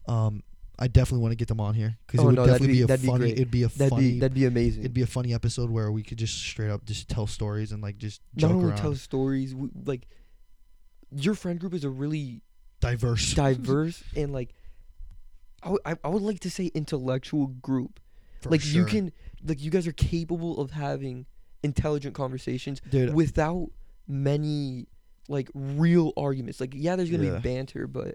Um, 0.07 0.43
I 0.79 0.87
definitely 0.87 1.23
want 1.23 1.33
to 1.33 1.37
get 1.37 1.49
them 1.49 1.61
on 1.61 1.75
here 1.75 1.99
because 2.07 2.21
Oh, 2.21 2.25
it 2.25 2.27
would 2.27 2.35
no, 2.37 2.47
definitely 2.47 2.67
be- 2.69 2.73
be, 2.75 2.83
a 2.83 2.87
that'd 2.87 3.05
funny. 3.07 3.19
great. 3.19 3.33
it'd 3.33 3.51
be 3.51 3.63
a 3.65 3.69
That'd 3.69 3.91
funny. 3.91 4.13
be 4.13 4.19
that'd 4.21 4.35
be 4.35 4.45
amazing. 4.45 4.83
it'd 4.83 4.95
be 4.95 5.03
a 5.03 5.07
funny 5.09 5.35
episode 5.35 5.71
where 5.71 5.91
we 5.91 6.03
could 6.05 6.19
just 6.19 6.39
straight 6.39 6.71
up 6.71 6.85
just 6.85 7.09
tell 7.09 7.27
stories 7.27 7.73
and 7.73 7.83
like 7.83 7.99
just 7.99 8.21
Not 8.37 8.53
only 8.53 8.69
around. 8.69 8.77
tell 8.79 8.95
stories, 8.95 9.53
w- 9.53 9.73
like 9.85 10.07
your 11.11 11.35
friend 11.35 11.59
group 11.59 11.75
is 11.75 11.85
a 11.85 11.91
really 11.91 12.43
diverse. 12.81 13.35
diverse 13.35 14.03
and 14.17 14.33
like 14.33 14.55
I 15.63 15.71
would- 15.71 15.81
I 15.85 16.09
would 16.09 16.23
like 16.23 16.41
to 16.41 16.51
say 16.51 16.67
intellectual 16.67 17.49
group. 17.49 17.99
for 18.41 18.51
like 18.51 18.65
you 18.65 18.85
can 18.85 19.11
like 19.45 19.61
you 19.61 19.71
guys 19.71 19.87
are 19.89 19.93
capable 19.93 20.61
of 20.61 20.71
having 20.71 21.27
intelligent 21.65 22.15
conversations 22.15 22.81
dude. 22.89 23.13
without 23.15 23.69
many 24.07 24.87
like 25.29 25.51
real 25.55 26.13
arguments. 26.17 26.61
Like 26.61 26.73
yeah, 26.77 26.95
there's 26.95 27.11
gonna 27.11 27.25
Yeah. 27.25 27.37
be 27.39 27.41
banter, 27.41 27.89
but 27.89 28.15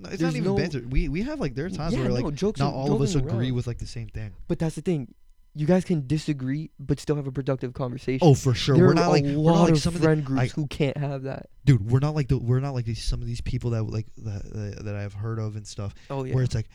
No, 0.00 0.08
it's 0.08 0.18
There's 0.18 0.32
not 0.34 0.38
even 0.38 0.50
no- 0.52 0.56
banter. 0.56 0.82
We 0.88 1.08
we 1.08 1.22
have 1.22 1.38
like 1.40 1.54
there 1.54 1.66
are 1.66 1.70
times 1.70 1.94
yeah, 1.94 2.00
where 2.02 2.10
like 2.10 2.24
no, 2.24 2.30
jokes 2.30 2.58
not 2.60 2.68
are- 2.72 2.74
all 2.74 2.92
of 2.94 3.02
us 3.02 3.12
joking 3.12 3.28
agree 3.28 3.46
around. 3.48 3.54
with 3.56 3.66
like 3.66 3.78
the 3.78 3.86
same 3.86 4.08
thing. 4.08 4.32
But 4.48 4.58
that's 4.58 4.74
the 4.74 4.82
thing. 4.82 5.14
You 5.52 5.66
guys 5.66 5.84
can 5.84 6.06
disagree, 6.06 6.70
but 6.78 7.00
still 7.00 7.16
have 7.16 7.26
a 7.26 7.32
productive 7.32 7.74
conversation. 7.74 8.20
Oh, 8.26 8.34
for 8.34 8.54
sure. 8.54 8.76
there 8.76 8.84
we're 8.86 8.92
are 8.92 8.94
not 8.94 9.08
a 9.08 9.10
like 9.10 9.24
we're 9.24 9.32
lot 9.36 9.54
not 9.56 9.62
like 9.64 9.72
of 9.72 9.78
some 9.80 9.94
of 9.96 10.00
the 10.00 10.06
friend 10.06 10.24
groups 10.24 10.42
I- 10.42 10.46
who 10.54 10.66
can't 10.68 10.96
have 10.96 11.24
that. 11.24 11.46
dude. 11.64 11.90
We're 11.90 11.98
not 11.98 12.14
like 12.14 12.28
the 12.28 12.38
we're 12.38 12.60
not 12.60 12.72
like 12.72 12.84
these, 12.84 13.02
some 13.02 13.20
of 13.20 13.26
these 13.26 13.40
people 13.40 13.70
that 13.70 13.82
like 13.82 14.06
that 14.18 14.42
that, 14.44 14.84
that 14.84 14.94
I've 14.94 15.12
heard 15.14 15.38
of 15.38 15.56
and 15.56 15.66
stuff. 15.66 15.92
Oh 16.08 16.24
yeah. 16.24 16.34
Where 16.34 16.44
it's 16.44 16.54
like, 16.54 16.68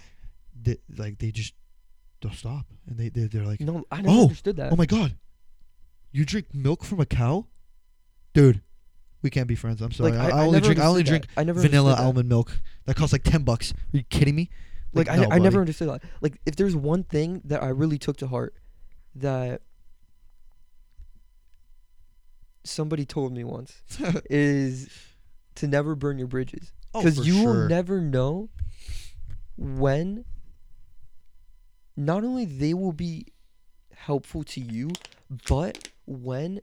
they, 0.61 0.77
like 0.97 1.17
they 1.19 1.31
just 1.31 1.53
don't 2.21 2.33
stop 2.35 2.65
and 2.87 2.97
they 2.97 3.09
they 3.09 3.27
they're 3.27 3.45
like, 3.45 3.61
no, 3.61 3.85
I 3.91 4.01
never 4.01 4.09
Oh, 4.15 4.21
understood 4.23 4.57
that. 4.57 4.71
oh 4.71 4.75
my 4.75 4.85
god, 4.85 5.15
you 6.11 6.25
drink 6.25 6.53
milk 6.53 6.83
from 6.83 6.99
a 6.99 7.05
cow, 7.05 7.47
dude. 8.33 8.61
We 9.21 9.29
can't 9.29 9.47
be 9.47 9.55
friends. 9.55 9.81
I'm 9.81 9.91
sorry. 9.91 10.11
like, 10.11 10.19
I, 10.19 10.37
I, 10.37 10.41
I 10.41 10.45
only 10.45 10.61
drink 10.61 10.79
I 10.79 10.85
only 10.85 10.99
understood 10.99 11.21
drink. 11.23 11.27
I 11.37 11.43
never 11.43 11.59
vanilla 11.61 11.95
almond 11.95 12.29
milk. 12.29 12.61
That 12.85 12.95
costs 12.95 13.11
like 13.13 13.23
ten 13.23 13.43
bucks. 13.43 13.71
Are 13.71 13.97
you 13.97 14.03
kidding 14.03 14.35
me? 14.35 14.49
Like, 14.93 15.09
I, 15.09 15.17
no, 15.17 15.23
I 15.23 15.39
never 15.39 15.51
buddy. 15.51 15.57
understood 15.61 15.89
that. 15.89 16.03
Like 16.21 16.39
if 16.45 16.55
there's 16.55 16.75
one 16.75 17.03
thing 17.03 17.41
that 17.45 17.61
I 17.63 17.67
really 17.69 17.97
took 17.97 18.17
to 18.17 18.27
heart 18.27 18.55
that 19.15 19.61
somebody 22.63 23.05
told 23.05 23.33
me 23.33 23.43
once 23.43 23.81
is 24.29 24.89
to 25.55 25.67
never 25.67 25.95
burn 25.95 26.17
your 26.17 26.27
bridges 26.27 26.71
Oh, 26.93 26.99
because 27.01 27.17
for 27.19 27.23
you 27.25 27.33
sure. 27.33 27.53
will 27.53 27.67
never 27.67 27.99
know 28.01 28.49
when 29.57 30.25
not 31.97 32.23
only 32.23 32.45
they 32.45 32.73
will 32.73 32.93
be 32.93 33.27
helpful 33.93 34.43
to 34.45 34.61
you 34.61 34.89
but 35.47 35.89
when 36.05 36.61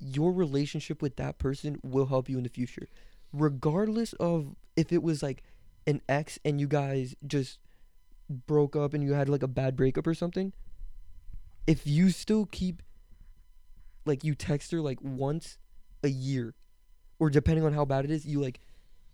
your 0.00 0.32
relationship 0.32 1.02
with 1.02 1.16
that 1.16 1.38
person 1.38 1.78
will 1.82 2.06
help 2.06 2.28
you 2.28 2.36
in 2.36 2.42
the 2.42 2.48
future. 2.48 2.88
Regardless 3.32 4.12
of 4.14 4.56
if 4.76 4.92
it 4.92 5.02
was 5.02 5.22
like 5.22 5.42
an 5.86 6.00
ex 6.08 6.38
and 6.44 6.60
you 6.60 6.66
guys 6.66 7.14
just 7.26 7.58
broke 8.28 8.76
up 8.76 8.94
and 8.94 9.02
you 9.02 9.12
had 9.12 9.28
like 9.28 9.42
a 9.42 9.48
bad 9.48 9.76
breakup 9.76 10.06
or 10.06 10.14
something 10.14 10.52
if 11.66 11.86
you 11.86 12.10
still 12.10 12.46
keep 12.46 12.82
like 14.06 14.24
you 14.24 14.34
text 14.34 14.70
her 14.70 14.80
like 14.80 14.98
once 15.02 15.58
a 16.02 16.08
year 16.08 16.54
or 17.18 17.28
depending 17.28 17.64
on 17.64 17.72
how 17.72 17.84
bad 17.84 18.04
it 18.04 18.10
is 18.10 18.24
you 18.24 18.40
like 18.40 18.60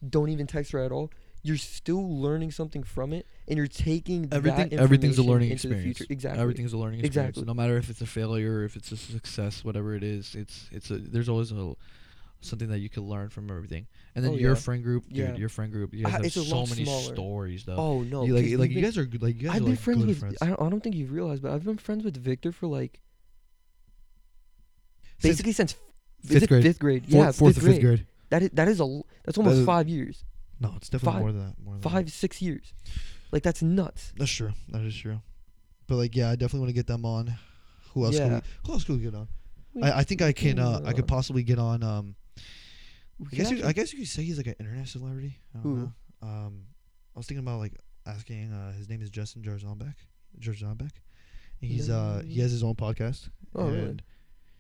don't 0.09 0.29
even 0.29 0.47
text 0.47 0.73
her 0.73 0.79
at 0.79 0.93
all 0.93 1.11
you're 1.47 1.57
still 1.57 2.05
learning 2.21 2.51
something 2.51 2.83
from 2.83 3.13
it 3.13 3.25
and 3.49 3.57
you're 3.57 3.67
taking 3.69 4.29
Everything, 4.33 4.73
everything's 4.73 5.19
a 5.19 5.23
learning 5.23 5.53
experience. 5.53 6.01
exactly 6.11 6.41
Everything's 6.43 6.73
a 6.73 6.79
learning 6.79 7.01
experience. 7.01 7.37
Exactly. 7.37 7.45
No 7.45 7.55
matter 7.55 7.77
if 7.77 7.89
it's 7.91 8.01
a 8.01 8.07
failure, 8.07 8.59
or 8.59 8.65
if 8.65 8.75
it's 8.77 8.91
a 8.93 8.97
success, 8.97 9.65
whatever 9.65 9.95
it 9.95 10.03
is, 10.03 10.35
it's 10.35 10.69
it's 10.73 10.91
a 10.91 10.97
there's 10.99 11.29
always 11.29 11.53
a 11.53 11.75
something 12.41 12.69
that 12.69 12.79
you 12.79 12.89
can 12.89 13.03
learn 13.05 13.29
from 13.29 13.51
everything. 13.51 13.87
And 14.15 14.25
then 14.25 14.33
Oh, 14.33 14.37
your 14.37 14.51
yeah. 14.53 14.67
friend 14.67 14.83
group, 14.83 15.05
dude, 15.09 15.17
Yeah. 15.17 15.37
your 15.37 15.49
friend 15.49 15.73
group, 15.73 15.95
you 15.95 16.05
guys 16.05 16.13
ah, 16.15 16.17
have 16.19 16.27
it's 16.27 16.35
so 16.35 16.67
many 16.67 16.85
smaller. 16.85 17.15
stories 17.15 17.65
though. 17.65 17.77
oh 17.77 18.03
no 18.03 18.25
You 18.25 18.35
like 18.35 18.59
like 18.59 18.71
you 18.71 18.83
guys 18.83 18.99
are 18.99 19.05
good- 19.07 19.23
like 19.23 19.37
you 19.41 19.49
guys 19.49 19.57
I've 19.57 19.63
been 19.63 19.71
like 19.71 19.81
friends 19.81 20.01
good 20.01 20.09
with 20.09 20.19
friends. 20.21 20.37
I 20.43 20.47
don't, 20.47 20.61
I 20.61 20.69
don't 20.69 20.83
think 20.83 20.95
you've 20.97 21.13
realized 21.13 21.43
but 21.43 21.53
I've 21.53 21.65
been 21.65 21.79
friends 21.79 22.05
with 22.05 22.17
Victor 22.17 22.53
for 22.53 22.67
like 22.67 23.01
Since 25.19 25.33
basically 25.35 25.53
since 25.53 25.75
fifth 26.25 26.49
grade. 26.49 26.63
fifth 26.63 26.79
grade 26.79 27.03
Fourth, 27.05 27.13
yeah 27.15 27.33
fourth 27.33 27.55
fifth 27.55 27.65
or 27.65 27.67
fifth 27.69 27.81
grade. 27.81 27.99
grade. 27.99 28.07
that 28.31 28.43
is 28.43 28.51
that 28.53 28.69
is 28.69 28.81
a 28.81 29.01
that's 29.25 29.39
almost 29.39 29.57
That 29.57 29.61
is- 29.63 29.67
five 29.67 29.89
years 29.89 30.25
No, 30.61 30.73
it's 30.77 30.89
definitely 30.89 31.13
Five- 31.15 31.21
more 31.23 31.33
than 31.33 31.47
that. 31.47 31.55
More 31.63 31.75
than 31.75 31.81
that. 31.83 31.89
five 31.91 32.11
six 32.13 32.41
years 32.41 32.73
like 33.33 33.43
that's 33.43 33.63
nuts 33.63 34.13
That's 34.17 34.31
true. 34.31 34.53
That 34.71 34.83
is 34.83 34.97
true. 34.97 35.21
But 35.87 35.97
like, 35.97 36.17
yeah, 36.17 36.31
I 36.31 36.37
definitely 36.37 36.61
want 36.61 36.71
to 36.71 36.75
get 36.75 36.87
them 36.87 37.05
on. 37.05 37.35
Who 37.93 38.05
else? 38.05 38.17
Could 38.19 38.27
Yeah. 38.27 38.35
we, 38.37 38.41
who 38.67 38.73
else 38.73 38.85
could 38.85 38.97
we 38.97 39.03
get 39.03 39.15
on? 39.15 39.29
I, 39.83 39.93
I 40.01 40.03
think 40.05 40.23
I 40.23 40.33
can. 40.33 40.59
Uh, 40.59 40.81
I 40.85 40.93
could 40.93 41.07
possibly 41.07 41.43
get 41.43 41.59
on. 41.59 41.83
Um, 41.83 42.15
I 42.39 43.37
guess. 43.37 43.51
You, 43.51 43.65
I 43.65 43.73
guess 43.73 43.93
you 43.93 44.01
could 44.01 44.09
say 44.09 44.23
he's 44.23 44.37
like 44.37 44.47
an 44.47 44.55
internet 44.59 44.89
celebrity. 44.89 45.39
I 45.55 45.59
don't 45.63 45.79
know. 45.79 45.93
Um, 46.23 46.63
I 47.15 47.19
was 47.19 47.27
thinking 47.27 47.45
about 47.47 47.59
like 47.61 47.75
asking. 48.07 48.53
Uh, 48.53 48.73
his 48.73 48.89
name 48.89 49.03
is 49.03 49.11
Justin 49.11 49.43
Jarzonbeck. 49.43 49.95
Jarzonbeck. 50.41 50.93
And 51.63 51.71
he's 51.71 51.89
uh 51.91 52.23
he 52.27 52.41
has 52.41 52.51
his 52.53 52.63
own 52.63 52.75
podcast. 52.75 53.29
Oh, 53.55 53.67
really? 53.67 53.79
and 53.81 54.03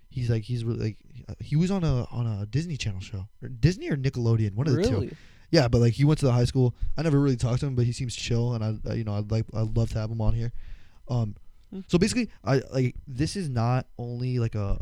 He's 0.09 0.31
like 0.31 0.45
he's 0.45 0.65
really 0.65 0.79
like 0.81 0.97
uh, 1.29 1.35
he 1.41 1.57
was 1.57 1.71
on 1.71 1.83
a 1.85 2.05
on 2.11 2.27
a 2.27 2.47
Disney 2.47 2.77
Channel 2.77 3.01
show 3.01 3.27
or 3.43 3.49
Disney 3.49 3.91
or 3.91 3.97
Nickelodeon 3.97 4.55
one 4.55 4.67
of 4.69 4.75
the 4.75 4.83
two. 4.83 5.11
Yeah, 5.51 5.69
but 5.69 5.79
like 5.79 5.95
he 5.95 6.05
went 6.05 6.19
to 6.21 6.27
the 6.27 6.33
high 6.33 6.45
school. 6.45 6.75
I 6.97 7.03
never 7.03 7.21
really 7.21 7.37
talked 7.37 7.61
to 7.61 7.67
him, 7.67 7.75
but 7.75 7.85
he 7.85 7.93
seems 7.93 8.15
chill, 8.15 8.55
and 8.55 8.65
I, 8.65 8.91
I 8.91 8.95
you 8.95 9.05
know, 9.05 9.15
I'd 9.15 9.31
like, 9.31 9.45
I'd 9.55 9.77
love 9.77 9.91
to 9.91 9.99
have 9.99 10.11
him 10.11 10.21
on 10.21 10.35
here. 10.35 10.53
Um, 11.09 11.37
so 11.89 11.99
basically, 11.99 12.31
I 12.45 12.63
like 12.73 12.97
this 13.07 13.37
is 13.37 13.49
not 13.49 13.87
only 13.99 14.39
like 14.39 14.55
a 14.55 14.81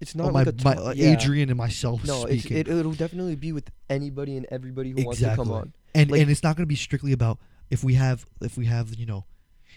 it's 0.00 0.14
oh, 0.16 0.24
not 0.24 0.32
my, 0.32 0.42
like 0.42 0.64
my 0.64 0.74
talk- 0.74 0.86
uh, 0.86 0.92
yeah. 0.94 1.12
Adrian 1.12 1.48
and 1.48 1.58
myself 1.58 2.04
no 2.04 2.24
it, 2.24 2.50
it'll 2.50 2.92
definitely 2.92 3.34
be 3.34 3.52
with 3.52 3.70
anybody 3.90 4.36
and 4.36 4.46
everybody 4.50 4.90
who 4.90 5.04
wants 5.04 5.20
to 5.20 5.34
come 5.34 5.50
on 5.50 5.72
and 5.94 6.10
like- 6.10 6.20
and 6.20 6.30
it's 6.30 6.42
not 6.42 6.56
going 6.56 6.62
to 6.62 6.68
be 6.68 6.76
strictly 6.76 7.12
about 7.12 7.38
if 7.70 7.84
we 7.84 7.94
have 7.94 8.26
if 8.40 8.56
we 8.56 8.66
have 8.66 8.94
you 8.94 9.06
know, 9.06 9.24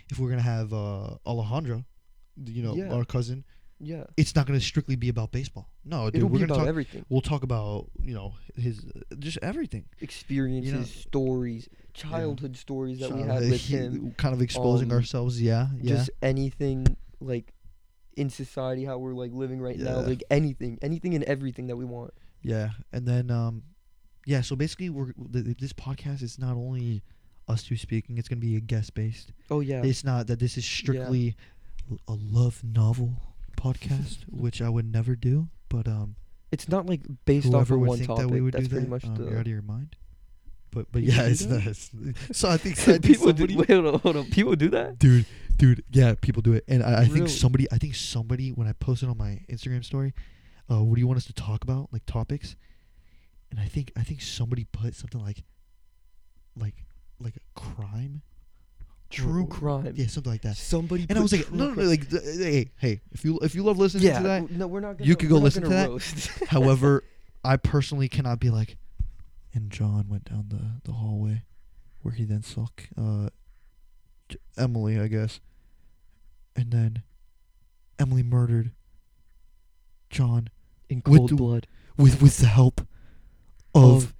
if 0.09 0.19
we're 0.19 0.29
gonna 0.29 0.41
have 0.41 0.73
uh 0.73 1.15
Alejandro, 1.25 1.83
you 2.45 2.63
know, 2.63 2.75
Yeah. 2.75 2.93
our 2.93 3.05
cousin, 3.05 3.43
yeah 3.83 4.03
it's 4.17 4.35
not 4.35 4.45
going 4.45 4.57
to 4.59 4.63
strictly 4.65 4.95
be 4.95 5.09
about 5.09 5.31
baseball. 5.31 5.67
No, 5.83 6.05
dude, 6.11 6.17
it'll 6.17 6.29
we're 6.29 6.33
be 6.33 6.39
gonna 6.41 6.53
about 6.53 6.59
talk. 6.61 6.67
everything 6.69 7.05
we'll 7.09 7.21
talk 7.21 7.43
about 7.43 7.87
you 8.01 8.13
know 8.13 8.33
his 8.55 8.85
just 9.19 9.37
everything. 9.41 9.85
experiences 9.99 10.93
stories 10.93 11.67
childhood 11.93 12.55
stories 12.55 12.99
that 12.99 13.11
we 13.11 13.21
had 13.21 13.43
uh, 13.43 13.49
with 13.49 13.65
him 13.65 14.13
kind 14.17 14.33
of 14.33 14.41
exposing 14.41 14.91
um, 14.91 14.97
ourselves. 14.97 15.41
Yeah, 15.41 15.67
yeah. 15.81 15.95
just 15.95 16.09
anything 16.21 16.85
like 17.19 17.53
in 18.15 18.29
society 18.29 18.85
how 18.85 18.97
we're 18.97 19.13
like 19.13 19.31
living 19.33 19.59
right 19.61 19.77
now 19.79 19.99
Yeah. 20.01 20.07
like 20.07 20.23
anything 20.29 20.77
anything 20.81 21.15
and 21.15 21.23
everything 21.25 21.67
that 21.67 21.75
we 21.77 21.85
want 21.85 22.13
Yeah, 22.43 22.69
and 22.93 23.07
then 23.07 23.31
um, 23.31 23.63
yeah. 24.25 24.41
So 24.41 24.55
basically, 24.55 24.89
we're 24.89 25.11
th- 25.13 25.45
th- 25.45 25.57
this 25.57 25.73
podcast 25.73 26.21
is 26.21 26.37
not 26.39 26.55
only 26.55 27.01
us 27.47 27.63
two 27.63 27.77
speaking; 27.77 28.17
it's 28.17 28.27
gonna 28.29 28.39
be 28.41 28.55
a 28.55 28.59
guest 28.61 28.93
based. 28.93 29.33
oh 29.49 29.59
yeah 29.61 29.81
It's 29.83 30.03
not 30.03 30.27
that 30.27 30.39
this 30.39 30.57
is 30.57 30.65
strictly 30.65 31.35
l- 31.89 31.99
a 32.07 32.13
love 32.13 32.63
novel 32.63 33.13
podcast, 33.55 34.23
which 34.29 34.61
I 34.61 34.69
would 34.69 34.91
never 34.91 35.15
do. 35.15 35.49
But 35.69 35.87
um, 35.87 36.15
it's 36.51 36.67
not 36.67 36.85
like 36.85 37.01
based 37.25 37.53
off 37.53 37.69
of 37.69 37.79
one 37.79 37.99
topic 37.99 38.23
that 38.23 38.29
we 38.29 38.41
would 38.41 38.53
that's 38.53 38.67
do 38.67 38.69
pretty 38.69 38.85
that, 38.85 38.89
much 38.89 39.05
um, 39.05 39.15
the 39.15 39.23
you're 39.25 39.35
out 39.35 39.41
of 39.41 39.47
your 39.47 39.61
mind. 39.61 39.95
But 40.71 40.91
but 40.91 41.03
yeah, 41.03 41.23
it's 41.23 41.45
not. 41.45 41.65
It's, 41.65 41.91
so 42.31 42.49
I 42.49 42.57
think, 42.57 42.79
I 42.87 42.97
think 42.97 43.03
people 43.03 43.31
do 43.33 43.47
somebody, 43.47 43.55
wait 43.57 43.69
hold 43.69 43.85
on, 43.95 43.99
hold 43.99 44.15
on 44.17 44.25
people 44.25 44.55
do 44.55 44.69
that 44.69 44.97
dude, 44.97 45.25
dude, 45.57 45.83
yeah, 45.91 46.15
people 46.19 46.41
do 46.41 46.53
it, 46.53 46.63
and 46.67 46.81
I, 46.81 47.01
I 47.01 47.03
think 47.03 47.15
Really? 47.15 47.27
somebody, 47.29 47.67
I 47.71 47.77
think 47.77 47.95
somebody 47.95 48.49
when 48.51 48.67
I 48.67 48.73
posted 48.73 49.09
on 49.09 49.17
my 49.17 49.41
Instagram 49.49 49.83
story, 49.83 50.13
uh, 50.69 50.81
what 50.83 50.95
do 50.95 51.01
you 51.01 51.07
want 51.07 51.17
us 51.17 51.25
to 51.25 51.33
talk 51.33 51.63
about, 51.63 51.89
like 51.91 52.05
topics, 52.05 52.55
and 53.49 53.59
I 53.59 53.65
think 53.65 53.91
I 53.97 54.03
think 54.03 54.21
somebody 54.21 54.65
put 54.65 54.95
something 54.95 55.21
like, 55.21 55.43
like, 56.57 56.85
like 57.19 57.35
a 57.35 57.59
crime, 57.59 58.21
true 59.11 59.45
crime. 59.47 59.93
yeah, 59.95 60.07
something 60.07 60.31
like 60.31 60.41
that, 60.43 60.57
somebody 60.57 61.05
and 61.09 61.17
I 61.17 61.21
was 61.21 61.31
like, 61.31 61.51
no, 61.51 61.69
no, 61.69 61.73
no, 61.73 61.83
like, 61.83 62.09
th- 62.09 62.23
hey, 62.23 62.71
hey, 62.79 63.01
if 63.11 63.23
you 63.25 63.39
if 63.39 63.53
you 63.55 63.63
love 63.63 63.77
listening 63.77 64.03
yeah 64.03 64.19
to 64.19 64.27
that, 64.27 64.49
no 64.51 64.67
we're 64.67 64.79
not 64.79 64.97
gonna, 64.97 65.07
you 65.07 65.15
could 65.15 65.29
go 65.29 65.37
listen 65.37 65.63
to 65.63 65.69
that. 65.69 66.29
However, 66.49 67.03
I 67.43 67.57
personally 67.57 68.07
cannot 68.09 68.39
be 68.39 68.49
like, 68.49 68.77
and 69.53 69.69
John 69.69 70.05
went 70.09 70.25
down 70.25 70.45
the, 70.49 70.81
the 70.89 70.93
hallway 70.97 71.43
where 72.01 72.13
he 72.13 72.23
then 72.25 72.41
saw 72.43 72.67
uh, 72.97 73.29
Emily, 74.57 74.99
I 74.99 75.07
guess. 75.07 75.39
And 76.55 76.71
then 76.71 77.03
Emily 77.99 78.23
murdered 78.23 78.71
John 80.09 80.49
in 80.89 81.01
With 81.05 81.17
cold 81.19 81.29
the- 81.31 81.35
blood. 81.35 81.67
with, 81.97 82.21
with 82.21 82.37
the 82.37 82.47
help 82.47 82.81
of, 83.73 83.83
Of 84.05 84.13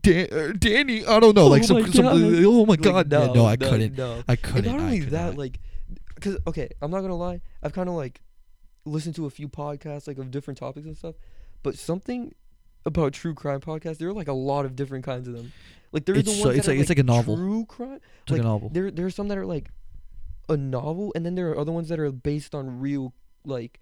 Dan- 0.00 0.28
uh, 0.32 0.52
Danny, 0.56 1.04
I 1.04 1.18
don't 1.18 1.34
know, 1.34 1.48
like 1.48 1.62
Oh 1.64 1.66
some, 1.66 1.82
my 1.82 1.88
some 1.90 2.06
oh 2.06 2.64
my 2.66 2.72
Like, 2.72 2.82
god, 2.82 3.12
yeah, 3.12 3.32
no, 3.32 3.44
I 3.46 3.56
no, 3.56 3.68
couldn't, 3.68 3.96
No. 3.98 4.22
I 4.28 4.36
couldn't. 4.36 4.70
not 4.70 4.80
I 4.80 4.84
only 4.84 5.00
could 5.00 5.10
that, 5.10 5.26
not. 5.30 5.36
like, 5.38 5.58
because 6.14 6.36
okay, 6.46 6.68
I'm 6.80 6.90
not 6.90 7.00
gonna 7.00 7.16
lie. 7.16 7.40
I've 7.62 7.72
kind 7.72 7.88
of 7.88 7.96
like 7.96 8.20
listened 8.84 9.14
to 9.16 9.26
a 9.26 9.30
few 9.30 9.48
podcasts 9.48 10.06
like 10.06 10.18
of 10.18 10.30
different 10.30 10.58
topics 10.58 10.86
and 10.86 10.96
stuff, 10.96 11.16
but 11.62 11.76
something 11.76 12.34
about 12.86 13.12
true 13.12 13.34
crime 13.34 13.60
podcasts, 13.60 13.98
there 13.98 14.08
are 14.08 14.12
like 14.12 14.28
a 14.28 14.32
lot 14.32 14.64
of 14.64 14.76
different 14.76 15.04
kinds 15.04 15.26
of 15.28 15.34
them. 15.34 15.52
Like 15.92 16.04
there's 16.04 16.18
It's 16.18 16.28
the 16.30 16.34
so- 16.36 16.44
ones 16.46 16.58
it's 16.58 16.66
that 16.66 16.72
like- 16.72 16.78
are, 16.78 16.80
it's 16.82 16.88
like 16.90 16.98
a 16.98 17.02
novel. 17.02 17.36
True 17.36 17.64
crime. 17.66 17.94
it's 18.22 18.30
like 18.30 18.38
like, 18.38 18.40
a 18.40 18.44
novel. 18.44 18.68
There 18.72 18.90
there 18.92 19.06
are 19.06 19.10
some 19.10 19.26
that 19.28 19.38
are 19.38 19.46
like 19.46 19.70
a 20.48 20.56
novel, 20.56 21.12
and 21.16 21.26
then 21.26 21.34
there 21.34 21.50
are 21.50 21.58
other 21.58 21.72
ones 21.72 21.88
that 21.88 21.98
are 21.98 22.10
based 22.12 22.54
on 22.54 22.78
real 22.80 23.12
like 23.44 23.80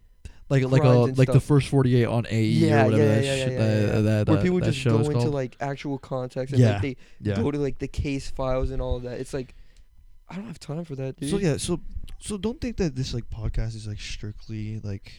like 0.51 0.63
like 0.65 0.83
a 0.83 0.89
like 0.89 1.31
the 1.33 1.41
first 1.41 1.69
48 1.69 2.05
on 2.07 2.27
AE 2.31 2.43
Yeah, 2.43 2.83
or 2.83 2.85
whatever 2.87 3.03
yeah, 3.03 3.09
that, 3.15 3.25
yeah, 3.25 3.35
shit- 3.37 3.53
yeah, 3.53 3.59
yeah, 3.59 3.67
that, 3.87 3.95
yeah. 3.95 4.01
that, 4.25 4.29
where 4.29 4.43
people 4.43 4.61
just 4.61 4.85
go 4.85 4.99
into 4.99 5.13
called. 5.13 5.35
like 5.35 5.57
actual 5.61 5.99
context 5.99 6.53
and 6.55 6.63
Yeah, 6.63 6.73
like 6.73 6.83
they 6.83 6.97
yeah. 7.21 7.37
go 7.37 7.51
to 7.51 7.59
like 7.59 7.79
the 7.79 7.89
case 7.89 8.31
files 8.31 8.71
and 8.71 8.81
all 8.81 8.97
of 8.97 9.03
that. 9.03 9.21
It's 9.21 9.35
like 9.35 9.55
I 10.29 10.37
don't 10.37 10.47
have 10.47 10.59
time 10.59 10.85
for 10.85 10.95
that, 10.97 11.17
dude. 11.19 11.31
So 11.31 11.39
yeah, 11.39 11.57
so 11.57 11.81
so 12.19 12.37
don't 12.39 12.61
think 12.61 12.77
that 12.79 12.97
this 12.97 13.13
like 13.15 13.29
podcast 13.31 13.75
is 13.77 13.87
like 13.87 14.01
strictly 14.01 14.81
like 14.81 15.13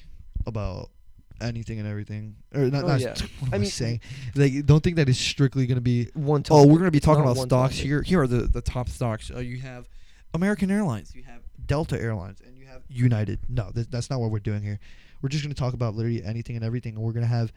about 0.46 0.90
anything 1.42 1.80
and 1.80 1.88
everything, 1.88 2.36
or 2.54 2.64
not. 2.70 2.84
Oh, 2.84 2.88
not 2.88 3.00
yeah. 3.00 3.10
what 3.40 3.54
I 3.54 3.58
mean- 3.60 3.70
saying 3.70 4.02
like 4.36 4.66
don't 4.66 4.84
think 4.84 4.96
that 4.98 5.08
it's 5.10 5.20
strictly 5.20 5.68
gonna 5.68 5.80
be. 5.82 6.10
one 6.14 6.44
topic. 6.44 6.64
Oh 6.66 6.68
we're 6.72 6.80
gonna 6.80 6.92
be 6.92 7.00
talking 7.00 7.24
about 7.24 7.38
stocks 7.38 7.76
topic. 7.76 7.86
here. 7.86 8.02
Here 8.02 8.22
are 8.22 8.28
the 8.28 8.42
the 8.42 8.62
top 8.62 8.90
stocks. 8.90 9.32
Uh, 9.34 9.40
you 9.40 9.58
have 9.60 9.88
American 10.34 10.70
Airlines, 10.72 11.16
you 11.16 11.24
have 11.24 11.42
Delta 11.66 12.00
Airlines, 12.00 12.40
and 12.46 12.58
you 12.58 12.66
have 12.66 12.82
United. 12.88 13.40
No, 13.48 13.72
that, 13.74 13.90
that's 13.92 14.10
not 14.10 14.20
what 14.20 14.30
we're 14.32 14.40
doing 14.40 14.62
here. 14.62 14.80
We're 15.22 15.30
just 15.30 15.44
gonna 15.44 15.56
talk 15.56 15.74
about 15.74 15.96
literally 15.96 16.24
anything 16.24 16.56
and 16.56 16.64
everything, 16.66 16.96
and 16.96 17.04
we're 17.04 17.14
gonna 17.14 17.26
have 17.26 17.52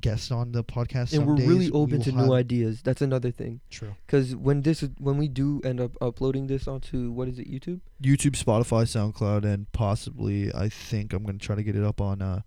guests 0.00 0.30
on 0.30 0.52
the 0.52 0.64
podcast. 0.64 1.12
and 1.12 1.26
we're 1.26 1.36
days. 1.36 1.46
really 1.48 1.70
open 1.70 1.98
will 1.98 2.04
to 2.04 2.12
new 2.12 2.32
ideas. 2.32 2.80
That's 2.82 3.02
another 3.02 3.30
thing. 3.30 3.60
True. 3.70 3.94
Because 4.06 4.34
when 4.34 4.62
this 4.62 4.82
is, 4.82 4.90
when 4.98 5.18
we 5.18 5.28
do 5.28 5.60
end 5.64 5.80
up 5.80 5.96
uploading 6.00 6.46
this 6.46 6.66
onto 6.66 7.10
what 7.10 7.28
is 7.28 7.38
it 7.38 7.50
YouTube? 7.50 7.80
YouTube, 8.02 8.32
Spotify, 8.32 8.84
SoundCloud, 8.84 9.44
and 9.44 9.70
possibly 9.72 10.52
I 10.54 10.68
think 10.68 11.12
I'm 11.12 11.24
gonna 11.24 11.38
try 11.38 11.56
to 11.56 11.62
get 11.62 11.76
it 11.76 11.84
up 11.84 12.00
on 12.00 12.22
uh 12.22 12.40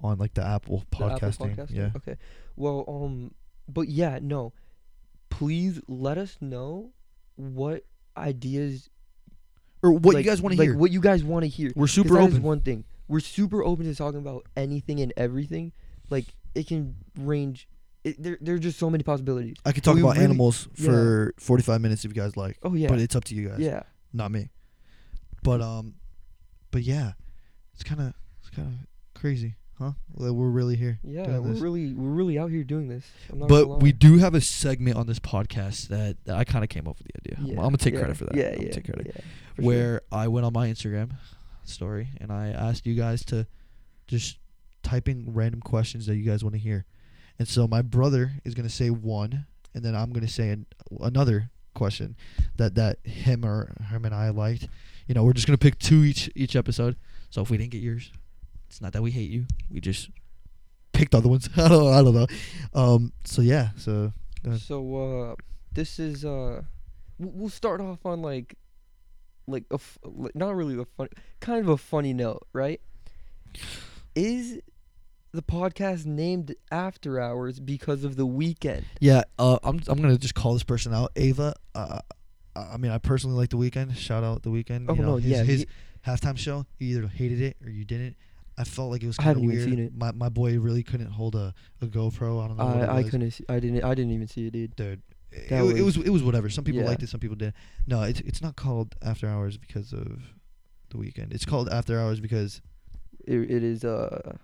on 0.00 0.18
like 0.18 0.34
the 0.34 0.44
Apple 0.44 0.84
The 0.90 1.04
Apple 1.06 1.18
podcasting. 1.18 1.56
Podcasting? 1.56 1.76
Yeah. 1.76 1.90
Okay. 1.96 2.16
Well, 2.56 2.84
um, 2.88 3.32
but 3.68 3.88
yeah, 3.88 4.18
no. 4.20 4.52
Please 5.30 5.80
let 5.88 6.18
us 6.18 6.36
know 6.40 6.90
what 7.36 7.84
ideas 8.16 8.88
Or 9.82 9.92
what 9.92 10.14
like- 10.14 10.24
you 10.24 10.30
guys 10.30 10.42
want 10.42 10.54
to 10.54 10.58
like 10.58 10.68
hear. 10.68 10.76
What 10.76 10.90
you 10.92 11.00
guys 11.00 11.24
want 11.24 11.44
to 11.44 11.48
hear. 11.48 11.72
We're 11.74 11.86
super 11.86 12.18
open. 12.18 12.42
one 12.42 12.60
thing. 12.60 12.84
We're 13.08 13.20
super 13.20 13.62
open 13.62 13.84
to 13.86 13.94
talking 13.94 14.20
about 14.20 14.46
anything 14.56 15.00
and 15.00 15.12
everything. 15.16 15.72
Like 16.10 16.26
it 16.54 16.66
can 16.66 16.96
range. 17.18 17.68
It, 18.02 18.22
there, 18.22 18.36
there 18.40 18.54
are 18.54 18.58
just 18.58 18.78
so 18.78 18.90
many 18.90 19.02
possibilities. 19.02 19.56
I 19.64 19.72
could 19.72 19.82
talk 19.82 19.94
we 19.94 20.00
about 20.02 20.14
really- 20.14 20.24
animals 20.26 20.68
yeah. 20.76 20.86
for 20.86 21.34
45 21.38 21.80
minutes 21.80 22.04
if 22.04 22.10
you 22.14 22.20
guys 22.20 22.36
like, 22.36 22.58
Oh 22.62 22.74
yeah. 22.74 22.88
but 22.88 22.98
it's 22.98 23.16
up 23.16 23.24
to 23.24 23.34
you 23.34 23.48
guys. 23.48 23.58
yeah. 23.60 23.82
Not 24.12 24.30
me. 24.30 24.50
But 25.42 25.60
um, 25.60 25.94
but 26.70 26.82
yeah, 26.82 27.12
it's 27.74 27.82
kind 27.82 28.00
of 28.00 28.14
it's 28.40 28.50
kind 28.50 28.68
of 28.68 29.20
crazy, 29.20 29.56
huh? 29.78 29.92
That 30.18 30.32
we're 30.34 30.48
really 30.48 30.76
here. 30.76 30.98
Yeah. 31.02 31.38
We're 31.38 31.52
this. 31.52 31.60
really 31.60 31.92
we're 31.94 32.10
really 32.10 32.38
out 32.38 32.50
here 32.50 32.62
doing 32.64 32.88
this. 32.88 33.04
I'm 33.32 33.38
not 33.40 33.48
But 33.48 33.80
we 33.80 33.92
do 33.92 34.18
have 34.18 34.34
a 34.34 34.40
segment 34.40 34.96
on 34.96 35.06
this 35.06 35.18
podcast 35.18 35.88
that, 35.88 36.16
that 36.24 36.36
I 36.36 36.44
kind 36.44 36.62
of 36.64 36.70
came 36.70 36.86
up 36.86 36.98
with 36.98 37.08
the 37.08 37.20
idea. 37.20 37.36
I'm- 37.38 37.46
Yeah, 37.46 37.58
I'm, 37.60 37.66
gonna 37.66 37.76
take 37.78 37.94
yeah, 37.94 38.00
credit 38.00 38.16
for 38.16 38.24
that. 38.26 38.36
Yeah, 38.36 38.54
I'm 38.56 38.62
yeah. 38.62 38.70
take 38.72 38.84
credit. 38.84 39.06
yeah, 39.14 39.22
for 39.56 39.62
sure. 39.62 39.64
where 39.66 40.00
I 40.12 40.28
went 40.28 40.46
on 40.46 40.52
my 40.52 40.68
Instagram 40.68 41.12
story 41.68 42.08
and 42.20 42.32
I 42.32 42.48
asked 42.48 42.86
you 42.86 42.94
guys 42.94 43.24
to 43.26 43.46
just 44.06 44.38
type 44.82 45.08
in 45.08 45.24
random 45.28 45.60
questions 45.60 46.06
that 46.06 46.16
you 46.16 46.24
guys 46.24 46.44
want 46.44 46.54
to 46.54 46.60
hear. 46.60 46.84
And 47.38 47.48
so 47.48 47.66
my 47.66 47.82
brother 47.82 48.32
is 48.44 48.54
going 48.54 48.68
to 48.68 48.74
say 48.74 48.90
one 48.90 49.46
and 49.74 49.84
then 49.84 49.94
I'm 49.94 50.12
going 50.12 50.26
to 50.26 50.32
say 50.32 50.50
an, 50.50 50.66
another 51.00 51.50
question 51.74 52.16
that 52.56 52.76
that 52.76 52.98
him 53.04 53.44
or 53.44 53.74
him 53.90 54.04
and 54.04 54.14
I 54.14 54.30
liked. 54.30 54.68
You 55.08 55.14
know, 55.14 55.24
we're 55.24 55.32
just 55.32 55.46
going 55.46 55.58
to 55.58 55.62
pick 55.62 55.78
two 55.78 56.04
each 56.04 56.30
each 56.34 56.56
episode. 56.56 56.96
So 57.30 57.42
if 57.42 57.50
we 57.50 57.56
didn't 57.56 57.72
get 57.72 57.82
yours, 57.82 58.12
it's 58.68 58.80
not 58.80 58.92
that 58.92 59.02
we 59.02 59.10
hate 59.10 59.30
you. 59.30 59.46
We 59.70 59.80
just 59.80 60.10
picked 60.92 61.14
other 61.14 61.28
ones. 61.28 61.48
I 61.56 61.68
don't 61.68 61.92
I 61.92 62.02
don't 62.02 62.14
know. 62.14 62.26
Um 62.72 63.12
so 63.24 63.42
yeah, 63.42 63.70
so. 63.76 64.12
So 64.58 64.96
uh, 64.96 65.34
this 65.72 65.98
is 65.98 66.24
uh, 66.24 66.62
we'll 67.18 67.48
start 67.48 67.80
off 67.80 68.04
on 68.04 68.20
like, 68.20 68.56
like 69.46 69.64
a 69.70 69.74
f- 69.74 69.98
not 70.34 70.54
really 70.54 70.80
a 70.80 70.84
fun, 70.84 71.08
kind 71.40 71.60
of 71.60 71.68
a 71.68 71.76
funny 71.76 72.12
note, 72.12 72.46
right? 72.52 72.80
Is 74.14 74.60
the 75.32 75.42
podcast 75.42 76.06
named 76.06 76.54
After 76.70 77.20
Hours 77.20 77.58
because 77.60 78.04
of 78.04 78.16
the 78.16 78.26
Weeknd? 78.26 78.84
Yeah, 79.00 79.22
uh, 79.38 79.58
I'm 79.62 79.80
I'm 79.88 80.00
gonna 80.00 80.18
just 80.18 80.34
call 80.34 80.54
this 80.54 80.62
person 80.62 80.94
out, 80.94 81.10
Ava. 81.16 81.54
Uh, 81.74 82.00
I 82.56 82.76
mean, 82.76 82.92
I 82.92 82.98
personally 82.98 83.36
like 83.36 83.50
the 83.50 83.56
Weeknd. 83.56 83.96
Shout 83.96 84.22
out 84.22 84.42
the 84.42 84.50
Weeknd. 84.50 84.86
Oh 84.88 84.94
you 84.94 85.02
know, 85.02 85.08
no, 85.12 85.16
his, 85.16 85.26
yeah, 85.26 85.42
his 85.42 85.60
ye- 85.60 85.66
halftime 86.06 86.38
show. 86.38 86.66
You 86.78 86.98
either 86.98 87.08
hated 87.08 87.40
it 87.40 87.56
or 87.64 87.70
you 87.70 87.84
didn't. 87.84 88.16
I 88.56 88.62
felt 88.62 88.92
like 88.92 89.02
it 89.02 89.08
was 89.08 89.16
kind 89.16 89.36
of 89.36 89.42
weird. 89.42 89.96
My 89.98 90.12
my 90.12 90.28
boy 90.28 90.58
really 90.58 90.84
couldn't 90.84 91.10
hold 91.10 91.34
a, 91.34 91.52
a 91.82 91.86
GoPro. 91.86 92.44
I 92.44 92.48
don't 92.48 92.56
know. 92.56 92.64
I 92.64 92.98
I 92.98 93.02
couldn't 93.02 93.32
see, 93.32 93.44
I 93.48 93.58
didn't 93.58 93.82
I 93.82 93.94
didn't 93.94 94.12
even 94.12 94.28
see 94.28 94.46
it, 94.46 94.52
dude. 94.52 94.76
Dude, 94.76 95.02
it, 95.34 95.48
That 95.50 95.64
it 95.64 95.82
was 95.82 95.96
was- 95.98 96.06
it 96.06 96.10
was 96.10 96.22
whatever. 96.22 96.48
Some 96.48 96.64
people 96.64 96.80
yeah. 96.82 96.88
liked 96.88 97.02
it, 97.02 97.08
some 97.08 97.20
people 97.20 97.36
didn't. 97.36 97.54
No, 97.86 98.02
it's 98.02 98.20
it's 98.20 98.40
not 98.42 98.56
called 98.56 98.94
After 99.02 99.28
Hours 99.28 99.56
because 99.58 99.92
of 99.92 100.22
the 100.90 100.96
Weeknd. 100.98 101.32
It's 101.34 101.44
called 101.44 101.68
After 101.68 101.98
Hours 102.00 102.20
because 102.20 102.60
It, 103.26 103.38
it 103.50 103.62
is 103.62 103.84
uh 103.84 104.36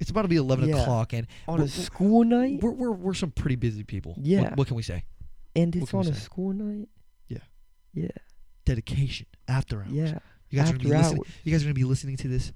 it's 0.00 0.10
about 0.10 0.22
to 0.22 0.28
be 0.28 0.36
eleven 0.36 0.68
Yeah. 0.68 0.80
o'clock, 0.82 1.12
and 1.12 1.26
on 1.48 1.60
a 1.60 1.66
school 1.68 2.22
night, 2.24 2.60
we're 2.62 2.70
we're 2.70 2.92
we're 2.92 3.14
some 3.14 3.30
pretty 3.32 3.56
busy 3.56 3.82
people. 3.84 4.14
Yeah. 4.22 4.54
What, 4.54 4.66
can 4.68 4.76
we 4.76 4.82
say? 4.82 5.04
and 5.56 5.74
it's 5.74 5.92
on 5.92 6.02
a 6.06 6.14
say? 6.14 6.20
school 6.20 6.52
night. 6.52 6.88
Yeah. 7.28 7.38
Yeah. 7.94 8.08
Dedication. 8.64 9.26
After 9.48 9.80
Hours. 9.82 9.90
Yeah. 9.92 10.18
You 10.50 10.58
guys 10.60 10.70
are 10.70 10.72
gonna 10.74 10.84
be 10.84 10.90
listening. 10.90 11.18
hours 11.18 11.28
You 11.44 11.52
guys 11.52 11.62
are 11.62 11.64
gonna 11.66 11.74
be 11.74 11.84
listening 11.84 12.16
to 12.18 12.28
this 12.28 12.52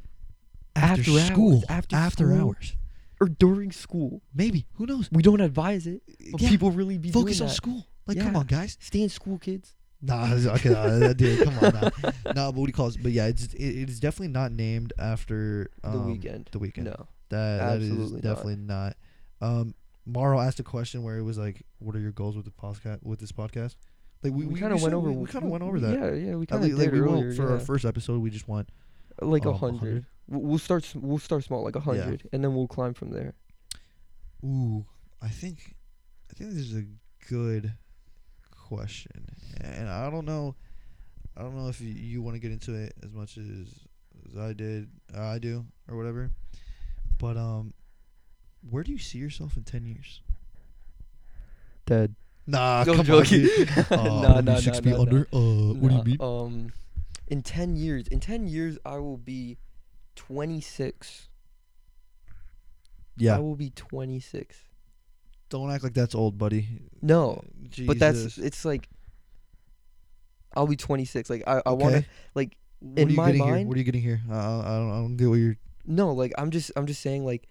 after, 0.77 1.01
After 1.01 1.11
hours, 1.12 1.27
school. 1.27 1.62
after 1.68 2.11
school. 2.11 2.40
hours. 2.40 2.77
Or 3.23 3.29
during 3.29 3.71
school. 3.71 4.21
Maybe. 4.35 4.67
Who 4.75 4.87
knows? 4.87 5.09
We 5.13 5.23
don't 5.23 5.41
advise 5.41 5.87
it, 5.87 6.03
but 6.33 6.41
Yeah, 6.41 6.49
people 6.49 6.73
really 6.73 6.99
be 6.99 7.13
focus 7.13 7.41
on 7.41 7.47
that. 7.47 7.55
school. 7.55 7.87
Like, 8.07 8.19
come 8.19 8.35
on, 8.35 8.47
guys. 8.47 8.77
Stay 8.81 9.03
in 9.03 9.09
school, 9.09 9.39
kids. 9.39 9.77
Nah, 10.05 10.35
okay, 10.35 10.75
uh, 10.75 11.13
dude, 11.13 11.45
come 11.45 11.57
on 11.61 11.73
now. 11.75 12.11
nah, 12.35 12.51
but 12.51 12.55
what 12.55 12.67
do 12.67 12.71
you 12.71 12.73
call 12.73 12.89
it? 12.89 12.97
But 13.01 13.13
yeah, 13.13 13.27
it's 13.29 13.55
it, 13.55 13.63
it 13.83 13.89
is 13.89 14.01
definitely 14.01 14.33
not 14.33 14.51
named 14.51 14.93
after 14.99 15.71
um, 15.85 15.93
the 15.93 15.99
Weeknd. 16.01 16.51
The 16.51 16.59
Weeknd. 16.59 16.79
No. 16.79 17.07
That 17.29 17.59
that 17.59 17.81
is 17.81 17.91
absolutely 17.91 18.21
not. 18.21 18.23
definitely 18.23 18.57
not. 18.57 18.97
Um, 19.41 19.75
Morrow 20.05 20.41
asked 20.41 20.59
a 20.59 20.65
question 20.65 21.05
where 21.05 21.17
it 21.19 21.23
was 21.23 21.39
like, 21.39 21.63
"What 21.79 21.95
are 21.95 22.01
your 22.01 22.11
goals 22.11 22.35
with 22.35 22.45
the 22.45 22.51
podcast? 22.51 23.05
With 23.05 23.21
this 23.21 23.31
podcast?" 23.31 23.77
Like 24.25 24.33
we, 24.33 24.45
We, 24.47 24.55
we 24.55 24.61
kind 24.61 24.73
of 24.73 24.83
went 24.83 24.95
over. 24.95 25.13
We, 25.13 25.19
we 25.19 25.27
kind 25.27 25.45
of 25.45 25.51
went 25.53 25.63
over 25.63 25.79
that. 25.79 25.93
Yeah, 25.93 26.13
yeah, 26.31 26.35
we 26.35 26.47
kind 26.47 26.65
of 26.65 26.71
like 26.77 26.91
did 26.91 26.93
we 26.93 26.99
earlier. 26.99 27.33
for 27.35 27.53
our 27.53 27.61
first 27.61 27.85
episode. 27.85 28.21
We 28.21 28.31
just 28.31 28.49
want 28.49 28.71
like 29.21 29.45
a 29.45 29.51
um, 29.51 29.59
hundred. 29.59 30.07
We'll 30.33 30.59
start. 30.59 30.85
s- 30.85 30.95
We'll 30.95 31.18
start 31.18 31.45
small, 31.45 31.62
like 31.62 31.77
a 31.77 31.81
hundred, 31.81 32.29
and 32.33 32.42
then 32.42 32.55
we'll 32.55 32.66
climb 32.68 32.95
from 32.95 33.11
there. 33.11 33.35
Ooh, 34.45 34.85
I 35.21 35.29
think, 35.29 35.77
I 36.31 36.35
think 36.35 36.51
this 36.51 36.61
is 36.62 36.75
a 36.77 36.85
good 37.29 37.73
question, 38.51 39.27
and 39.61 39.88
I 39.88 40.11
don't 40.11 40.25
know, 40.25 40.57
I 41.37 41.42
don't 41.42 41.57
know 41.57 41.68
if 41.68 41.81
you, 41.81 41.88
you 41.92 42.23
want 42.23 42.35
to 42.35 42.40
get 42.40 42.51
into 42.51 42.75
it 42.75 42.92
as 43.05 43.12
much 43.12 43.37
as, 43.38 43.68
as 44.31 44.37
I 44.38 44.53
did, 44.53 44.88
uh, 45.16 45.23
I 45.23 45.38
do, 45.38 45.64
or 45.88 45.97
whatever. 45.97 46.31
But 47.18 47.37
um, 47.37 47.73
where 48.68 48.83
do 48.83 48.90
you 48.90 48.99
see 48.99 49.18
yourself 49.18 49.57
in 49.57 49.62
ten 49.64 49.87
years? 49.87 50.23
Dead. 51.87 52.14
Nah, 52.47 52.83
No 52.85 52.97
come 52.97 53.05
joking. 53.07 53.42
on, 53.42 53.47
dude. 53.47 53.68
Uh, 53.92 53.97
Nah, 54.23 54.37
I'm 54.38 54.45
nah, 54.45 54.57
six 54.57 54.79
nah, 54.79 54.83
feet 54.83 54.95
nah, 54.95 55.03
under. 55.03 55.21
Uh, 55.33 55.75
what 55.75 55.88
do 55.90 55.97
you 55.97 56.03
mean? 56.05 56.16
Um, 56.21 56.73
in 57.29 57.42
ten 57.42 57.77
years, 57.77 58.09
in 58.09 58.18
ten 58.18 58.47
years, 58.49 58.79
I 58.85 58.97
will 58.97 59.16
be 59.18 59.59
twenty 60.16 60.61
six. 60.61 61.29
Yeah. 63.16 63.37
I 63.37 63.38
will 63.40 63.57
be 63.57 63.70
twenty 63.70 64.20
six. 64.20 64.57
don't 65.51 65.70
act 65.70 65.85
like 65.85 65.94
that's 65.94 66.14
old, 66.14 66.38
buddy. 66.38 66.66
No, 67.03 67.42
but 67.87 67.98
that's 67.98 68.38
it's 68.38 68.64
like. 68.64 68.88
I'll 70.54 70.67
be 70.67 70.77
twenty 70.77 71.04
six. 71.06 71.31
Like 71.31 71.42
I, 71.46 71.63
I 71.65 71.71
want 71.73 71.92
to 71.92 71.98
Okay. 71.98 72.06
like 72.35 72.56
What 72.81 72.98
in 73.00 73.08
are 73.08 73.10
you 73.10 73.17
my 73.17 73.27
getting 73.27 73.42
here? 73.44 73.54
mind- 73.54 73.69
What 73.69 73.75
are 73.75 73.79
you 73.79 73.85
getting 73.85 74.02
here? 74.02 74.21
Uh, 74.31 74.35
I 74.35 74.77
don't. 74.79 74.90
I 74.90 74.94
don't 74.96 75.17
get 75.17 75.29
what 75.29 75.37
you're. 75.37 75.56
No, 75.87 76.13
like 76.13 76.33
I'm 76.38 76.50
just 76.50 76.71
I'm 76.77 76.87
just 76.87 77.00
saying 77.00 77.25
like 77.25 77.48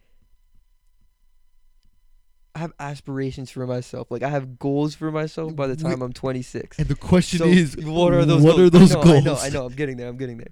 I 2.55 2.59
have 2.59 2.73
aspirations 2.79 3.49
for 3.49 3.65
myself. 3.65 4.11
Like 4.11 4.23
I 4.23 4.29
have 4.29 4.59
goals 4.59 4.93
for 4.93 5.09
myself 5.11 5.55
by 5.55 5.67
the 5.67 5.75
time 5.75 6.01
I'm 6.01 6.11
26. 6.13 6.79
And 6.79 6.87
the 6.87 6.95
question 6.95 7.39
So, 7.39 7.45
is, 7.45 7.77
what 7.77 8.13
are 8.13 8.25
those 8.25 8.43
What 8.43 8.57
goals? 8.57 8.61
are 8.61 8.69
those 8.69 8.91
I 8.91 8.95
know, 8.95 9.03
goals? 9.03 9.17
I 9.17 9.21
know, 9.23 9.35
I 9.37 9.49
know, 9.49 9.65
I'm 9.67 9.73
getting 9.73 9.97
there. 9.97 10.07
I'm 10.09 10.17
getting 10.17 10.37
there. 10.37 10.51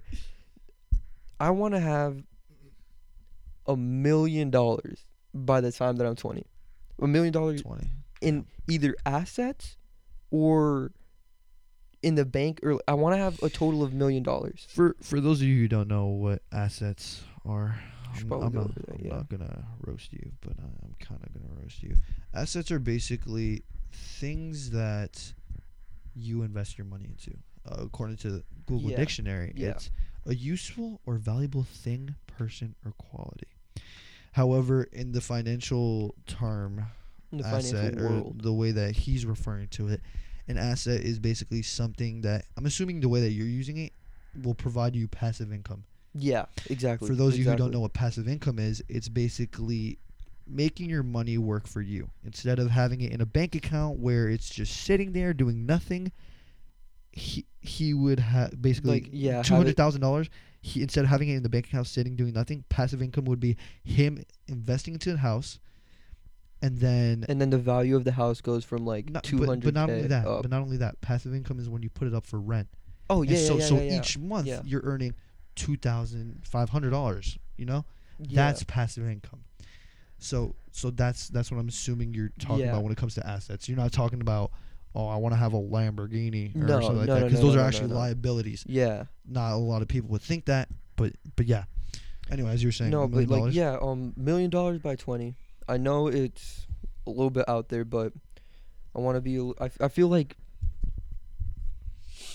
I 1.40 1.50
want 1.50 1.74
to 1.74 1.80
have 1.80 2.22
a 3.66 3.76
million 3.76 4.50
dollars 4.50 5.04
by 5.34 5.60
the 5.60 5.72
time 5.72 5.96
that 5.96 6.06
I'm 6.06 6.16
20. 6.16 6.44
A 7.02 7.06
million 7.06 7.32
dollars 7.32 7.62
in 8.20 8.44
either 8.68 8.94
assets 9.06 9.76
or 10.30 10.92
in 12.02 12.14
the 12.14 12.24
bank 12.24 12.60
or 12.62 12.78
I 12.86 12.94
want 12.94 13.14
to 13.14 13.18
have 13.18 13.42
a 13.42 13.48
total 13.48 13.82
of 13.82 13.92
million 13.94 14.22
dollars. 14.22 14.66
For 14.68 14.96
for 15.00 15.20
those 15.20 15.40
of 15.40 15.46
you 15.48 15.56
who 15.60 15.68
don't 15.68 15.88
know 15.88 16.06
what 16.06 16.42
assets 16.52 17.22
are, 17.46 17.80
I'm, 18.14 18.32
I'm 18.32 18.52
not, 18.52 18.74
that, 18.74 18.84
I'm 19.00 19.08
not 19.08 19.28
gonna 19.30 19.64
roast 19.86 20.12
you, 20.12 20.32
but 20.42 20.52
I- 20.58 20.84
I'm 20.84 20.94
kind 21.00 21.20
of 21.24 21.32
gonna 21.32 21.60
roast 21.62 21.82
you. 21.82 21.94
Assets 22.34 22.70
are 22.70 22.78
basically 22.78 23.62
things 23.92 24.70
that 24.70 25.32
you 26.14 26.42
invest 26.42 26.76
your 26.76 26.86
money 26.86 27.04
into. 27.06 27.36
Uh, 27.66 27.82
according 27.84 28.16
to 28.18 28.42
Google 28.66 28.90
Yeah. 28.90 28.96
Dictionary, 28.96 29.52
Yeah. 29.56 29.70
it's 29.70 29.90
a 30.30 30.34
useful 30.34 31.00
or 31.04 31.16
valuable 31.16 31.64
thing, 31.64 32.14
person, 32.26 32.76
or 32.84 32.92
quality. 32.92 33.48
However, 34.32 34.84
in 34.92 35.12
the 35.12 35.20
financial 35.20 36.14
term, 36.26 36.86
the 37.32 37.44
asset 37.44 37.94
financial 37.94 38.06
or 38.06 38.10
world. 38.10 38.42
the 38.42 38.52
way 38.52 38.70
that 38.70 38.96
he's 38.96 39.26
referring 39.26 39.68
to 39.68 39.88
it, 39.88 40.00
an 40.46 40.56
asset 40.56 41.00
is 41.00 41.18
basically 41.18 41.62
something 41.62 42.22
that 42.22 42.44
I'm 42.56 42.64
assuming 42.64 43.00
the 43.00 43.08
way 43.08 43.20
that 43.20 43.30
you're 43.30 43.46
using 43.46 43.76
it 43.76 43.92
will 44.42 44.54
provide 44.54 44.94
you 44.94 45.08
passive 45.08 45.52
income. 45.52 45.84
Yeah, 46.14 46.46
exactly. 46.68 47.08
For 47.08 47.14
those 47.14 47.34
of 47.34 47.40
you 47.40 47.50
who 47.50 47.56
don't 47.56 47.72
know 47.72 47.80
what 47.80 47.92
passive 47.92 48.28
income 48.28 48.58
is, 48.58 48.82
it's 48.88 49.08
basically 49.08 49.98
making 50.46 50.90
your 50.90 51.02
money 51.02 51.38
work 51.38 51.66
for 51.66 51.80
you 51.80 52.10
instead 52.24 52.58
of 52.58 52.70
having 52.70 53.00
it 53.00 53.12
in 53.12 53.20
a 53.20 53.26
bank 53.26 53.54
account 53.54 53.98
where 53.98 54.28
it's 54.28 54.50
just 54.50 54.76
sitting 54.84 55.12
there 55.12 55.32
doing 55.32 55.66
nothing. 55.66 56.12
He 57.12 57.46
he 57.60 57.92
would 57.94 58.20
have 58.20 58.60
basically 58.60 59.00
Like, 59.02 59.08
yeah, 59.12 59.42
two 59.42 59.54
hundred 59.54 59.76
thousand 59.76 60.00
dollars. 60.00 60.28
He 60.62 60.82
instead 60.82 61.04
of 61.04 61.10
having 61.10 61.28
it 61.28 61.36
in 61.36 61.42
the 61.42 61.48
bank 61.48 61.66
account 61.66 61.86
sitting 61.86 62.16
doing 62.16 62.34
nothing, 62.34 62.64
passive 62.68 63.02
income 63.02 63.24
would 63.24 63.40
be 63.40 63.56
him 63.82 64.22
investing 64.46 64.94
into 64.94 65.12
the 65.12 65.18
house, 65.18 65.58
and 66.62 66.78
then 66.78 67.24
And 67.28 67.40
then 67.40 67.50
the 67.50 67.58
value 67.58 67.96
of 67.96 68.04
the 68.04 68.12
house 68.12 68.40
goes 68.40 68.64
from 68.64 68.84
like 68.84 69.06
two 69.22 69.38
but, 69.38 69.60
but 69.60 69.74
not 69.74 69.88
only 69.90 70.08
that, 70.08 70.26
up. 70.26 70.42
but 70.42 70.50
not 70.50 70.60
only 70.60 70.76
that, 70.76 71.00
passive 71.00 71.34
income 71.34 71.58
is 71.58 71.68
when 71.68 71.82
you 71.82 71.88
put 71.90 72.06
it 72.06 72.14
up 72.14 72.26
for 72.26 72.38
rent. 72.38 72.68
oh 73.08 73.22
yeah, 73.22 73.38
yeah, 73.38 73.46
so 73.46 73.56
yeah, 73.56 73.64
so 73.64 73.74
yeah, 73.76 73.98
each 73.98 74.18
month 74.18 74.46
you're 74.64 74.82
earning 74.84 75.14
two 75.56 75.76
thousand 75.76 76.42
five 76.44 76.68
hundred 76.68 76.90
dollars. 76.90 77.38
You 77.56 77.66
know, 77.66 77.84
that's 78.18 78.62
passive 78.64 79.08
income. 79.08 79.40
So 80.18 80.54
so 80.72 80.90
that's 80.90 81.28
that's 81.28 81.50
what 81.50 81.58
I'm 81.58 81.68
assuming 81.68 82.12
you're 82.14 82.32
talking 82.38 82.68
about 82.68 82.82
when 82.82 82.92
it 82.92 82.98
comes 82.98 83.14
to 83.14 83.26
assets. 83.26 83.68
You're 83.68 83.78
not 83.78 83.92
talking 83.92 84.20
about 84.20 84.52
oh 84.94 85.06
I 85.08 85.16
want 85.16 85.32
to 85.32 85.38
have 85.38 85.52
a 85.52 85.60
Lamborghini 85.60 86.54
or 86.54 86.58
No, 86.66 86.80
something 86.80 86.98
like 86.98 87.06
no, 87.08 87.14
that 87.16 87.24
because 87.24 87.40
no, 87.40 87.46
those 87.46 87.56
are 87.56 87.60
actually 87.66 87.88
liabilities. 87.88 88.64
yeah. 88.66 89.04
Not 89.28 89.52
a 89.52 89.56
lot 89.56 89.82
of 89.82 89.88
people 89.88 90.10
would 90.10 90.22
think 90.22 90.46
that, 90.46 90.68
but 90.96 91.12
but 91.36 91.46
yeah. 91.46 91.64
Anyway, 92.30 92.50
as 92.52 92.62
you 92.62 92.68
were 92.68 92.72
saying, 92.72 92.90
No, 92.90 93.08
but 93.08 93.18
like 93.18 93.28
dollars? 93.28 93.54
yeah, 93.56 93.76
um, 93.80 94.12
million 94.16 94.50
dollars 94.50 94.78
by 94.80 94.96
twenty. 94.96 95.34
I 95.68 95.76
know 95.76 96.06
it's 96.08 96.66
a 97.06 97.10
little 97.10 97.30
bit 97.30 97.48
out 97.48 97.68
there, 97.68 97.84
but 97.84 98.12
I 98.94 99.00
want 99.00 99.16
to 99.16 99.20
be. 99.20 99.38
I, 99.60 99.70
I 99.80 99.88
feel 99.88 100.08
like 100.08 100.36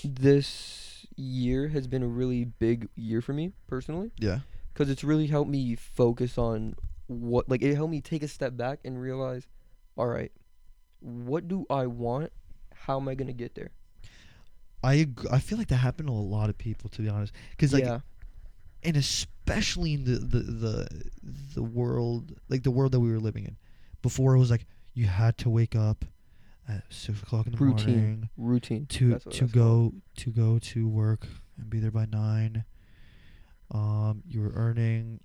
this 0.04 1.06
year 1.16 1.68
has 1.68 1.86
been 1.86 2.02
a 2.02 2.06
really 2.06 2.44
big 2.44 2.88
year 2.94 3.20
for 3.22 3.32
me 3.32 3.52
personally 3.66 4.10
yeah, 4.18 4.40
because 4.72 4.90
it's 4.90 5.02
really 5.02 5.26
helped 5.28 5.50
me 5.50 5.74
focus 5.74 6.36
on 6.36 6.74
what 7.06 7.48
like 7.48 7.62
it 7.62 7.74
helped 7.74 7.90
me 7.90 8.00
take 8.00 8.22
a 8.22 8.28
step 8.28 8.56
back 8.56 8.80
and 8.84 9.00
realize, 9.00 9.46
all 9.96 10.06
right, 10.08 10.32
what 11.00 11.48
do 11.48 11.64
I 11.70 11.86
want? 11.86 12.32
How 12.86 12.98
am 13.00 13.08
I 13.08 13.14
gonna 13.16 13.32
get 13.32 13.54
there? 13.56 13.70
I 14.84 14.94
ag- 15.00 15.26
I 15.32 15.40
feel 15.40 15.58
like 15.58 15.68
that 15.68 15.76
happened 15.78 16.08
to 16.08 16.12
a 16.12 16.14
lot 16.14 16.48
of 16.50 16.56
people 16.56 16.88
to 16.90 17.02
be 17.02 17.08
honest, 17.08 17.32
because 17.50 17.72
like 17.72 17.82
yeah, 17.84 18.00
and 18.84 18.96
especially 18.96 19.94
in 19.94 20.04
the, 20.04 20.18
the 20.18 20.38
the 20.38 20.88
the 21.56 21.62
world 21.62 22.34
like 22.48 22.62
the 22.62 22.70
world 22.70 22.92
that 22.92 23.00
we 23.00 23.10
were 23.10 23.18
living 23.18 23.44
in 23.44 23.56
before 24.02 24.36
it 24.36 24.38
was 24.38 24.50
like 24.52 24.66
you 24.94 25.06
had 25.06 25.36
to 25.38 25.50
wake 25.50 25.74
up 25.74 26.04
at 26.68 26.84
six 26.90 27.20
o'clock 27.22 27.46
in 27.46 27.52
the 27.52 27.58
Routine. 27.58 27.96
morning 27.96 28.28
routine. 28.36 28.86
to 28.86 29.18
to 29.18 29.38
called. 29.40 29.52
go 29.52 29.92
to 30.16 30.30
go 30.30 30.58
to 30.60 30.86
work 30.88 31.26
and 31.58 31.68
be 31.68 31.80
there 31.80 31.90
by 31.90 32.04
nine 32.06 32.64
um 33.72 34.22
you 34.28 34.40
were 34.40 34.52
earning 34.54 35.18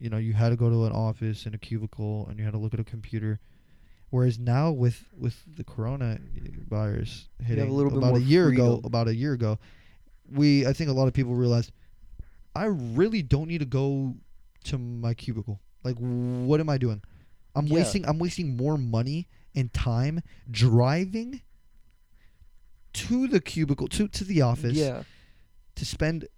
you 0.00 0.10
know 0.10 0.16
you 0.16 0.32
had 0.32 0.48
to 0.48 0.56
go 0.56 0.68
to 0.68 0.84
an 0.84 0.92
office 0.92 1.46
in 1.46 1.54
a 1.54 1.58
cubicle 1.58 2.26
and 2.28 2.38
you 2.38 2.44
had 2.44 2.52
to 2.52 2.58
look 2.58 2.74
at 2.74 2.80
a 2.80 2.84
computer 2.84 3.38
whereas 4.14 4.38
now 4.38 4.70
with 4.70 4.98
with 5.18 5.36
the 5.56 5.64
corona 5.64 6.18
virus 6.68 7.28
hitting 7.44 7.68
little 7.68 7.90
bit 7.90 7.98
about 7.98 8.14
a 8.14 8.20
year 8.20 8.46
ago 8.48 8.80
about 8.84 9.08
a 9.08 9.14
year 9.14 9.32
ago 9.32 9.58
we 10.30 10.64
i 10.66 10.72
think 10.72 10.88
a 10.88 10.92
lot 10.92 11.08
of 11.08 11.12
people 11.12 11.34
realized 11.34 11.72
i 12.54 12.64
really 12.66 13.22
don't 13.22 13.48
need 13.48 13.58
to 13.58 13.64
go 13.80 14.14
to 14.62 14.78
my 14.78 15.12
cubicle. 15.12 15.60
Like 15.82 15.96
what 15.98 16.60
am 16.60 16.68
i 16.70 16.78
doing? 16.78 17.02
I'm 17.56 17.66
Yeah. 17.66 17.74
wasting 17.74 18.06
i'm 18.06 18.18
wasting 18.20 18.56
more 18.56 18.78
money 18.78 19.26
and 19.54 19.72
time 19.74 20.22
driving 20.48 21.42
to 22.92 23.26
the 23.26 23.40
cubicle 23.40 23.88
to 23.88 24.06
to 24.08 24.22
the 24.24 24.40
office 24.42 24.76
Yeah, 24.76 25.02
to 25.74 25.84
spend 25.84 26.28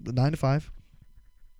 the 0.00 0.12
9 0.12 0.30
to 0.32 0.36
5 0.36 0.70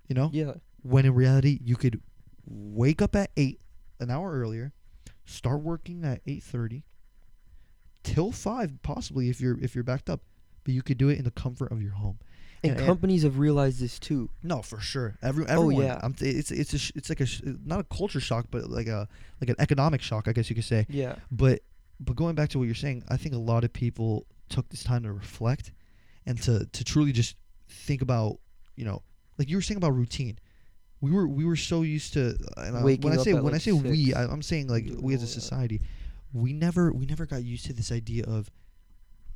you 0.09 0.15
know? 0.15 0.31
Yeah, 0.33 0.55
when 0.83 1.05
in 1.05 1.15
reality 1.15 1.59
you 1.65 1.77
could 1.77 2.01
wake 2.47 3.03
up 3.03 3.17
at 3.17 3.31
8 3.37 3.61
an 4.01 4.11
hour 4.11 4.31
earlier 4.33 4.73
start 5.25 5.61
working 5.63 6.05
at 6.05 6.25
8:30 6.27 6.83
till 8.03 8.33
5 8.33 8.83
possibly 8.83 9.29
if 9.31 9.41
you're 9.41 9.59
if 9.61 9.75
you're 9.75 9.85
backed 9.85 10.11
up 10.11 10.21
but 10.65 10.75
you 10.75 10.83
could 10.83 10.99
do 10.99 11.09
it 11.09 11.19
in 11.19 11.25
the 11.25 11.31
comfort 11.31 11.73
of 11.73 11.83
your 11.83 11.93
home 11.93 12.19
and, 12.63 12.77
And- 12.77 12.87
companies 12.87 13.23
have 13.25 13.39
realized 13.39 13.81
this 13.81 13.99
too. 13.99 14.31
no 14.43 14.63
for 14.63 14.81
sure 14.81 15.17
Every, 15.23 15.45
oh, 15.47 15.49
everyone 15.49 15.75
Oh 15.85 15.87
yeah. 15.87 16.01
I'm 16.03 16.15
it's 16.21 16.51
it's 16.51 16.73
a 16.75 16.79
sh- 16.79 16.93
it's 16.95 17.09
like 17.09 17.21
a 17.21 17.27
sh- 17.27 17.43
not 17.65 17.81
a 17.81 17.85
culture 17.85 18.21
shock 18.21 18.47
but 18.51 18.69
like 18.71 18.87
a 18.87 19.09
like 19.41 19.49
an 19.51 19.57
economic 19.59 20.03
shock 20.03 20.29
I 20.29 20.33
guess 20.33 20.49
you 20.51 20.57
could 20.57 20.65
say 20.65 20.87
Yeah, 20.89 21.17
but 21.31 21.61
but 22.01 22.17
going 22.17 22.35
back 22.35 22.49
to 22.51 22.59
what 22.59 22.65
you're 22.65 22.75
saying, 22.75 23.05
I 23.09 23.17
think 23.17 23.35
a 23.37 23.39
lot 23.39 23.63
of 23.63 23.73
people 23.73 24.27
took 24.49 24.69
this 24.69 24.83
time 24.83 25.05
to 25.05 25.13
reflect 25.13 25.71
and 26.27 26.41
to 26.43 26.67
to 26.67 26.85
truly 26.85 27.13
just 27.13 27.37
think 27.69 28.03
about, 28.03 28.41
you 28.75 28.85
know, 28.85 29.03
like 29.39 29.49
you 29.49 29.57
were 29.57 29.63
saying 29.63 29.77
about 29.79 29.95
routine. 29.95 30.39
We 31.05 31.11
were 31.11 31.29
we 31.29 31.45
were 31.45 31.57
so 31.57 31.83
used 31.83 32.15
to 32.15 32.31
uh, 32.57 32.63
and 32.63 32.77
uh, 32.77 32.79
I, 32.79 32.83
when 32.83 33.13
I 33.13 33.23
say 33.23 33.35
when 33.35 33.45
like, 33.45 33.55
I 33.55 33.59
say 33.59 33.73
we, 33.73 34.07
six, 34.07 34.17
I, 34.17 34.23
I'm 34.25 34.41
saying 34.41 34.69
like 34.69 34.87
we 34.99 35.13
as 35.13 35.23
a 35.23 35.27
society, 35.27 35.83
we 36.33 36.55
never 36.55 36.93
we 36.93 37.05
never 37.05 37.27
got 37.27 37.45
used 37.45 37.67
to 37.67 37.75
this 37.75 37.93
idea 37.93 38.25
of 38.25 38.51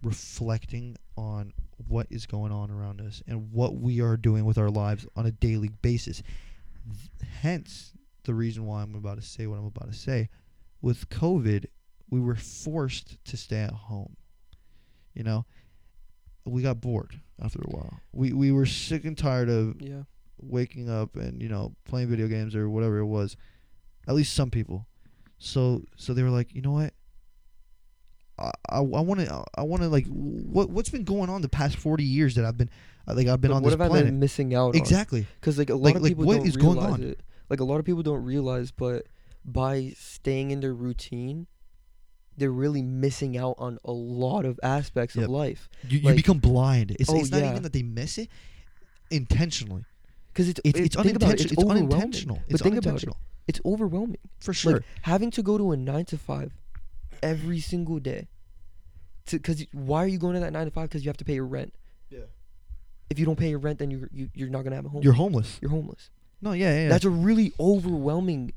reflecting 0.02 0.96
on 1.18 1.52
what 1.88 2.06
is 2.08 2.24
going 2.24 2.52
on 2.52 2.70
around 2.70 3.02
us 3.02 3.22
and 3.26 3.52
what 3.52 3.76
we 3.76 4.00
are 4.00 4.16
doing 4.16 4.46
with 4.46 4.56
our 4.56 4.70
lives 4.70 5.06
on 5.14 5.26
a 5.26 5.30
daily 5.30 5.68
basis. 5.82 6.22
Th- 6.86 7.30
Hence 7.42 7.92
the 8.24 8.32
reason 8.32 8.64
why 8.64 8.80
I'm 8.80 8.94
about 8.94 9.16
to 9.16 9.22
say 9.22 9.46
what 9.46 9.58
I'm 9.58 9.66
about 9.66 9.92
to 9.92 9.98
say. 9.98 10.30
With 10.80 11.10
COVID, 11.10 11.66
we 12.08 12.18
were 12.18 12.36
forced 12.36 13.22
to 13.26 13.36
stay 13.36 13.60
at 13.60 13.72
home. 13.72 14.16
You 15.12 15.24
know, 15.24 15.44
we 16.46 16.62
got 16.62 16.80
bored 16.80 17.20
after 17.42 17.60
a 17.60 17.70
while. 17.70 18.00
We 18.12 18.32
we 18.32 18.52
were 18.52 18.64
sick 18.64 19.04
and 19.04 19.18
tired 19.18 19.50
of 19.50 19.82
yeah. 19.82 20.04
Waking 20.40 20.88
up 20.90 21.16
and 21.16 21.42
you 21.42 21.48
know 21.48 21.74
playing 21.84 22.08
video 22.08 22.26
games 22.28 22.54
or 22.54 22.68
whatever 22.70 22.98
it 22.98 23.06
was. 23.06 23.36
At 24.06 24.14
least 24.14 24.34
some 24.34 24.50
people. 24.50 24.86
So 25.38 25.82
so 25.96 26.14
they 26.14 26.22
were 26.22 26.30
like, 26.30 26.54
you 26.54 26.62
know 26.62 26.72
what? 26.72 26.92
I 28.38 28.50
I 28.72 28.80
want 28.80 29.20
to 29.20 29.44
I 29.56 29.62
want 29.62 29.82
to 29.82 29.88
like 29.88 30.06
what 30.06 30.70
what's 30.70 30.90
been 30.90 31.04
going 31.04 31.28
on 31.30 31.42
the 31.42 31.48
past 31.48 31.76
forty 31.76 32.04
years 32.04 32.34
that 32.36 32.44
I've 32.44 32.56
been 32.56 32.70
uh, 33.06 33.14
like 33.14 33.26
I've 33.26 33.40
been 33.40 33.50
Like, 33.50 33.56
on 33.58 33.62
what 33.62 33.70
this 33.70 33.74
have 33.74 33.80
I 33.82 33.88
planet. 33.88 34.06
been 34.06 34.20
missing 34.20 34.54
out? 34.54 34.76
Exactly. 34.76 35.26
Because 35.40 35.58
like 35.58 35.70
a 35.70 35.74
lot 35.74 35.82
Like- 35.82 35.96
of 35.96 36.02
like, 36.02 36.10
people 36.10 36.24
what 36.24 36.36
don't 36.38 36.46
is 36.46 36.56
going 36.56 36.74
realize 36.78 36.92
on? 36.94 37.02
it. 37.02 37.20
Like 37.50 37.60
a 37.60 37.64
lot 37.64 37.78
of 37.78 37.84
people 37.84 38.02
don't 38.02 38.24
realize, 38.24 38.70
but 38.70 39.06
by 39.44 39.94
staying 39.96 40.50
in 40.50 40.60
their 40.60 40.74
routine, 40.74 41.46
they're 42.36 42.50
really 42.52 42.82
missing 42.82 43.36
out 43.38 43.54
on 43.58 43.78
a 43.84 43.90
lot 43.92 44.44
of 44.44 44.60
aspects 44.62 45.16
Yep. 45.16 45.24
of 45.24 45.30
life. 45.30 45.68
You, 45.88 45.98
you 46.00 46.14
become 46.14 46.38
blind. 46.38 46.92
It's, 47.00 47.08
Oh, 47.10 47.16
it's 47.18 47.30
not 47.30 47.40
yeah. 47.40 47.50
even 47.50 47.62
that 47.62 47.72
they 47.72 47.82
miss 47.82 48.18
it 48.18 48.28
intentionally. 49.10 49.84
Because 50.32 50.48
it's 50.48 50.60
It's, 50.64 50.78
it- 50.78 50.84
it's 50.86 50.96
think 50.96 51.06
it, 51.06 51.22
unintentional. 51.22 51.32
It's, 51.32 51.52
It's, 51.52 51.62
overwhelming. 51.62 51.92
unintentional. 51.92 52.36
But 52.46 52.54
It's 52.54 52.62
think 52.62 52.76
about 52.76 53.02
it. 53.02 53.08
It's 53.48 53.60
overwhelming. 53.64 54.18
For 54.40 54.52
sure. 54.52 54.72
Like 54.74 54.82
having 55.02 55.30
to 55.32 55.42
go 55.42 55.58
to 55.58 55.72
a 55.72 55.76
nine 55.76 56.04
to 56.06 56.18
five 56.18 56.52
every 57.22 57.60
single 57.60 57.98
day. 57.98 58.28
Because 59.30 59.64
why 59.72 60.04
are 60.04 60.06
you 60.06 60.18
going 60.18 60.34
to 60.34 60.40
that 60.40 60.52
nine 60.52 60.66
to 60.66 60.70
five? 60.70 60.88
Because 60.88 61.04
you 61.04 61.08
have 61.08 61.16
to 61.18 61.24
pay 61.24 61.34
your 61.34 61.46
rent. 61.46 61.74
Yeah. 62.10 62.20
If 63.10 63.18
you 63.18 63.24
don't 63.26 63.38
pay 63.38 63.50
your 63.50 63.58
rent, 63.58 63.78
then 63.78 63.90
you're 63.90 64.08
you, 64.12 64.28
you're 64.34 64.48
not 64.50 64.62
gonna 64.64 64.76
have 64.76 64.84
a 64.86 64.88
home. 64.90 65.02
You're 65.02 65.14
homeless. 65.14 65.58
You're 65.62 65.70
homeless. 65.70 66.10
No, 66.40 66.52
yeah, 66.52 66.70
yeah. 66.72 66.82
yeah. 66.84 66.88
That's 66.88 67.04
a 67.04 67.10
really 67.10 67.52
overwhelming 67.58 68.52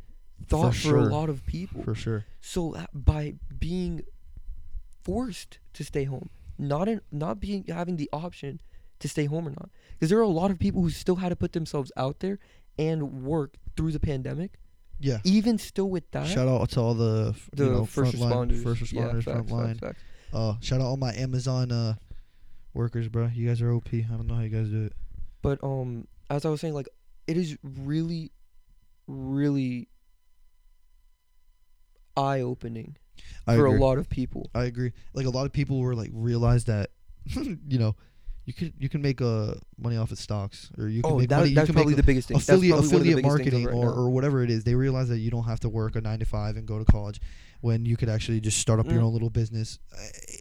thought 0.48 0.74
for, 0.76 0.80
sure. 0.80 0.98
a 0.98 1.04
lot 1.06 1.30
of 1.30 1.46
people. 1.46 1.84
for 1.84 1.96
sure. 1.96 2.26
So 2.42 2.76
uh, 2.76 2.86
by 2.94 3.36
being 3.60 4.04
forced 5.04 5.60
to 5.74 5.84
stay 5.84 6.04
home, 6.04 6.30
not 6.58 6.88
in, 6.88 7.02
not 7.12 7.40
being 7.40 7.66
having 7.68 7.98
the 7.98 8.10
option 8.14 8.60
to 9.02 9.10
stay 9.10 9.26
home 9.26 9.48
or 9.48 9.52
not, 9.52 9.70
because 9.94 10.10
there 10.10 10.20
are 10.20 10.24
a 10.24 10.28
lot 10.28 10.52
of 10.52 10.58
people 10.60 10.82
who 10.82 10.90
still 10.90 11.18
had 11.18 11.30
to 11.30 11.36
put 11.36 11.54
themselves 11.54 11.92
out 11.98 12.20
there 12.20 12.40
and 12.80 13.24
work 13.24 13.56
through 13.76 13.92
the 13.92 14.00
pandemic. 14.00 14.58
Yeah. 15.00 15.18
Even 15.24 15.58
still 15.58 15.90
with 15.90 16.10
that, 16.12 16.28
Shout 16.28 16.48
out 16.48 16.70
to 16.72 16.80
all 16.80 16.94
the, 16.94 17.34
f- 17.36 17.50
the 17.54 17.64
you 17.66 17.70
know, 17.72 17.86
first 17.86 18.16
front 18.18 18.32
line, 18.36 18.50
responders, 18.50 18.64
first 18.64 18.92
yeah, 18.92 19.02
responders, 19.02 19.14
facts, 19.14 19.26
front 19.26 19.52
line. 19.52 19.76
facts, 19.76 19.80
facts. 19.82 20.04
Uh, 20.34 20.54
shout 20.62 20.80
out 20.80 20.86
all 20.88 20.98
my 20.98 21.14
Amazon 21.14 21.72
uh 21.72 21.96
workers, 22.74 23.08
bro. 23.10 23.30
You 23.34 23.48
guys 23.48 23.62
are 23.62 23.72
OP. 23.74 23.90
I 23.94 23.98
don't 24.02 24.28
know 24.28 24.36
how 24.36 24.42
you 24.42 24.50
guys 24.50 24.70
do 24.70 24.86
it. 24.86 24.94
But 25.42 25.60
um, 25.64 26.08
as 26.30 26.46
I 26.46 26.50
was 26.50 26.62
saying, 26.62 26.74
like 26.74 26.88
it 27.28 27.36
is 27.38 27.58
really, 27.64 28.32
really 29.08 29.90
eye 32.16 32.42
opening 32.42 32.96
for 33.46 33.66
agree. 33.68 33.78
a 33.78 33.82
lot 33.82 33.98
of 33.98 34.10
people. 34.10 34.50
I 34.54 34.66
agree. 34.66 34.94
Like 35.14 35.26
a 35.26 35.30
lot 35.30 35.46
of 35.46 35.52
people 35.52 35.80
were 35.80 35.96
like 35.96 36.12
realized 36.14 36.68
that, 36.68 36.92
you 37.36 37.80
know, 37.80 37.96
you 38.46 38.54
could 38.54 38.74
you 38.80 38.90
can 38.90 39.02
make 39.02 39.22
uh 39.22 39.54
money 39.78 39.98
off 39.98 40.12
of 40.12 40.18
stocks 40.18 40.70
or 40.78 40.88
you 40.88 41.02
can 41.04 41.12
Oh, 41.12 41.18
make 41.20 41.30
that, 41.30 41.38
money. 41.38 41.50
you 41.52 41.56
can 41.56 41.74
probably 41.74 41.92
make 41.92 41.98
the 41.98 42.04
biggest 42.04 42.28
thing. 42.28 42.38
Affiliate 42.38 42.80
affiliate 42.80 43.22
marketing 43.24 43.68
of 43.68 43.74
or, 43.74 43.86
now. 43.86 43.92
or 43.92 44.10
whatever 44.10 44.44
it 44.44 44.50
is. 44.50 44.64
They 44.64 44.74
realize 44.76 45.10
that 45.10 45.20
you 45.20 45.30
don't 45.30 45.44
have 45.44 45.60
to 45.62 45.70
work 45.70 45.96
a 45.96 46.02
nine 46.02 46.20
to 46.20 46.26
five 46.26 46.58
and 46.58 46.66
go 46.68 46.80
to 46.80 46.86
college 46.86 47.22
when 47.62 47.86
you 47.86 47.96
could 47.98 48.10
actually 48.10 48.42
just 48.42 48.58
start 48.58 48.80
up 48.80 48.88
your 48.88 49.02
Mm. 49.02 49.06
own 49.06 49.14
little 49.14 49.30
business. 49.30 49.78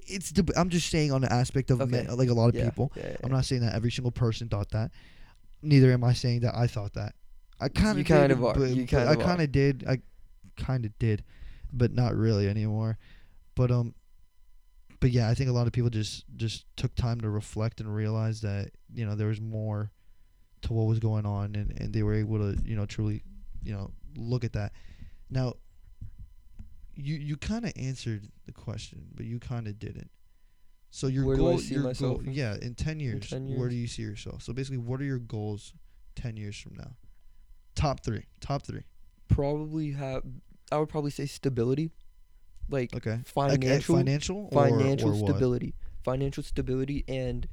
It's 0.09 0.31
deb- 0.31 0.53
I'm 0.57 0.71
just 0.71 0.89
saying 0.89 1.13
on 1.13 1.21
the 1.21 1.31
aspect 1.33 1.71
of 1.71 1.83
Okay. 1.83 2.07
like 2.09 2.31
a 2.31 2.35
lot 2.35 2.49
of 2.49 2.55
Yeah, 2.55 2.65
people. 2.65 2.91
yeah, 2.97 3.09
yeah, 3.11 3.17
I'm 3.23 3.31
not 3.31 3.45
saying 3.45 3.61
that 3.61 3.75
every 3.75 3.91
single 3.91 4.11
person 4.13 4.49
thought 4.49 4.71
that. 4.71 4.91
Neither 5.63 5.93
am 5.93 6.03
I 6.03 6.15
saying 6.15 6.41
that 6.41 6.55
I 6.57 6.67
thought 6.67 6.95
that. 6.95 7.15
I 7.61 7.69
kind 7.69 7.97
You 7.99 8.01
of 8.01 8.07
kind 8.09 8.33
of 8.33 8.43
are. 8.43 8.55
but- 8.55 8.71
You 8.71 8.87
kind 8.87 9.11
I 9.11 9.13
of 9.13 9.19
kind 9.21 9.43
of 9.43 9.53
did. 9.53 9.85
I 9.87 10.01
kind 10.57 10.87
of 10.87 10.99
did, 10.99 11.23
but 11.71 11.93
not 11.93 12.17
really 12.17 12.49
anymore. 12.49 12.97
But 13.55 13.71
um, 13.71 13.95
but 15.01 15.11
yeah, 15.11 15.29
I 15.31 15.35
think 15.35 15.49
a 15.51 15.53
lot 15.53 15.67
of 15.67 15.73
people 15.73 15.91
just 15.91 16.25
just 16.37 16.65
took 16.77 16.95
time 16.95 17.21
to 17.23 17.31
reflect 17.31 17.81
and 17.81 17.95
realize 17.95 18.41
that 18.43 18.71
you 18.93 19.05
know 19.07 19.15
there 19.15 19.29
was 19.29 19.41
more 19.41 19.91
to 20.63 20.73
what 20.73 20.85
was 20.87 20.99
going 20.99 21.27
on, 21.27 21.55
and 21.57 21.73
and 21.81 21.93
they 21.93 22.03
were 22.03 22.15
able 22.15 22.39
to 22.39 22.61
you 22.65 22.77
know 22.77 22.87
truly 22.87 23.23
you 23.63 23.73
know 23.73 23.91
look 24.17 24.45
at 24.45 24.53
that. 24.53 24.73
Now, 25.31 25.55
you 26.95 27.17
you 27.17 27.37
kind 27.37 27.65
of 27.65 27.73
answered 27.77 28.29
the 28.47 28.53
question, 28.53 29.07
but 29.15 29.27
you 29.27 29.39
kind 29.39 29.67
of 29.67 29.79
didn't. 29.79 30.11
So 30.91 31.07
your 31.07 31.25
Where 31.25 31.37
do 31.37 31.47
I 31.47 31.51
goal, 31.51 31.59
see 31.59 31.75
your 31.75 31.85
myself 31.85 32.19
goal, 32.19 32.27
in- 32.27 32.33
yeah, 32.33 32.57
in 32.61 32.75
ten 32.75 32.99
years, 33.01 33.31
10 33.31 33.57
where 33.59 33.69
do 33.69 33.77
you 33.77 33.87
see 33.87 34.03
yourself? 34.03 34.43
So 34.43 34.53
basically, 34.53 34.79
what 34.79 35.01
are 35.01 35.05
your 35.05 35.19
goals 35.21 35.73
ten 36.17 36.37
years 36.37 36.59
from 36.59 36.75
now? 36.77 36.97
Top 37.75 38.05
three, 38.05 38.27
top 38.41 38.67
three. 38.67 38.83
probably 39.29 39.93
have. 39.93 40.23
I 40.73 40.79
would 40.79 40.89
probably 40.89 41.11
say 41.11 41.27
stability, 41.27 41.91
like 42.71 42.95
Okay, 42.95 43.13
uh, 43.13 43.19
financial, 43.25 43.97
financial, 43.97 44.49
or- 44.53 44.69
financial 44.69 45.11
or 45.11 45.15
stability, 45.29 45.75
financial 46.05 46.43
stability, 46.43 47.05
and 47.09 47.49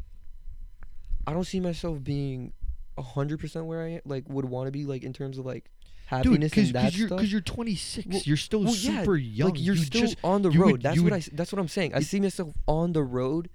I 1.26 1.34
don't 1.34 1.43
see 1.45 1.59
myself 1.59 2.03
being 2.03 2.53
hundred 2.97 3.39
percent 3.39 3.65
where 3.65 3.82
I 3.84 3.88
am, 3.93 4.01
like 4.05 4.24
would 4.28 4.45
want 4.45 4.68
to 4.68 4.72
be, 4.72 4.86
like 4.86 5.03
in 5.03 5.13
terms 5.13 5.38
of 5.38 5.45
like 5.45 5.65
Dude, 5.65 6.26
happiness 6.26 6.51
because 6.51 6.68
and 6.70 6.76
that 6.76 6.95
you're 6.97 7.07
stuff. 7.07 7.18
because 7.20 7.32
you're 7.32 7.41
26, 7.41 8.07
Well- 8.07 8.22
you're 8.26 8.38
still 8.38 8.63
well, 8.63 8.76
yeah, 8.76 9.01
super 9.01 9.15
young. 9.18 9.49
like 9.51 9.59
you're 9.61 9.76
you 9.76 9.84
still 9.84 10.01
just 10.01 10.18
on 10.24 10.41
the 10.41 10.49
road. 10.51 10.72
would- 10.74 10.82
that's 10.82 10.97
what 10.99 11.11
would- 11.11 11.13
I. 11.13 11.24
That's 11.34 11.51
what 11.51 11.59
I'm 11.59 11.68
saying. 11.68 11.93
I 11.93 11.97
it- 11.97 12.05
see 12.05 12.20
myself 12.20 12.53
on 12.68 12.93
the 12.93 13.03
road 13.03 13.49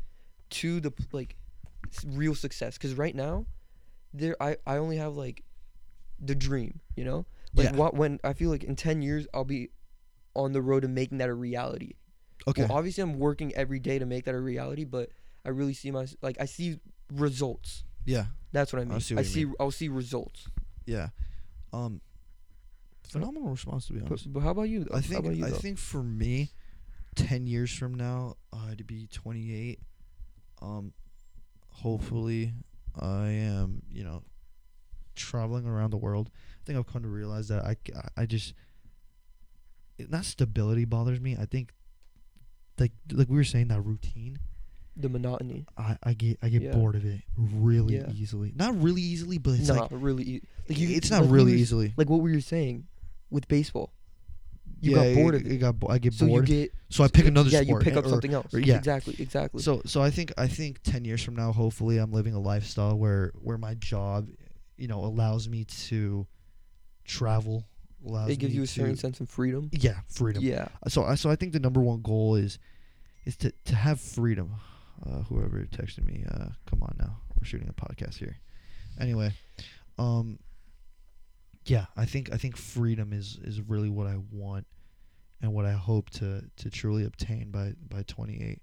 to 0.50 0.80
the 0.80 0.92
like 1.12 1.36
real 2.06 2.34
success. 2.34 2.76
Because 2.78 2.94
right 2.94 3.14
now, 3.14 3.46
there 4.12 4.40
I 4.40 4.56
I 4.66 4.76
only 4.76 4.98
have 4.98 5.16
like 5.16 5.42
the 6.20 6.34
dream. 6.34 6.80
You 6.94 7.04
know, 7.04 7.26
like 7.54 7.70
Yeah. 7.70 7.76
what 7.76 7.94
when 7.94 8.20
I 8.22 8.32
feel 8.34 8.50
like 8.50 8.62
in 8.64 8.76
ten 8.76 9.00
years 9.02 9.26
I'll 9.34 9.44
be 9.44 9.70
on 10.34 10.52
the 10.52 10.62
road 10.62 10.80
to 10.80 10.88
making 10.88 11.18
that 11.18 11.28
a 11.28 11.34
reality. 11.34 11.92
okay. 12.48 12.62
Well, 12.62 12.72
obviously 12.78 13.02
I'm 13.02 13.18
working 13.18 13.54
every 13.54 13.78
day 13.78 13.98
to 13.98 14.06
make 14.06 14.24
that 14.24 14.34
a 14.34 14.40
reality, 14.40 14.84
but 14.84 15.10
I 15.44 15.50
really 15.50 15.74
see 15.74 15.90
my 15.90 16.06
like 16.22 16.36
I 16.40 16.44
see 16.46 16.78
results. 17.12 17.84
yeah, 18.04 18.26
That's 18.52 18.72
what 18.72 18.82
I 18.82 18.84
mean. 18.84 19.00
see 19.00 19.16
I 19.16 19.22
see. 19.22 19.44
mean. 19.44 19.54
I'll 19.60 19.70
see 19.70 19.88
results. 19.88 20.48
yeah. 20.86 21.08
Um, 21.72 22.00
phenomenal 23.08 23.48
response 23.50 23.86
to 23.86 23.92
be 23.94 24.00
honest. 24.00 24.24
But, 24.32 24.34
but 24.34 24.40
how 24.40 24.50
about 24.50 24.68
you? 24.68 24.84
Though? 24.84 24.96
I 24.96 25.00
think 25.00 25.24
you, 25.36 25.44
I 25.46 25.50
though? 25.50 25.56
think 25.56 25.78
for 25.78 26.02
me, 26.02 26.50
ten 27.14 27.46
years 27.46 27.72
from 27.72 27.94
now, 27.94 28.36
I'd 28.52 28.86
be 28.86 29.06
28. 29.12 29.78
Um, 30.60 30.92
hopefully, 31.68 32.52
I 32.98 33.28
am 33.28 33.82
you 33.90 34.04
know 34.04 34.22
traveling 35.14 35.66
around 35.66 35.90
the 35.90 35.96
world. 35.96 36.30
I 36.34 36.64
think 36.66 36.78
I've 36.78 36.86
come 36.86 37.02
to 37.02 37.08
realize 37.08 37.48
that 37.48 37.64
I 37.64 37.76
I 38.16 38.26
just 38.26 38.54
not 40.08 40.24
stability 40.24 40.84
bothers 40.84 41.20
me. 41.20 41.36
I 41.38 41.46
think 41.46 41.72
like 42.78 42.92
like 43.12 43.28
we 43.28 43.36
were 43.36 43.44
saying 43.44 43.68
that 43.68 43.80
routine. 43.82 44.38
the 44.96 45.08
monotony. 45.08 45.64
I, 45.78 45.96
I 46.02 46.12
get 46.14 46.38
I 46.42 46.48
get 46.50 46.62
Yeah. 46.62 46.72
bored 46.72 46.96
of 46.96 47.04
it 47.06 47.22
really 47.36 47.94
Yeah. 47.94 48.10
easily. 48.12 48.52
Not 48.54 48.78
really 48.82 49.00
easily, 49.02 49.38
but 49.38 49.52
it's 49.58 49.68
not 49.68 49.90
like 49.90 50.02
really. 50.02 50.24
E- 50.24 50.42
like 50.68 50.78
you, 50.78 50.88
it's 50.90 51.10
not 51.10 51.22
like 51.22 51.30
really 51.30 51.54
easily. 51.54 51.94
Like 51.96 52.10
what 52.10 52.20
we 52.20 52.32
were 52.32 52.40
saying 52.42 52.86
with 53.30 53.48
baseball. 53.48 53.92
You 54.82 54.90
yeah, 54.96 54.96
got 54.96 55.14
bored 55.14 55.34
it, 55.36 55.46
of 55.46 55.52
it 55.52 55.56
got 55.58 55.78
bo- 55.80 55.88
I 55.88 55.98
get 55.98 56.12
So 56.12 56.26
bored. 56.26 56.48
you 56.48 56.62
get. 56.64 56.72
so 56.90 57.04
I 57.04 57.08
pick 57.08 57.24
another 57.26 57.48
Yeah, 57.48 57.62
sport. 57.62 57.82
you 57.82 57.90
pick 57.90 57.96
up 57.96 58.04
or- 58.04 58.08
something 58.10 58.34
else. 58.34 58.52
or- 58.52 58.58
yeah. 58.60 58.76
Exactly. 58.76 59.14
Exactly. 59.18 59.62
So 59.62 59.80
so 59.86 60.02
I 60.02 60.10
think 60.10 60.32
I 60.36 60.46
think 60.48 60.80
ten 60.82 61.04
years 61.06 61.22
from 61.22 61.36
now, 61.36 61.52
hopefully, 61.52 61.96
I'm 61.98 62.12
living 62.12 62.34
a 62.34 62.40
lifestyle 62.40 62.98
where 62.98 63.32
where 63.40 63.56
my 63.58 63.74
job, 63.76 64.28
you 64.76 64.88
know, 64.88 65.04
allows 65.04 65.48
me 65.48 65.64
to 65.64 66.26
travel. 67.04 67.64
Allows 68.06 68.30
it 68.30 68.36
gives 68.36 68.54
you 68.54 68.62
a 68.62 68.66
certain 68.66 68.94
to- 68.94 69.00
sense 69.00 69.20
of 69.20 69.28
freedom. 69.28 69.68
Yeah, 69.72 70.00
freedom. 70.08 70.42
Yeah. 70.42 70.68
So 70.88 71.04
I 71.04 71.14
so 71.14 71.30
I 71.30 71.36
think 71.36 71.52
the 71.52 71.60
number 71.60 71.80
one 71.80 72.02
goal 72.02 72.34
is 72.36 72.58
is 73.24 73.36
to 73.38 73.52
to 73.66 73.74
have 73.76 74.00
freedom. 74.00 74.54
Uh, 75.04 75.22
whoever 75.24 75.58
texted 75.66 76.04
me, 76.04 76.24
uh, 76.30 76.46
come 76.66 76.82
on 76.82 76.94
now, 76.98 77.16
we're 77.36 77.44
shooting 77.44 77.68
a 77.68 77.72
podcast 77.72 78.14
here. 78.16 78.36
Anyway, 79.00 79.32
um, 79.98 80.38
yeah, 81.64 81.86
I 81.96 82.04
think 82.04 82.32
I 82.32 82.36
think 82.36 82.56
freedom 82.56 83.12
is 83.12 83.38
is 83.42 83.60
really 83.60 83.88
what 83.88 84.06
I 84.06 84.18
want 84.30 84.66
and 85.40 85.52
what 85.52 85.64
I 85.64 85.72
hope 85.72 86.10
to 86.10 86.44
to 86.56 86.70
truly 86.70 87.04
obtain 87.04 87.50
by 87.50 87.74
by 87.88 88.02
28. 88.04 88.60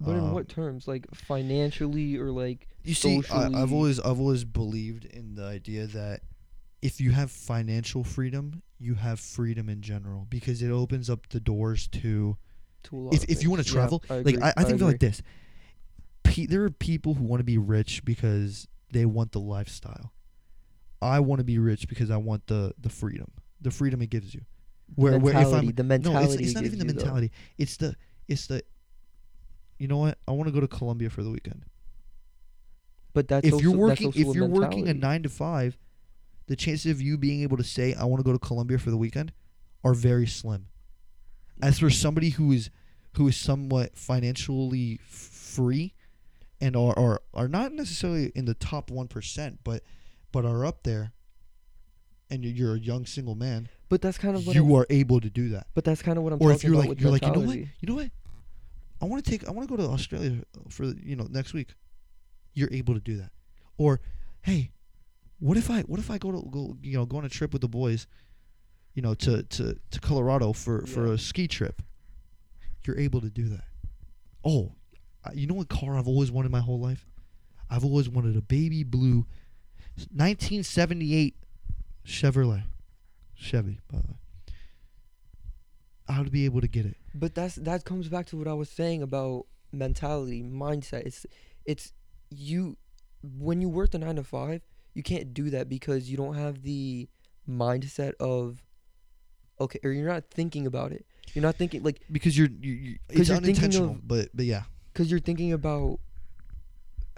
But 0.00 0.12
in 0.12 0.18
Um, 0.18 0.32
what 0.32 0.48
terms? 0.48 0.88
Like 0.88 1.06
financially 1.14 2.16
or 2.18 2.30
like 2.32 2.68
You 2.84 2.94
see, 2.94 3.22
I, 3.30 3.46
I've 3.46 3.72
always 3.72 4.00
I've 4.00 4.18
always 4.20 4.44
believed 4.44 5.04
in 5.04 5.34
the 5.36 5.44
idea 5.44 5.86
that 5.88 6.22
if 6.82 7.00
you 7.00 7.12
have 7.12 7.30
financial 7.30 8.02
freedom, 8.02 8.62
you 8.78 8.94
have 8.94 9.20
freedom 9.20 9.68
in 9.68 9.80
general 9.80 10.26
because 10.28 10.60
it 10.62 10.70
opens 10.70 11.08
up 11.08 11.28
the 11.28 11.40
doors 11.40 11.86
to 11.88 12.36
to 12.84 12.96
a 12.96 12.98
lot 12.98 13.14
if 13.14 13.24
if 13.24 13.42
you 13.42 13.50
want 13.50 13.64
to 13.64 13.64
things. 13.64 13.74
Yeah, 13.74 13.80
travel. 13.80 14.02
I 14.10 14.18
like 14.18 14.42
I, 14.42 14.52
I 14.56 14.64
think 14.64 14.80
it 14.80 14.84
like 14.84 14.98
this. 14.98 15.22
Pe- 16.24 16.46
there 16.46 16.64
are 16.64 16.70
people 16.70 17.14
who 17.14 17.24
want 17.24 17.40
to 17.40 17.44
be 17.44 17.58
rich 17.58 18.04
because 18.04 18.66
they 18.90 19.06
want 19.06 19.32
the 19.32 19.40
lifestyle. 19.40 20.12
I 21.00 21.20
want 21.20 21.38
to 21.38 21.44
be 21.44 21.58
rich 21.58 21.88
because 21.88 22.10
I 22.10 22.16
want 22.16 22.48
the 22.48 22.74
the 22.78 22.90
freedom, 22.90 23.30
the 23.60 23.70
freedom 23.70 24.02
it 24.02 24.10
gives 24.10 24.34
you. 24.34 24.42
Where 24.96 25.18
where 25.18 25.36
if 25.36 25.52
I'm 25.52 25.68
the 25.68 25.82
no, 25.82 25.88
mentality. 25.88 26.34
it's, 26.34 26.42
it's 26.42 26.54
not 26.54 26.64
even 26.64 26.80
the 26.80 26.86
you, 26.86 26.92
though. 26.92 26.96
mentality. 26.96 27.30
It's 27.58 27.76
the 27.76 27.94
it's 28.28 28.48
the. 28.48 28.62
You 29.78 29.88
know 29.88 29.98
what? 29.98 30.18
I 30.28 30.32
want 30.32 30.48
to 30.48 30.52
go 30.52 30.60
to 30.60 30.68
Colombia 30.68 31.10
for 31.10 31.22
the 31.22 31.30
weekend. 31.30 31.64
But 33.14 33.28
that's 33.28 33.46
if 33.46 33.54
also, 33.54 33.62
you're 33.62 33.76
working 33.76 34.12
if 34.14 34.34
you're 34.34 34.46
working 34.46 34.88
a 34.88 34.94
nine 34.94 35.22
to 35.22 35.28
five, 35.28 35.76
the 36.52 36.56
chances 36.56 36.92
of 36.92 37.00
you 37.00 37.16
being 37.16 37.42
able 37.42 37.56
to 37.56 37.64
say 37.64 37.94
I 37.94 38.04
want 38.04 38.20
to 38.20 38.24
go 38.24 38.32
to 38.32 38.38
Colombia 38.38 38.78
for 38.78 38.90
the 38.90 38.98
weekend 38.98 39.32
are 39.82 39.94
very 39.94 40.26
slim. 40.26 40.66
As 41.62 41.78
for 41.78 41.88
somebody 41.88 42.28
who 42.28 42.52
is 42.52 42.68
who 43.16 43.26
is 43.26 43.38
somewhat 43.38 43.96
financially 43.96 45.00
free 45.02 45.94
and 46.60 46.76
are, 46.76 46.92
are 46.98 47.22
are 47.32 47.48
not 47.48 47.72
necessarily 47.72 48.32
in 48.34 48.44
the 48.44 48.52
top 48.52 48.90
one 48.90 49.08
percent, 49.08 49.60
but 49.64 49.82
but 50.30 50.44
are 50.44 50.66
up 50.66 50.82
there, 50.82 51.14
and 52.28 52.44
you're, 52.44 52.74
a 52.74 52.78
young 52.78 53.06
single 53.06 53.34
man, 53.34 53.70
But 53.88 54.02
that's 54.02 54.18
kind 54.18 54.36
of 54.36 54.46
what 54.46 54.54
I'm, 54.54 54.62
you 54.62 54.74
are 54.76 54.86
able 54.90 55.20
to 55.20 55.30
do 55.30 55.48
that. 55.50 55.68
But 55.74 55.84
that's 55.84 56.02
kind 56.02 56.18
of 56.18 56.24
what 56.24 56.34
I'm 56.34 56.38
Or 56.38 56.52
talking 56.52 56.54
if 56.56 56.64
you're 56.64 56.76
like 56.76 57.00
you're 57.00 57.10
like 57.10 57.24
you 57.24 57.32
know 57.32 57.40
what 57.40 57.56
you 57.56 57.68
know 57.84 57.94
what, 57.94 58.10
I 59.00 59.06
want 59.06 59.24
to 59.24 59.30
take 59.30 59.48
I 59.48 59.52
want 59.52 59.66
to 59.66 59.74
go 59.74 59.82
to 59.82 59.88
Australia 59.88 60.42
for 60.68 60.84
you 60.84 61.16
know 61.16 61.26
next 61.30 61.54
week. 61.54 61.68
You're 62.52 62.72
able 62.72 62.92
to 62.92 63.00
do 63.00 63.16
that. 63.16 63.30
Or, 63.78 64.02
hey, 64.42 64.72
what 65.42 65.56
if 65.56 65.70
I 65.70 65.80
what 65.82 65.98
if 65.98 66.08
I 66.08 66.18
go 66.18 66.30
to 66.30 66.48
go 66.50 66.76
you 66.82 66.96
know 66.96 67.04
go 67.04 67.16
on 67.16 67.24
a 67.24 67.28
trip 67.28 67.52
with 67.52 67.62
the 67.62 67.68
boys, 67.68 68.06
you 68.94 69.02
know 69.02 69.14
to 69.14 69.42
to 69.42 69.76
to 69.90 70.00
Colorado 70.00 70.52
for 70.52 70.86
for 70.86 71.06
a 71.06 71.18
ski 71.18 71.48
trip. 71.48 71.82
You're 72.86 72.98
able 72.98 73.20
to 73.20 73.28
do 73.28 73.48
that. 73.48 73.64
Oh, 74.44 74.72
you 75.34 75.48
know 75.48 75.54
what 75.54 75.68
car 75.68 75.98
I've 75.98 76.06
always 76.06 76.30
wanted 76.30 76.52
my 76.52 76.60
whole 76.60 76.78
life? 76.78 77.06
I've 77.68 77.84
always 77.84 78.08
wanted 78.08 78.36
a 78.36 78.40
baby 78.40 78.84
blue 78.84 79.26
1978 79.96 81.34
Chevrolet. 82.06 82.62
Chevy, 83.34 83.80
by 83.90 83.98
the 83.98 84.08
way. 84.08 84.18
I 86.08 86.20
would 86.20 86.30
be 86.30 86.44
able 86.44 86.60
to 86.60 86.68
get 86.68 86.86
it. 86.86 86.96
But 87.14 87.34
that's 87.34 87.56
that 87.56 87.84
comes 87.84 88.08
back 88.08 88.26
to 88.26 88.36
what 88.36 88.46
I 88.46 88.52
was 88.52 88.70
saying 88.70 89.02
about 89.02 89.46
mentality, 89.72 90.44
mindset. 90.44 91.04
It's 91.04 91.26
it's 91.64 91.92
you 92.30 92.76
when 93.22 93.60
you 93.60 93.68
work 93.68 93.90
the 93.90 93.98
nine 93.98 94.16
to 94.16 94.22
five, 94.22 94.62
you 94.94 95.02
can't 95.02 95.32
do 95.34 95.50
that 95.50 95.68
because 95.68 96.10
you 96.10 96.16
don't 96.16 96.34
have 96.34 96.62
the 96.62 97.08
mindset 97.48 98.12
of 98.20 98.62
okay, 99.60 99.78
or 99.84 99.90
you're 99.92 100.08
not 100.08 100.24
thinking 100.30 100.66
about 100.66 100.92
it. 100.92 101.06
You're 101.34 101.42
not 101.42 101.56
thinking 101.56 101.82
like 101.82 102.00
because 102.10 102.36
you're 102.36 102.48
you, 102.60 102.98
it's 103.08 103.28
you're 103.28 103.36
thinking 103.40 103.54
unintentional, 103.64 103.90
of- 103.92 104.08
but 104.08 104.28
but 104.34 104.44
yeah, 104.44 104.64
because 104.92 105.10
you're 105.10 105.20
thinking 105.20 105.52
about 105.52 105.98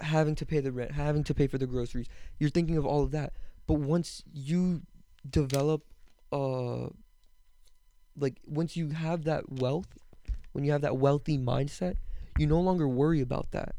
having 0.01 0.35
to 0.35 0.45
pay 0.45 0.59
the 0.59 0.71
rent, 0.71 0.91
having 0.91 1.23
to 1.23 1.33
pay 1.33 1.47
for 1.47 1.57
the 1.57 1.67
groceries. 1.67 2.07
You're 2.39 2.49
thinking 2.49 2.77
of 2.77 2.85
all 2.85 3.03
of 3.03 3.11
that. 3.11 3.33
But 3.67 3.75
once 3.75 4.23
you 4.31 4.83
develop, 5.29 5.83
uh, 6.31 6.87
like 8.17 8.35
once 8.45 8.77
you 8.77 8.89
have 8.89 9.23
that 9.23 9.51
wealth, 9.51 9.97
when 10.51 10.63
you 10.63 10.71
have 10.71 10.81
that 10.81 10.97
wealthy 10.97 11.37
mindset, 11.37 11.95
you 12.37 12.45
no 12.47 12.59
longer 12.61 12.87
worry 12.87 13.21
about 13.21 13.51
that. 13.51 13.75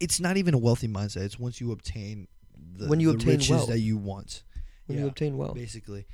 it's 0.00 0.20
not 0.20 0.36
even 0.36 0.52
a 0.54 0.58
wealthy 0.58 0.88
mindset. 0.88 1.22
It's 1.22 1.38
once 1.38 1.60
you 1.60 1.72
obtain 1.72 2.26
the 2.76 2.86
When 2.86 3.00
you 3.00 3.08
the 3.08 3.14
obtain 3.14 3.30
riches 3.34 3.50
wealth. 3.50 3.68
that 3.68 3.78
you 3.80 3.96
want, 3.96 4.42
When 4.86 4.98
you 4.98 5.06
obtain 5.06 5.36
wealth, 5.36 5.54
basically. 5.54 6.06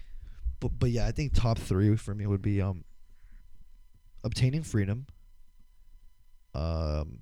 But 0.60 0.78
but 0.78 0.90
yeah, 0.90 1.06
I 1.06 1.12
think 1.12 1.32
top 1.34 1.58
three 1.58 1.96
for 1.96 2.14
me 2.14 2.26
would 2.26 2.42
be 2.42 2.60
um 2.60 2.84
obtaining 4.22 4.62
freedom, 4.62 5.06
um 6.54 7.20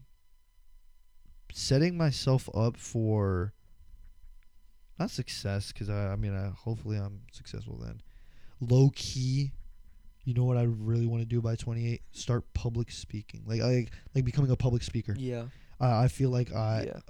setting 1.52 1.96
myself 1.96 2.48
up 2.54 2.76
for 2.76 3.52
not 4.98 5.10
success 5.10 5.72
because 5.72 5.88
I, 5.88 6.08
I 6.12 6.16
mean 6.16 6.34
I, 6.34 6.50
hopefully 6.50 6.96
I'm 6.98 7.20
successful 7.32 7.78
then 7.78 8.00
low 8.60 8.90
key 8.94 9.52
you 10.24 10.34
know 10.34 10.44
what 10.44 10.56
I 10.56 10.64
really 10.64 11.06
want 11.06 11.22
to 11.22 11.26
do 11.26 11.40
by 11.40 11.56
28 11.56 12.02
start 12.12 12.44
public 12.52 12.90
speaking 12.90 13.44
like 13.46 13.60
I 13.62 13.86
like 14.14 14.24
becoming 14.24 14.50
a 14.50 14.56
public 14.56 14.82
speaker 14.82 15.14
Yeah. 15.16 15.44
I, 15.80 16.04
I 16.04 16.08
feel 16.08 16.30
like 16.30 16.52
I 16.52 16.84
yeah. 16.88 17.00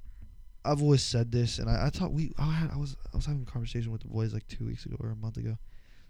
I've 0.71 0.83
always 0.83 1.03
said 1.03 1.33
this 1.33 1.59
and 1.59 1.69
I, 1.71 1.87
I 1.87 1.91
thought 1.91 2.13
we 2.13 2.33
I, 2.39 2.51
had, 2.53 2.71
I 2.73 2.77
was 2.77 2.97
I 3.13 3.17
was 3.17 3.27
having 3.27 3.43
a 3.43 3.51
conversation 3.51 3.91
with 3.93 4.03
the 4.03 4.09
boys 4.09 4.33
like 4.35 4.47
two 4.49 4.67
weeks 4.67 4.85
ago 4.87 4.97
or 5.01 5.11
a 5.11 5.17
month 5.17 5.37
ago 5.37 5.57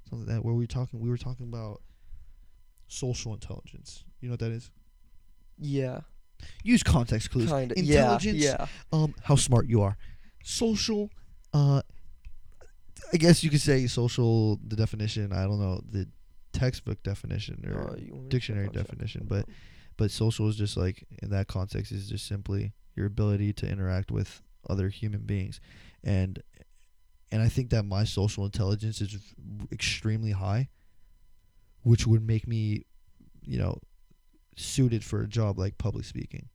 something 0.09 0.27
like 0.27 0.37
that 0.37 0.45
where 0.45 0.55
we 0.55 0.63
were 0.65 0.67
talking 0.67 1.01
we 1.01 1.09
were 1.11 1.17
talking 1.19 1.47
about 1.47 1.81
social 2.89 3.35
intelligence 3.35 4.05
you 4.21 4.29
know 4.29 4.33
what 4.33 4.41
that 4.41 4.51
is 4.53 4.71
Yeah. 5.59 6.01
use 6.63 6.83
context 6.83 7.31
clues 7.31 7.51
Kind 7.51 7.73
of. 7.73 7.79
intelligence 7.79 8.43
Yeah. 8.43 8.67
um 8.93 9.15
how 9.25 9.37
smart 9.37 9.67
you 9.69 9.83
are 9.83 9.97
social 10.43 11.11
uh 11.53 11.83
i 13.13 13.17
guess 13.17 13.43
you 13.45 13.51
could 13.51 13.61
say 13.61 13.87
social 13.87 14.57
the 14.67 14.77
definition 14.77 15.33
i 15.33 15.43
don't 15.43 15.61
know 15.61 15.81
the 15.91 16.09
textbook 16.53 17.03
definition 17.03 17.63
or 17.69 17.91
Uh, 17.93 17.97
you 17.97 18.13
want 18.15 18.25
me 18.25 18.31
to 18.31 18.31
check 18.31 18.31
dictionary 18.31 18.69
definition 18.71 19.27
but 19.29 19.47
but 19.97 20.11
social 20.11 20.49
is 20.49 20.57
just 20.57 20.77
like 20.77 21.05
in 21.23 21.29
that 21.31 21.47
context 21.49 21.93
is 21.93 22.09
just 22.09 22.27
simply 22.27 22.73
your 22.97 23.07
ability 23.07 23.53
to 23.53 23.69
interact 23.69 24.11
with 24.11 24.43
other 24.69 24.89
human 24.89 25.21
beings 25.21 25.61
and 26.05 26.43
and 27.33 27.43
i 27.43 27.49
think 27.49 27.71
that 27.71 27.85
my 27.85 28.05
social 28.05 28.45
intelligence 28.45 29.01
is 29.01 29.17
extremely 29.73 30.33
high 30.33 30.69
which 31.83 32.07
would 32.07 32.27
make 32.27 32.47
me 32.47 32.85
you 33.43 33.59
know 33.59 33.79
suited 34.57 35.05
for 35.05 35.23
a 35.23 35.27
job 35.29 35.59
like 35.59 35.79
public 35.79 36.05
speaking 36.05 36.49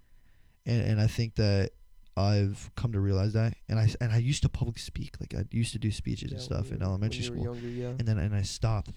and 0.66 0.82
and 0.82 1.02
i 1.02 1.08
think 1.08 1.36
that 1.36 1.72
i've 2.18 2.70
come 2.76 2.92
to 2.92 3.00
realize 3.00 3.34
that 3.34 3.54
and 3.68 3.80
I 3.80 3.90
and 4.02 4.12
i 4.12 4.18
used 4.18 4.44
to 4.44 4.50
public 4.50 4.78
speak 4.78 5.16
like 5.20 5.34
i 5.34 5.46
used 5.52 5.72
to 5.74 5.80
do 5.80 5.92
speeches 5.92 6.32
Yeah, 6.32 6.36
and 6.36 6.44
stuff 6.44 6.72
in 6.72 6.84
elementary 6.84 7.24
school 7.24 7.44
Younger, 7.46 7.68
yeah. 7.68 7.88
and 7.88 8.02
then 8.02 8.20
and 8.20 8.36
I 8.36 8.42
stopped. 8.44 8.92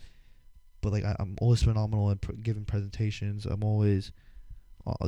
But 0.82 0.92
like 0.92 1.04
I, 1.04 1.16
I'm 1.18 1.36
always 1.40 1.62
phenomenal 1.62 2.10
at 2.10 2.20
pr- 2.20 2.32
giving 2.32 2.64
presentations. 2.66 3.46
I'm 3.46 3.64
always 3.64 4.12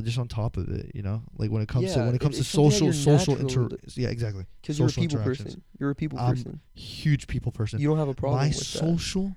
just 0.03 0.17
on 0.17 0.27
top 0.27 0.57
of 0.57 0.69
it, 0.69 0.91
you 0.93 1.01
know. 1.01 1.21
Like 1.37 1.51
when 1.51 1.61
it 1.61 1.67
comes 1.69 1.93
to 1.93 1.99
when 1.99 2.09
it 2.09 2.15
it- 2.15 2.21
comes 2.21 2.35
to 2.37 2.41
that 2.43 2.47
social 2.49 2.91
social 2.93 3.35
inter 3.37 3.69
yeah 3.95 4.09
exactly 4.09 4.45
Because 4.61 4.77
you're 4.79 4.89
a 4.89 4.91
people 4.91 5.19
person. 5.19 5.63
You're 5.79 5.89
a 5.91 5.95
people 5.95 6.19
I'm 6.19 6.35
person. 6.35 6.59
huge 6.73 7.27
people 7.27 7.51
person. 7.51 7.79
You 7.79 7.87
don't 7.87 7.97
have 7.97 8.09
a 8.09 8.13
problem 8.13 8.39
My 8.41 8.51
social 8.51 9.35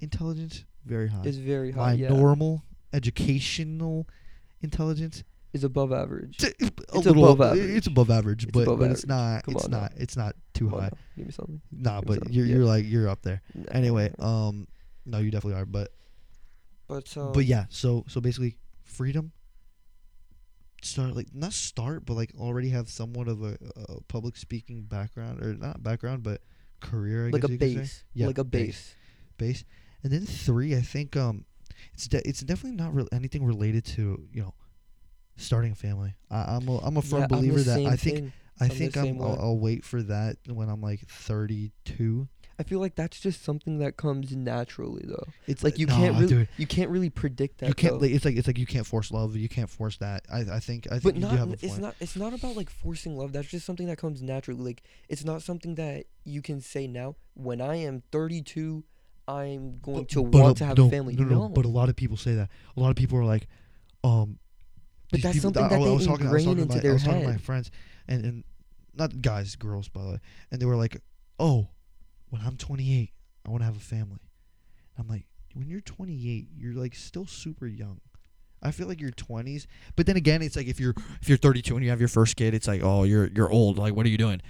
intelligence 0.00 0.64
very 0.84 1.08
high. 1.08 1.22
that. 1.22 1.28
Is 1.28 1.38
very 1.38 1.70
high. 1.72 1.80
My 1.80 1.92
yeah. 1.94 2.08
normal 2.08 2.64
educational 2.92 4.06
intelligence 4.60 5.22
is 5.52 5.64
above 5.64 5.92
average. 5.92 6.38
t- 6.38 6.46
a 6.60 6.66
It's 6.94 7.06
little 7.06 7.24
above 7.28 7.40
uh, 7.40 7.44
average. 7.52 7.76
It's 7.76 7.86
above 7.86 8.10
average, 8.10 8.42
It's 8.44 8.52
but 8.52 8.62
above 8.62 8.78
but 8.80 8.90
it's 8.90 9.06
not 9.06 9.44
Come 9.44 9.54
it's 9.54 9.64
on 9.64 9.70
now. 9.70 9.80
not 9.82 9.92
it's 9.96 10.16
not 10.16 10.34
too 10.54 10.68
Come 10.70 10.78
high. 10.80 10.86
now, 10.86 10.98
Give 11.16 11.26
me 11.26 11.32
something. 11.32 11.60
Nah, 11.70 12.00
Give 12.00 12.08
but 12.08 12.14
something. 12.18 12.32
you're 12.32 12.46
Yeah. 12.46 12.54
you're 12.56 12.64
like 12.64 12.84
you're 12.86 13.08
up 13.08 13.22
there. 13.22 13.42
Nah. 13.54 13.64
Anyway, 13.72 14.12
um 14.18 14.66
no, 15.06 15.18
you 15.18 15.30
definitely 15.30 15.60
are, 15.60 15.66
but 15.66 15.92
but 16.88 17.16
um, 17.16 17.32
but 17.32 17.44
yeah, 17.44 17.64
so 17.70 18.04
so 18.08 18.20
basically, 18.20 18.56
freedom. 18.84 19.32
Start 20.84 21.14
like 21.14 21.32
not 21.32 21.52
start, 21.52 22.04
but 22.04 22.14
like 22.14 22.32
already 22.38 22.70
have 22.70 22.88
somewhat 22.88 23.28
of 23.28 23.42
a, 23.42 23.56
a 23.88 24.00
public 24.08 24.36
speaking 24.36 24.82
background 24.82 25.40
or 25.42 25.54
not 25.54 25.82
background, 25.82 26.22
but 26.22 26.40
career. 26.80 27.28
I 27.28 27.30
like 27.30 27.44
a 27.44 27.52
you 27.52 27.58
could 27.58 27.68
say. 27.68 27.74
base. 27.76 28.04
Yeah, 28.14 28.26
like 28.26 28.38
a 28.38 28.44
base. 28.44 28.94
base. 29.38 29.62
base, 29.62 29.64
and 30.02 30.12
then 30.12 30.26
three. 30.26 30.74
I 30.74 30.80
think 30.80 31.16
um, 31.16 31.44
it's 31.94 32.08
de- 32.08 32.26
it's 32.28 32.40
definitely 32.40 32.76
not 32.82 32.94
re- 32.94 33.06
anything 33.12 33.44
related 33.44 33.84
to 33.96 34.26
you 34.32 34.42
know, 34.42 34.54
starting 35.36 35.72
a 35.72 35.76
family. 35.76 36.14
I, 36.30 36.56
I'm 36.56 36.66
a 36.68 36.78
I'm 36.78 36.96
a 36.96 37.02
firm 37.02 37.20
Yeah, 37.20 37.26
believer 37.28 37.60
that 37.60 37.86
I 37.86 37.96
think 37.96 38.16
thing. 38.16 38.32
I 38.60 38.64
I'm 38.64 38.70
think 38.70 38.96
I'm 38.96 39.20
I'll. 39.22 39.38
I'll 39.40 39.58
wait 39.58 39.84
for 39.84 40.02
that 40.02 40.36
when 40.46 40.68
I'm 40.68 40.80
like 40.80 41.00
32. 41.08 42.28
I 42.58 42.62
feel 42.64 42.80
like 42.80 42.94
that's 42.94 43.18
just 43.20 43.42
something 43.44 43.78
that 43.78 43.96
comes 43.96 44.34
naturally 44.36 45.04
though. 45.06 45.26
It's 45.46 45.64
Like 45.64 45.78
you 45.78 45.86
nah, 45.86 45.96
can't 45.96 46.14
really 46.16 46.26
dude, 46.28 46.48
you 46.56 46.66
can't 46.66 46.90
really 46.90 47.10
predict 47.10 47.58
that. 47.58 47.68
you 47.68 47.74
can't. 47.74 48.00
Like, 48.00 48.10
it's 48.12 48.24
like 48.24 48.36
it's 48.36 48.46
like 48.46 48.58
you 48.58 48.66
can't 48.66 48.86
force 48.86 49.10
love. 49.10 49.36
You 49.36 49.48
can't 49.48 49.70
force 49.70 49.96
that. 49.98 50.24
I 50.32 50.40
I 50.40 50.60
think 50.60 50.86
I 50.88 50.98
think 50.98 51.02
but 51.04 51.14
you 51.16 51.20
not 51.22 51.30
do 51.32 51.36
have 51.38 51.48
a 51.50 51.52
it's 51.54 51.78
not 51.78 51.94
it's 52.00 52.16
not 52.16 52.32
about 52.34 52.56
like 52.56 52.70
forcing 52.70 53.16
love 53.16 53.32
that's 53.32 53.48
just 53.48 53.64
something 53.66 53.86
that 53.86 53.98
comes 53.98 54.22
naturally 54.22 54.60
like 54.62 54.82
it's 55.08 55.24
not 55.24 55.42
something 55.42 55.74
that 55.76 56.04
you 56.24 56.40
can 56.42 56.60
say 56.60 56.86
now 56.86 57.16
when 57.34 57.60
i 57.60 57.74
am 57.76 58.02
32 58.12 58.84
i'm 59.26 59.78
going 59.80 59.98
But- 60.00 60.08
to 60.10 60.22
but 60.24 60.40
want 60.42 60.56
a- 60.56 60.58
to 60.58 60.64
have 60.66 60.78
no, 60.78 60.86
a 60.86 60.90
family 60.90 61.14
No, 61.16 61.24
no, 61.24 61.34
no, 61.42 61.48
but 61.48 61.64
a 61.64 61.68
lot 61.68 61.88
of 61.88 61.96
people 61.96 62.16
say 62.16 62.34
that. 62.34 62.48
A 62.76 62.80
lot 62.80 62.90
of 62.90 62.96
people 62.96 63.18
are 63.18 63.24
like, 63.24 63.48
um. 64.04 64.38
But 65.10 65.22
that's 65.22 65.34
people- 65.36 65.48
something 65.52 65.64
I- 65.64 65.68
that 65.68 65.80
I 65.80 65.84
they 65.84 65.90
was 65.90 66.06
talking, 66.06 66.26
I 66.26 66.32
was 66.32 66.44
talking 66.44 66.58
into 66.62 66.72
my, 66.74 66.78
I 66.78 66.82
their 66.82 66.92
was 66.94 67.02
talking 67.04 67.20
to 67.22 67.28
my 67.28 67.36
friends, 67.36 67.70
and 68.08 68.24
and 68.24 68.44
not 68.94 69.20
guys, 69.22 69.56
girls 69.56 69.88
by 69.88 70.02
the 70.02 70.10
way, 70.12 70.20
and 70.50 70.60
they 70.60 70.66
were 70.66 70.76
like, 70.76 71.00
"Oh, 71.38 71.68
when 72.32 72.40
I'm 72.42 72.56
28, 72.56 73.12
I 73.46 73.50
want 73.50 73.60
to 73.60 73.66
have 73.66 73.76
a 73.76 73.80
family." 73.80 74.18
I'm 74.98 75.06
like, 75.08 75.26
when 75.54 75.68
you're 75.68 75.80
28, 75.80 76.48
you're 76.56 76.74
like 76.74 76.94
still 76.94 77.26
super 77.26 77.66
young. 77.66 78.00
I 78.62 78.70
feel 78.70 78.86
like 78.88 79.00
your 79.00 79.10
20s, 79.10 79.66
but 79.96 80.06
then 80.06 80.16
again, 80.16 80.40
it's 80.42 80.54
like 80.56 80.66
if 80.66 80.78
you're 80.80 80.94
if 81.20 81.28
you're 81.28 81.38
32 81.38 81.74
and 81.76 81.84
you 81.84 81.90
have 81.90 81.98
your 82.00 82.08
first 82.08 82.36
kid, 82.36 82.54
it's 82.54 82.68
like, 82.68 82.80
oh, 82.82 83.02
you're 83.04 83.26
you're 83.28 83.50
old. 83.50 83.76
Like, 83.78 83.94
what 83.94 84.06
are 84.06 84.08
you 84.08 84.18
doing? 84.18 84.40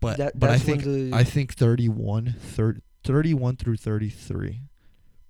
But 0.00 0.18
That- 0.18 0.38
but 0.38 0.50
I 0.50 0.58
think 0.58 0.82
the- 0.84 1.10
I 1.14 1.24
think 1.24 1.54
31, 1.54 2.34
30, 2.38 2.80
31 3.04 3.56
through 3.56 3.76
33, 3.78 4.62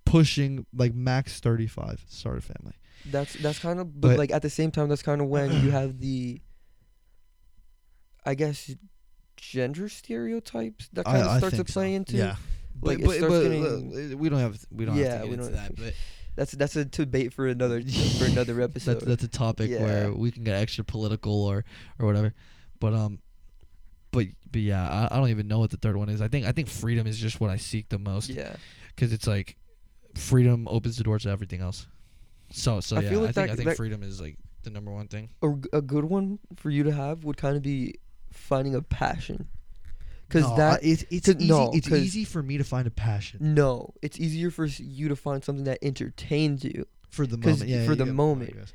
pushing 0.04 0.66
like 0.74 0.94
max 0.94 1.38
35, 1.40 2.04
start 2.08 2.38
a 2.38 2.40
family. 2.40 2.74
that's 3.06 3.34
that's 3.34 3.58
kind 3.58 3.78
of 3.80 4.00
but, 4.00 4.08
But- 4.08 4.18
like 4.18 4.30
at 4.32 4.42
the 4.42 4.50
same 4.50 4.70
time 4.70 4.88
that's 4.88 5.02
kind 5.02 5.20
of 5.20 5.28
when 5.28 5.52
you 5.62 5.70
have 5.70 5.98
the 6.00 6.40
i 8.24 8.34
guess 8.34 8.70
gender 9.50 9.88
stereotypes 9.88 10.88
that 10.94 11.04
kind 11.04 11.18
of 11.22 11.28
I, 11.28 11.38
starts 11.38 11.56
to 11.56 11.64
think 11.64 11.68
so. 11.68 11.80
into 11.82 12.16
Yeah. 12.16 12.36
Like, 12.82 12.98
But, 13.02 13.14
it 13.14 13.18
starts 13.18 13.34
but, 13.34 13.42
getting- 13.42 14.18
we 14.18 14.28
don't 14.28 14.40
have 14.40 14.58
we 14.70 14.84
don't 14.84 14.96
Yeah, 14.96 15.04
have 15.04 15.12
to 15.22 15.28
get 15.28 15.28
we 15.28 15.34
into 15.34 15.44
don't- 15.44 15.52
that. 15.54 15.76
But 15.76 15.94
that's 16.36 16.52
that's 16.52 16.76
a 16.76 16.84
debate 16.84 17.32
for 17.32 17.46
another 17.46 17.80
for 18.18 18.24
another 18.24 18.60
episode 18.68 18.94
That's 18.94 19.04
that's 19.04 19.24
a 19.24 19.28
topic 19.28 19.70
Yeah. 19.70 19.82
where 19.82 20.12
we 20.12 20.30
can 20.30 20.44
get 20.44 20.54
extra 20.56 20.84
political 20.84 21.44
or 21.44 21.64
or 21.98 22.06
whatever. 22.06 22.34
But 22.80 22.94
um, 22.94 23.18
but 24.10 24.26
but 24.50 24.60
yeah, 24.60 24.88
I, 25.10 25.14
I 25.14 25.18
don't 25.18 25.30
even 25.30 25.48
know 25.48 25.58
what 25.60 25.70
the 25.70 25.76
third 25.76 25.96
one 25.96 26.08
is. 26.08 26.20
I 26.20 26.28
think 26.28 26.46
I 26.46 26.52
think 26.52 26.68
freedom 26.68 27.06
is 27.06 27.18
just 27.18 27.40
what 27.40 27.50
I 27.50 27.56
seek 27.56 27.88
the 27.88 27.98
most 27.98 28.28
yeah 28.30 28.56
because 28.94 29.12
it's 29.12 29.26
like 29.26 29.56
freedom 30.14 30.68
opens 30.68 30.96
the 30.96 31.04
door 31.04 31.18
to 31.18 31.28
everything 31.28 31.60
else. 31.60 31.86
So 32.50 32.80
so 32.80 32.96
I 32.96 33.00
yeah, 33.00 33.10
feel 33.10 33.20
like 33.20 33.30
I 33.30 33.32
think 33.32 33.46
that- 33.48 33.60
I 33.60 33.64
think 33.64 33.76
freedom 33.76 34.02
is 34.02 34.20
like 34.20 34.36
the 34.62 34.70
number 34.70 34.90
one 34.90 35.08
thing. 35.08 35.28
A 35.72 35.82
good 35.82 36.04
one 36.06 36.38
for 36.56 36.70
you 36.70 36.82
to 36.84 36.90
have 36.92 37.24
would 37.24 37.36
kind 37.36 37.56
of 37.56 37.62
be 37.62 37.94
finding 38.34 38.74
a 38.74 38.82
passion 38.82 39.48
because 40.28 40.48
no, 40.50 40.56
that 40.56 40.84
it's 40.84 41.04
it's 41.10 41.28
easy. 41.28 41.46
no, 41.48 41.70
it's 41.74 41.90
easy 41.90 42.24
for 42.24 42.42
me 42.42 42.58
to 42.58 42.64
find 42.64 42.86
a 42.86 42.90
passion 42.90 43.38
no 43.54 43.94
it's 44.02 44.18
easier 44.18 44.50
for 44.50 44.64
you 44.66 45.08
to 45.08 45.16
find 45.16 45.44
something 45.44 45.64
that 45.64 45.78
entertains 45.82 46.64
you 46.64 46.86
for 47.10 47.26
the 47.26 47.36
moment. 47.38 47.68
Yeah, 47.68 47.84
for 47.86 47.94
the 47.94 48.04
got 48.04 48.04
a 48.04 48.06
point, 48.06 48.10
I 48.10 48.12
moment, 48.12 48.72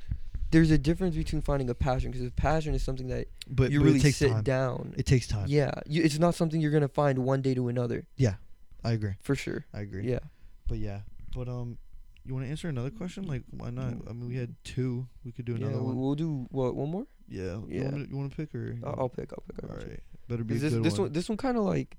there's 0.52 0.72
a 0.72 0.78
difference 0.78 1.16
between 1.16 1.42
finding 1.42 1.70
a 1.70 1.76
passion 1.76 2.10
because 2.12 2.26
a 2.26 2.32
passion 2.32 2.74
is 2.74 2.82
something 2.84 3.08
that 3.10 3.28
but, 3.50 3.70
you 3.72 3.80
but 3.80 3.86
really 3.86 4.00
sit 4.00 4.32
time. 4.32 4.44
down 4.44 4.94
It 4.98 5.06
takes 5.06 5.28
time. 5.28 5.46
yeah 5.48 5.72
you, 5.86 6.02
it's 6.04 6.18
not 6.20 6.36
something 6.36 6.62
you're 6.62 6.72
gonna 6.72 6.88
find 6.88 7.20
one 7.20 7.42
day 7.42 7.54
to 7.54 7.68
another 7.68 8.06
Yeah, 8.16 8.36
I 8.84 8.92
agree. 8.94 9.16
for 9.22 9.36
sure 9.36 9.66
I 9.74 9.82
agree. 9.82 10.10
yeah 10.10 10.20
But 10.68 10.78
yeah, 10.78 11.02
but 11.36 11.48
um, 11.50 11.78
you 12.26 12.34
want 12.34 12.46
to 12.46 12.50
answer 12.52 12.70
another 12.70 12.92
question? 12.92 13.24
Like, 13.26 13.42
why 13.50 13.72
not? 13.72 13.94
I 14.08 14.14
mean, 14.14 14.28
we 14.30 14.36
had 14.38 14.54
two. 14.64 15.08
We 15.26 15.32
could 15.32 15.46
do 15.46 15.56
another 15.56 15.80
we- 15.80 15.86
one. 15.88 15.98
we'll 16.00 16.16
do 16.16 16.46
what 16.52 16.76
one 16.76 16.92
more 16.92 17.08
Yeah. 17.30 17.44
You 17.44 17.66
Yeah. 17.70 17.84
want 17.92 18.04
to 18.06 18.10
you 18.12 18.18
want 18.18 18.32
to 18.32 18.36
pick 18.38 18.56
or? 18.56 18.76
I'll, 18.86 18.96
I'll 19.02 19.10
pick 19.10 19.32
I'll 19.32 19.44
pick 19.48 19.64
All 19.70 19.76
pick. 19.78 20.02
Better 20.28 20.44
be 20.44 20.58
this 20.58 20.74
this 20.74 20.94
one. 20.94 21.04
one 21.04 21.14
this 21.14 21.30
one 21.30 21.38
kind 21.38 21.58
of 21.58 21.64
like 21.64 21.98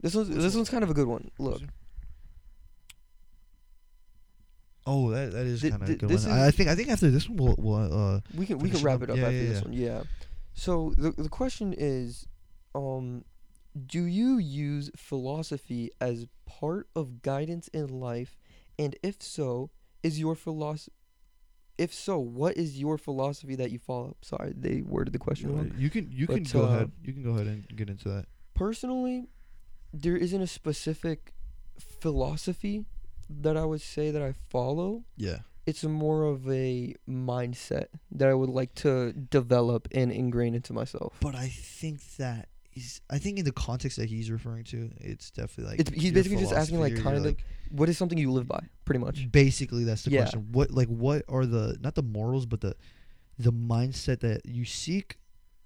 this 0.00 0.14
one's 0.14 0.28
this 0.28 0.52
one? 0.54 0.60
one's 0.60 0.70
kind 0.70 0.82
of 0.84 0.90
a 0.90 0.94
good 0.94 1.06
one 1.08 1.30
look 1.38 1.62
Oh, 4.86 5.10
that 5.10 5.32
that 5.32 5.46
is 5.46 5.60
kind 5.62 5.74
of 5.82 5.98
good 5.98 6.10
one. 6.10 6.26
I 6.30 6.50
think 6.50 6.68
I 6.68 6.74
think 6.74 6.88
after 6.88 7.10
this 7.10 7.28
one 7.28 7.36
we'll, 7.36 7.54
we'll 7.58 7.92
uh 8.16 8.20
we 8.34 8.46
can 8.46 8.58
we 8.58 8.70
can 8.70 8.82
wrap 8.82 9.02
it 9.02 9.10
up 9.10 9.16
Yeah, 9.16 9.24
after 9.24 9.36
yeah, 9.36 9.42
this 9.48 9.58
yeah. 9.58 9.64
one. 9.64 9.72
Yeah. 9.72 10.02
So 10.54 10.94
the 10.96 11.10
the 11.12 11.28
question 11.28 11.74
is, 11.76 12.26
um, 12.74 13.24
do 13.86 14.02
you 14.04 14.38
use 14.38 14.90
philosophy 14.96 15.90
as 16.00 16.26
part 16.46 16.88
of 16.96 17.22
guidance 17.22 17.68
in 17.68 17.88
life, 18.00 18.36
and 18.78 18.96
if 19.02 19.22
so, 19.22 19.70
is 20.02 20.18
your 20.18 20.34
philosophy 20.34 20.92
if 21.80 21.94
so, 21.94 22.18
what 22.18 22.58
is 22.58 22.78
your 22.78 22.98
philosophy 22.98 23.56
that 23.56 23.70
you 23.70 23.78
follow? 23.78 24.14
Sorry, 24.20 24.52
they 24.54 24.82
worded 24.82 25.14
the 25.14 25.18
question 25.18 25.56
wrong. 25.56 25.72
you 25.78 25.88
can 25.88 26.12
you 26.12 26.26
can 26.26 26.42
go 26.42 26.64
uh, 26.64 26.66
ahead. 26.66 26.92
You 27.02 27.14
can 27.14 27.22
go 27.22 27.30
ahead 27.30 27.46
and 27.46 27.66
get 27.74 27.88
into 27.88 28.10
that. 28.10 28.26
Personally, 28.54 29.28
there 29.92 30.16
isn't 30.16 30.42
a 30.42 30.46
specific 30.46 31.32
philosophy 31.78 32.84
that 33.30 33.56
I 33.56 33.64
would 33.64 33.80
say 33.80 34.10
that 34.10 34.20
I 34.20 34.34
follow. 34.50 35.04
Yeah. 35.16 35.38
It's 35.64 35.82
more 35.84 36.24
of 36.24 36.50
a 36.50 36.94
mindset 37.08 37.86
that 38.12 38.28
I 38.28 38.34
would 38.34 38.50
like 38.50 38.74
to 38.76 39.12
develop 39.12 39.88
and 39.92 40.12
ingrain 40.12 40.54
into 40.54 40.74
myself. 40.74 41.14
But 41.20 41.34
I 41.34 41.48
think 41.48 42.16
that 42.16 42.48
is 42.74 43.00
I 43.10 43.18
think 43.18 43.38
in 43.38 43.44
the 43.44 43.52
context 43.52 43.96
that 43.98 44.08
he's 44.08 44.30
referring 44.30 44.64
to, 44.64 44.90
it's 45.00 45.30
definitely 45.30 45.72
like 45.72 45.80
It's- 45.80 46.00
he's 46.02 46.12
basically 46.12 46.38
just 46.38 46.52
asking, 46.52 46.78
like, 46.80 46.92
philosophy 46.92 47.08
or 47.08 47.12
your, 47.14 47.22
kind 47.24 47.36
of 47.36 47.76
What 47.78 47.88
is 47.88 47.98
something 47.98 48.16
you 48.18 48.30
live 48.32 48.46
by, 48.46 48.62
pretty 48.84 48.98
much? 49.00 49.30
basically 49.30 49.84
that's 49.84 50.04
the 50.04 50.10
Yeah. 50.12 50.22
question. 50.22 50.48
What 50.52 50.70
like 50.70 50.88
what 50.88 51.24
are 51.28 51.46
the 51.46 51.76
not 51.80 51.94
the 51.94 52.02
morals 52.02 52.46
but 52.46 52.60
the 52.60 52.74
the 53.38 53.52
mindset 53.52 54.20
that 54.20 54.44
you 54.46 54.64
seek 54.64 55.18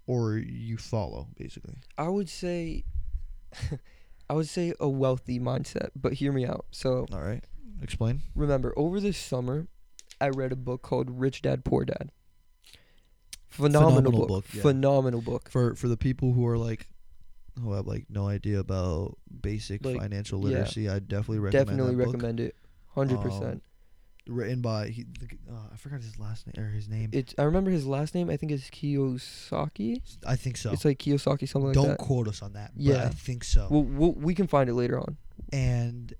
or 0.07 0.37
you 0.37 0.77
follow 0.77 1.29
basically. 1.37 1.77
I 1.99 2.09
would 2.09 2.29
say, 2.29 2.85
I 4.31 4.35
would 4.35 4.49
say 4.49 4.73
a 4.81 4.89
wealthy 4.89 5.41
mindset. 5.41 5.89
But 5.97 6.15
hear 6.15 6.33
me 6.33 6.47
out. 6.47 6.67
So 6.71 7.07
All 7.13 7.21
right, 7.23 7.45
explain. 7.83 8.23
remember, 8.35 8.73
over 8.77 9.01
the 9.01 9.13
summer, 9.13 9.67
I 10.21 10.29
read 10.29 10.53
a 10.53 10.57
book 10.57 10.83
called 10.83 11.11
Rich 11.21 11.43
Dad 11.43 11.65
Poor 11.65 11.85
Dad. 11.85 12.11
Phenomenal, 13.49 13.91
Phenomenal 14.03 14.13
book. 14.21 14.29
book, 14.29 14.45
yeah. 14.55 14.63
Phenomenal 14.63 15.21
book. 15.21 15.49
For 15.51 15.75
for 15.75 15.89
the 15.89 15.97
people 15.97 16.33
who 16.33 16.47
are 16.47 16.59
like 16.59 16.89
who 17.63 17.73
have 17.73 17.87
like 17.87 18.07
no 18.11 18.27
idea 18.29 18.59
about 18.61 19.17
basic 19.41 19.85
Like, 19.85 19.99
financial 19.99 20.41
yeah. 20.41 20.45
literacy, 20.59 20.89
I 20.89 20.99
definitely 20.99 21.39
recommend 21.39 21.67
Definitely 21.69 21.95
that 21.97 22.05
book. 22.05 22.15
recommend 22.15 22.41
it. 22.41 22.57
Hundred 22.95 23.17
Um, 23.19 23.23
percent. 23.23 23.63
Written 24.27 24.63
by 24.63 24.89
he, 24.89 25.03
the, 25.21 25.27
g- 25.27 25.39
uh, 25.51 25.69
I 25.73 25.77
forgot 25.77 26.01
his 26.01 26.19
last 26.19 26.47
name 26.47 26.65
or 26.65 26.71
his 26.71 26.89
name. 26.89 27.11
It's. 27.13 27.35
I 27.37 27.43
remember 27.43 27.71
his 27.71 27.87
last 27.87 28.15
name. 28.15 28.31
I 28.31 28.39
think 28.39 28.53
is 28.53 28.63
Kiyosaki. 28.71 30.01
I 30.27 30.35
think 30.37 30.57
so. 30.57 30.73
It's 30.73 30.85
like 30.85 30.99
Kiyosaki, 30.99 31.47
something 31.47 31.67
like 31.67 31.75
Don't 31.75 31.89
that. 31.89 31.99
quote 31.99 32.27
us 32.29 32.41
on 32.41 32.55
that. 32.55 32.73
But 32.75 32.83
Yeah. 32.83 33.05
I 33.05 33.09
think 33.11 33.45
so. 33.45 33.69
We'll, 33.71 33.83
we'll, 33.83 34.13
we 34.13 34.35
can 34.35 34.47
find 34.47 34.71
it 34.71 34.75
later 34.75 34.99
on. 34.99 35.19
and 35.53 36.15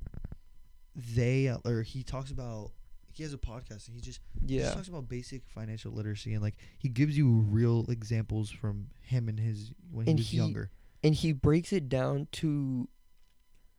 they 0.97 1.49
uh, 1.49 1.59
or 1.65 1.83
he 1.83 2.03
talks 2.03 2.31
about 2.31 2.71
he 3.13 3.23
has 3.23 3.33
a 3.33 3.39
podcast 3.39 3.87
and 3.89 3.95
he 3.97 4.01
just 4.01 4.21
he 4.47 4.59
just 4.59 4.69
Yeah. 4.69 4.75
talks 4.75 4.89
about 4.89 5.09
basic 5.09 5.43
financial 5.49 5.93
literacy 5.93 6.35
and 6.35 6.43
like 6.43 6.55
he 6.79 6.89
gives 6.89 7.17
you 7.17 7.29
real 7.49 7.85
examples 7.89 8.51
from 8.51 8.89
him 9.03 9.29
and 9.29 9.39
his 9.41 9.73
when 9.91 10.07
he 10.07 10.11
And 10.13 10.21
was 10.21 10.29
he- 10.29 10.37
younger. 10.37 10.71
And 11.05 11.15
he 11.15 11.33
breaks 11.33 11.73
it 11.73 11.89
down 11.89 12.27
to 12.33 12.89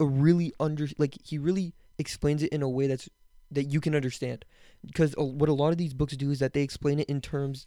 a 0.00 0.06
really 0.06 0.52
under 0.60 0.86
like 0.98 1.16
he 1.22 1.36
really 1.38 1.74
explains 1.98 2.42
it 2.42 2.50
in 2.52 2.62
a 2.62 2.68
way 2.68 2.86
that's 2.86 3.08
that 3.50 3.64
you 3.64 3.80
can 3.80 3.94
understand 3.94 4.44
because 4.86 5.14
what 5.18 5.48
a 5.48 5.52
lot 5.52 5.72
of 5.72 5.78
these 5.78 5.92
books 5.94 6.16
do 6.16 6.30
is 6.30 6.38
that 6.38 6.52
they 6.52 6.62
explain 6.62 6.98
it 7.00 7.08
in 7.08 7.20
terms 7.20 7.66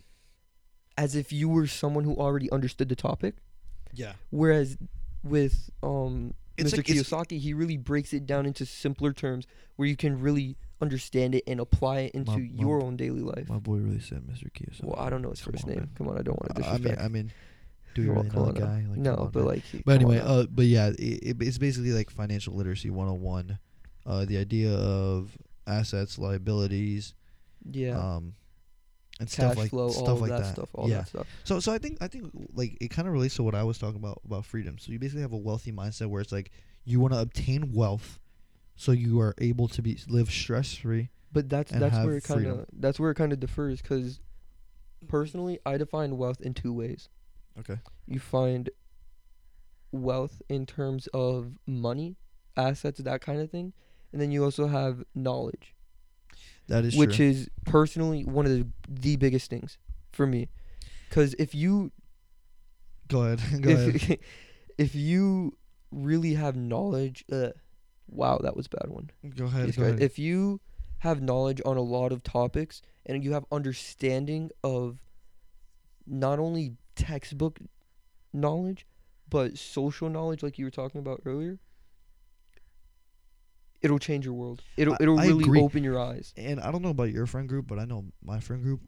as 0.98 1.16
if 1.16 1.32
you 1.32 1.48
were 1.50 1.68
someone 1.68 2.04
who 2.04 2.16
already 2.16 2.52
understood 2.52 2.90
the 2.90 2.96
topic 2.96 3.36
Yeah. 3.94 4.14
whereas 4.30 4.78
with 5.24 5.70
um 5.84 6.34
It's 6.58 6.72
Mr. 6.74 6.78
like- 6.78 6.86
Kiyosaki 6.88 7.40
he 7.40 7.54
really 7.54 7.78
breaks 7.78 8.14
it 8.14 8.26
down 8.26 8.46
into 8.46 8.66
simpler 8.66 9.14
terms 9.14 9.46
where 9.78 9.88
you 9.88 9.96
can 9.96 10.20
really 10.20 10.58
understand 10.82 11.34
it 11.36 11.44
and 11.48 11.60
apply 11.60 12.00
it 12.02 12.12
into 12.14 12.32
My- 12.32 12.38
my- 12.38 12.62
your 12.62 12.84
own 12.84 12.96
daily 12.98 13.22
life 13.22 13.50
My 13.50 13.60
boy 13.60 13.78
really 13.78 14.00
said 14.00 14.24
Mr. 14.28 14.52
Kiyosaki. 14.52 14.84
well 14.84 15.00
I 15.00 15.10
don't 15.10 15.22
know 15.22 15.30
his 15.32 15.42
Come 15.42 15.54
first 15.54 15.64
on, 15.66 15.70
name 15.72 15.80
man. 15.80 15.90
come 15.96 16.08
on 16.10 16.18
I 16.18 16.22
don't 16.22 16.38
want 16.40 16.56
to 16.56 16.62
I 16.66 16.72
mean, 16.74 16.82
disrespect 16.82 17.02
I 17.02 17.08
mean, 17.08 17.32
do 17.96 18.02
you 18.02 18.14
really 18.14 18.30
know 18.30 18.46
the 18.46 18.60
guy? 18.60 18.86
Like, 18.88 18.98
no 18.98 19.30
but 19.32 19.44
like 19.44 19.64
But 19.86 19.94
anyway, 19.94 20.20
uh, 20.24 20.46
but 20.50 20.66
yeah, 20.66 20.88
it, 20.88 21.00
it, 21.00 21.38
it's 21.42 21.58
basically 21.58 21.92
like 21.92 22.10
financial 22.10 22.54
literacy 22.54 22.90
101. 22.90 23.60
Uh, 24.06 24.26
the 24.26 24.38
idea 24.38 24.74
of 24.74 25.38
assets, 25.68 26.18
liabilities, 26.18 27.14
yeah 27.70 27.98
um, 27.98 28.34
and 29.20 29.30
cash 29.30 29.34
stuff 29.34 29.58
like 29.58 29.70
flow, 29.70 29.90
stuff 29.90 30.08
all 30.08 30.16
like 30.16 30.30
that, 30.30 30.44
that. 30.44 30.54
stuff, 30.54 30.70
all 30.74 30.90
yeah. 30.90 31.00
that 31.00 31.08
stuff. 31.08 31.28
So 31.44 31.60
so 31.60 31.74
I 31.74 31.78
think 31.78 31.98
I 32.02 32.08
think 32.08 32.32
like 32.54 32.78
it 32.80 32.90
kind 32.90 33.08
of 33.08 33.14
relates 33.14 33.36
to 33.36 33.44
what 33.44 33.56
I 33.56 33.64
was 33.64 33.78
talking 33.78 33.98
about 33.98 34.22
about 34.26 34.46
freedom. 34.46 34.78
So 34.80 34.92
you 34.92 35.00
basically 35.00 35.22
have 35.22 35.34
a 35.34 35.38
wealthy 35.38 35.72
mindset 35.72 36.08
where 36.08 36.22
it's 36.22 36.32
like 36.32 36.52
you 36.86 37.00
want 37.00 37.14
to 37.14 37.20
obtain 37.20 37.74
wealth, 37.74 38.20
so 38.76 38.92
you 38.92 39.20
are 39.20 39.36
able 39.40 39.68
to 39.70 39.82
be 39.82 39.98
live 40.08 40.32
stress 40.32 40.74
free. 40.74 41.10
But 41.32 41.50
that's 41.50 41.72
that's 41.72 41.98
where 41.98 42.16
it 42.16 42.24
kind 42.24 42.48
of 42.48 42.66
that's 42.74 43.00
where 43.00 43.12
it 43.12 43.16
kind 43.16 43.34
of 43.34 43.40
differs 43.40 43.82
because 43.82 44.20
personally, 45.08 45.60
I 45.66 45.78
define 45.78 46.18
wealth 46.18 46.42
in 46.42 46.54
two 46.54 46.74
ways. 46.74 47.10
Okay. 47.60 47.80
You 48.08 48.20
find 48.20 48.70
wealth 49.92 50.42
in 50.50 50.66
terms 50.66 51.08
of 51.14 51.54
money, 51.66 52.16
assets, 52.56 53.00
that 53.00 53.22
kind 53.22 53.42
of 53.42 53.50
thing, 53.50 53.74
and 54.12 54.22
then 54.22 54.32
you 54.32 54.44
also 54.44 54.68
have 54.68 55.04
knowledge, 55.16 55.76
That 56.68 56.86
is 56.86 56.94
true. 56.94 57.00
which 57.00 57.18
true. 57.18 57.28
is 57.28 57.50
personally 57.66 58.24
one 58.24 58.46
of 58.46 58.52
the 58.52 58.68
the 58.88 59.16
biggest 59.16 59.50
things 59.50 59.78
for 60.12 60.26
me. 60.26 60.50
Because 61.10 61.36
if 61.40 61.54
you 61.56 61.92
Go 63.08 63.22
ahead. 63.24 63.42
Go 63.62 63.72
ahead. 63.72 63.96
if 63.96 64.20
if 64.78 64.96
you 64.96 65.58
really 65.92 66.36
have 66.36 66.56
knowledge, 66.56 67.26
uh, 67.32 67.50
wow, 68.08 68.40
that 68.44 68.56
was 68.56 68.68
a 68.68 68.70
bad 68.70 68.90
one. 68.90 69.10
Go 69.36 69.46
ahead. 69.46 69.76
Go 69.76 69.84
ahead. 69.84 70.02
If 70.02 70.20
you 70.20 70.62
have 71.00 71.22
knowledge 71.22 71.62
on 71.66 71.78
a 71.78 71.82
lot 71.82 72.12
of 72.12 72.24
topics 72.24 72.82
and 73.06 73.24
you 73.24 73.34
have 73.34 73.46
understanding 73.52 74.52
of 74.64 75.00
not 76.06 76.40
only 76.40 76.76
textbook 77.04 77.60
knowledge 78.34 78.86
but 79.30 79.58
social 79.58 80.10
knowledge 80.10 80.44
like 80.44 80.58
you 80.58 80.66
were 80.66 80.72
talking 80.72 81.00
about 81.00 81.22
earlier, 81.26 81.60
it'll 83.82 84.00
change 84.00 84.26
your 84.26 84.34
world. 84.34 84.64
It'll 84.78 84.98
it'll 85.00 85.20
I 85.20 85.28
really 85.28 85.44
agree. 85.44 85.62
open 85.62 85.84
your 85.84 86.00
eyes. 86.00 86.34
and 86.36 86.60
I 86.60 86.72
don't 86.72 86.82
know 86.82 86.90
about 86.90 87.12
your 87.12 87.26
friend 87.26 87.48
group, 87.48 87.68
but 87.68 87.80
I 87.80 87.86
know 87.86 88.06
my 88.24 88.40
friend 88.40 88.62
group. 88.64 88.82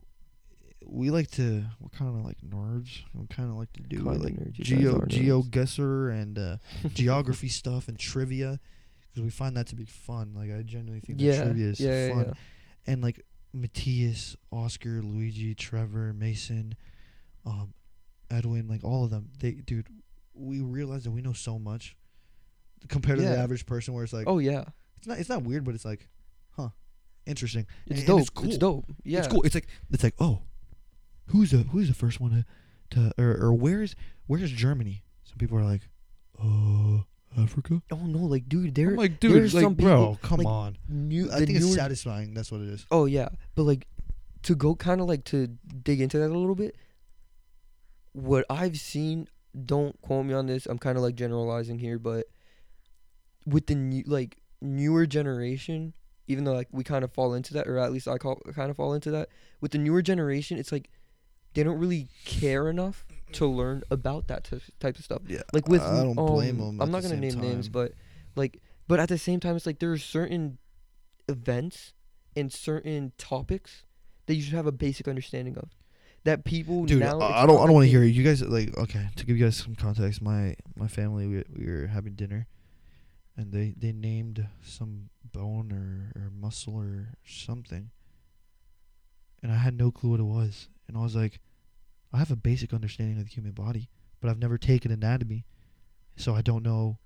We 0.84 1.12
like 1.12 1.30
to. 1.32 1.64
We're 1.80 1.90
kind 1.90 2.18
of 2.18 2.26
like 2.26 2.38
nerds. 2.42 3.02
We 3.14 3.28
kind 3.28 3.50
of 3.52 3.56
like 3.56 3.72
to 3.74 3.84
do 3.84 3.98
Kinda 3.98 4.12
like 4.14 4.34
nerds, 4.34 4.54
geo 4.54 5.00
GeoGuessr 5.02 6.12
and 6.12 6.40
uh, 6.40 6.58
geography 6.94 7.50
stuff 7.50 7.88
and 7.88 8.00
trivia 8.00 8.60
because 9.08 9.24
we 9.24 9.30
find 9.30 9.56
that 9.58 9.68
to 9.68 9.76
be 9.76 9.86
fun. 9.86 10.34
Like 10.36 10.50
I 10.52 10.64
genuinely 10.64 11.02
think 11.02 11.20
that 11.20 11.44
trivia 11.44 11.68
is 11.68 11.80
yeah, 11.80 12.08
yeah, 12.08 12.14
fun. 12.14 12.26
yeah. 12.26 12.34
And 12.94 13.04
like 13.04 13.24
Matthias, 13.54 14.36
Oscar, 14.52 15.04
Luigi, 15.04 15.54
Trevor, 15.54 16.14
Mason, 16.14 16.76
um, 17.46 17.76
Edwin, 18.32 18.68
like 18.68 18.84
all 18.84 19.04
of 19.04 19.12
them. 19.12 19.30
They, 19.40 19.52
dude, 19.52 19.88
we 20.34 20.60
realize 20.62 21.04
that 21.04 21.12
we 21.12 21.22
know 21.22 21.34
so 21.34 21.60
much 21.60 21.96
compared 22.88 23.20
to 23.20 23.26
the 23.26 23.32
Yeah. 23.34 23.44
average 23.44 23.66
person. 23.66 23.94
Where 23.94 24.04
it's 24.04 24.14
like, 24.14 24.28
Oh 24.28 24.40
yeah, 24.40 24.66
it's 24.98 25.08
not, 25.08 25.20
it's 25.20 25.30
not 25.30 25.44
weird, 25.44 25.64
but 25.64 25.76
it's 25.76 25.86
like, 25.86 26.08
huh, 26.52 26.70
interesting. 27.26 27.66
it's 27.88 28.00
And- 28.00 28.08
dope. 28.08 28.16
and 28.18 28.22
it's 28.22 28.30
cool. 28.30 28.48
It's 28.50 28.58
dope. 28.58 28.86
Yeah, 29.04 29.20
It's 29.20 29.28
cool. 29.28 29.44
It's 29.44 29.56
like 29.56 29.68
it's 29.92 30.04
like 30.04 30.16
oh, 30.20 30.42
who's 31.28 31.52
the 31.52 31.60
who's 31.60 31.88
the 31.88 31.94
first 31.94 32.20
one 32.20 32.32
to 32.32 32.46
to 32.96 33.22
or, 33.22 33.38
or 33.38 33.54
where's 33.54 33.96
where's 34.28 34.52
Germany? 34.52 35.04
Some 35.24 35.38
people 35.38 35.58
are 35.58 35.64
like, 35.64 35.82
uh, 36.42 37.04
Africa. 37.42 37.82
Oh 37.92 37.96
no, 38.06 38.20
like 38.20 38.50
dude, 38.50 38.76
there 38.76 38.90
I'm 38.90 38.96
like, 38.98 39.20
there's 39.20 39.52
dude, 39.52 39.54
like, 39.54 39.64
some 39.64 39.74
bro, 39.76 40.16
people, 40.16 40.20
come 40.22 40.38
like, 40.40 40.48
on. 40.48 40.78
new. 40.90 41.32
I 41.32 41.40
the 41.40 41.46
think 41.46 41.58
it's 41.58 41.66
newer 41.68 41.76
satisfying. 41.76 42.34
That's 42.34 42.52
what 42.52 42.62
it 42.62 42.68
is. 42.70 42.86
Oh 42.92 43.06
yeah, 43.06 43.30
but 43.56 43.64
like 43.64 43.88
to 44.44 44.56
go 44.56 44.76
kind 44.76 45.00
of 45.02 45.08
like 45.08 45.24
to 45.26 45.48
dig 45.84 46.02
into 46.02 46.18
that 46.20 46.30
a 46.30 46.38
little 46.38 46.56
bit. 46.56 46.76
What 48.14 48.46
I've 48.50 48.78
seen, 48.78 49.28
don't 49.66 50.00
quote 50.02 50.26
me 50.26 50.34
on 50.34 50.48
this. 50.48 50.66
I'm 50.66 50.80
kind 50.80 50.98
of 50.98 51.04
like 51.04 51.16
generalizing 51.16 51.80
here, 51.80 52.00
but 52.00 52.26
with 53.46 53.68
the 53.68 53.76
new 53.76 54.04
like 54.06 54.38
newer 54.62 55.06
generation, 55.06 55.94
even 56.28 56.44
though 56.44 56.54
like 56.54 56.68
we 56.72 56.84
kind 56.84 57.04
of 57.04 57.12
fall 57.12 57.34
into 57.34 57.54
that, 57.54 57.68
or 57.68 57.78
at 57.78 57.92
least 57.92 58.08
I 58.08 58.18
call 58.18 58.42
kind 58.54 58.70
of 58.70 58.78
fall 58.78 58.94
into 58.94 59.12
that. 59.12 59.30
With 59.60 59.72
the 59.72 59.78
newer 59.78 60.02
generation, 60.02 60.58
it's 60.58 60.72
like 60.72 60.90
they 61.54 61.64
don't 61.64 61.80
really 61.80 62.08
care 62.26 62.70
enough 62.70 63.06
to 63.34 63.46
learn 63.46 63.84
about 63.90 64.28
that 64.28 64.46
t- 64.46 64.60
type 64.80 64.98
of 64.98 65.04
stuff. 65.04 65.22
Yeah, 65.28 65.42
Like 65.54 65.68
with 65.68 65.82
I 65.82 66.04
don't 66.04 66.16
blame 66.16 66.62
um, 66.62 66.78
them. 66.78 66.82
I'm 66.82 66.92
not 66.92 67.02
gonna 67.02 67.18
name 67.18 67.40
names, 67.40 67.70
but 67.70 67.94
like, 68.36 68.62
but 68.88 69.00
at 69.00 69.10
the 69.10 69.18
same 69.18 69.40
time, 69.40 69.56
it's 69.56 69.66
like 69.66 69.80
there 69.80 69.92
are 69.92 69.98
certain 69.98 70.58
events 71.28 71.94
and 72.36 72.52
certain 72.52 73.12
topics 73.18 73.84
that 74.26 74.36
you 74.36 74.42
should 74.42 74.54
have 74.54 74.68
a 74.68 74.72
basic 74.72 75.08
understanding 75.08 75.58
of. 75.58 75.70
That 76.24 76.44
people 76.46 76.86
dude, 76.86 77.00
now. 77.00 77.20
I, 77.20 77.44
I 77.44 77.46
don't. 77.48 77.58
I 77.58 77.66
don't 77.66 77.74
want 77.74 77.86
to 77.86 77.90
hear 77.90 78.04
it. 78.04 78.08
You 78.08 78.24
guys 78.24 78.44
like 78.44 78.78
okay. 78.78 79.08
To 79.16 79.26
give 79.26 79.38
you 79.38 79.46
guys 79.46 79.58
some 79.58 79.76
context, 79.76 80.22
my 80.22 80.56
my 80.76 80.88
family 80.88 81.26
we 81.26 81.44
we 81.58 81.72
were 81.72 81.88
having 81.88 82.14
dinner, 82.14 82.48
and 83.36 83.52
they 83.52 83.74
they 83.76 83.92
named 83.92 84.48
some 84.62 85.10
bone 85.24 85.72
or 85.72 86.22
or 86.22 86.30
muscle 86.30 86.76
or 86.76 87.14
something, 87.26 87.90
and 89.42 89.52
I 89.52 89.56
had 89.56 89.74
no 89.74 89.92
clue 89.92 90.12
what 90.12 90.20
it 90.20 90.24
was, 90.24 90.70
and 90.88 90.96
I 90.96 91.02
was 91.02 91.16
like, 91.16 91.40
I 92.14 92.20
have 92.20 92.32
a 92.32 92.36
basic 92.36 92.72
understanding 92.72 93.18
of 93.18 93.26
the 93.26 93.32
human 93.32 93.54
body, 93.54 93.90
but 94.20 94.30
I've 94.30 94.38
never 94.38 94.60
taken 94.60 94.92
anatomy, 94.92 95.46
so 96.16 96.36
I 96.36 96.42
don't 96.42 96.64
know 96.64 97.00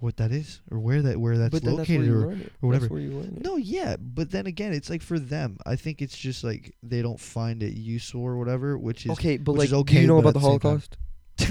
what 0.00 0.16
that 0.18 0.30
is 0.32 0.60
or 0.70 0.78
where 0.78 1.02
that 1.02 1.18
where 1.18 1.36
that's 1.38 1.58
then 1.60 1.76
that's 1.76 1.88
where 1.88 1.98
located 1.98 2.06
you 2.06 2.14
or 2.14 2.26
learn 2.28 2.40
it. 2.40 2.52
or 2.62 2.66
whatever. 2.68 2.82
That's 2.84 2.90
where 2.92 3.00
you 3.00 3.10
learn 3.10 3.34
it. 3.36 3.44
no, 3.44 3.56
yeah, 3.56 3.96
but 3.98 4.30
then 4.30 4.46
again, 4.46 4.72
it's 4.72 4.88
like 4.90 5.02
for 5.02 5.18
them. 5.18 5.58
I 5.66 5.76
think 5.76 6.00
it's 6.02 6.16
just 6.16 6.44
like 6.44 6.74
they 6.82 7.02
don't 7.02 7.18
find 7.20 7.62
it 7.62 7.74
useful 7.74 8.22
or 8.22 8.36
whatever, 8.36 8.78
which 8.78 9.06
is 9.06 9.12
okay, 9.12 9.36
but 9.36 9.52
like, 9.52 9.72
is 9.72 9.82
do 9.84 9.94
you 10.00 10.06
know 10.06 10.18
about 10.18 10.34
the 10.34 10.38
at 10.40 10.42
the 10.42 10.48
same 10.50 10.58
time- 10.60 10.70
Holocaust? 10.70 10.96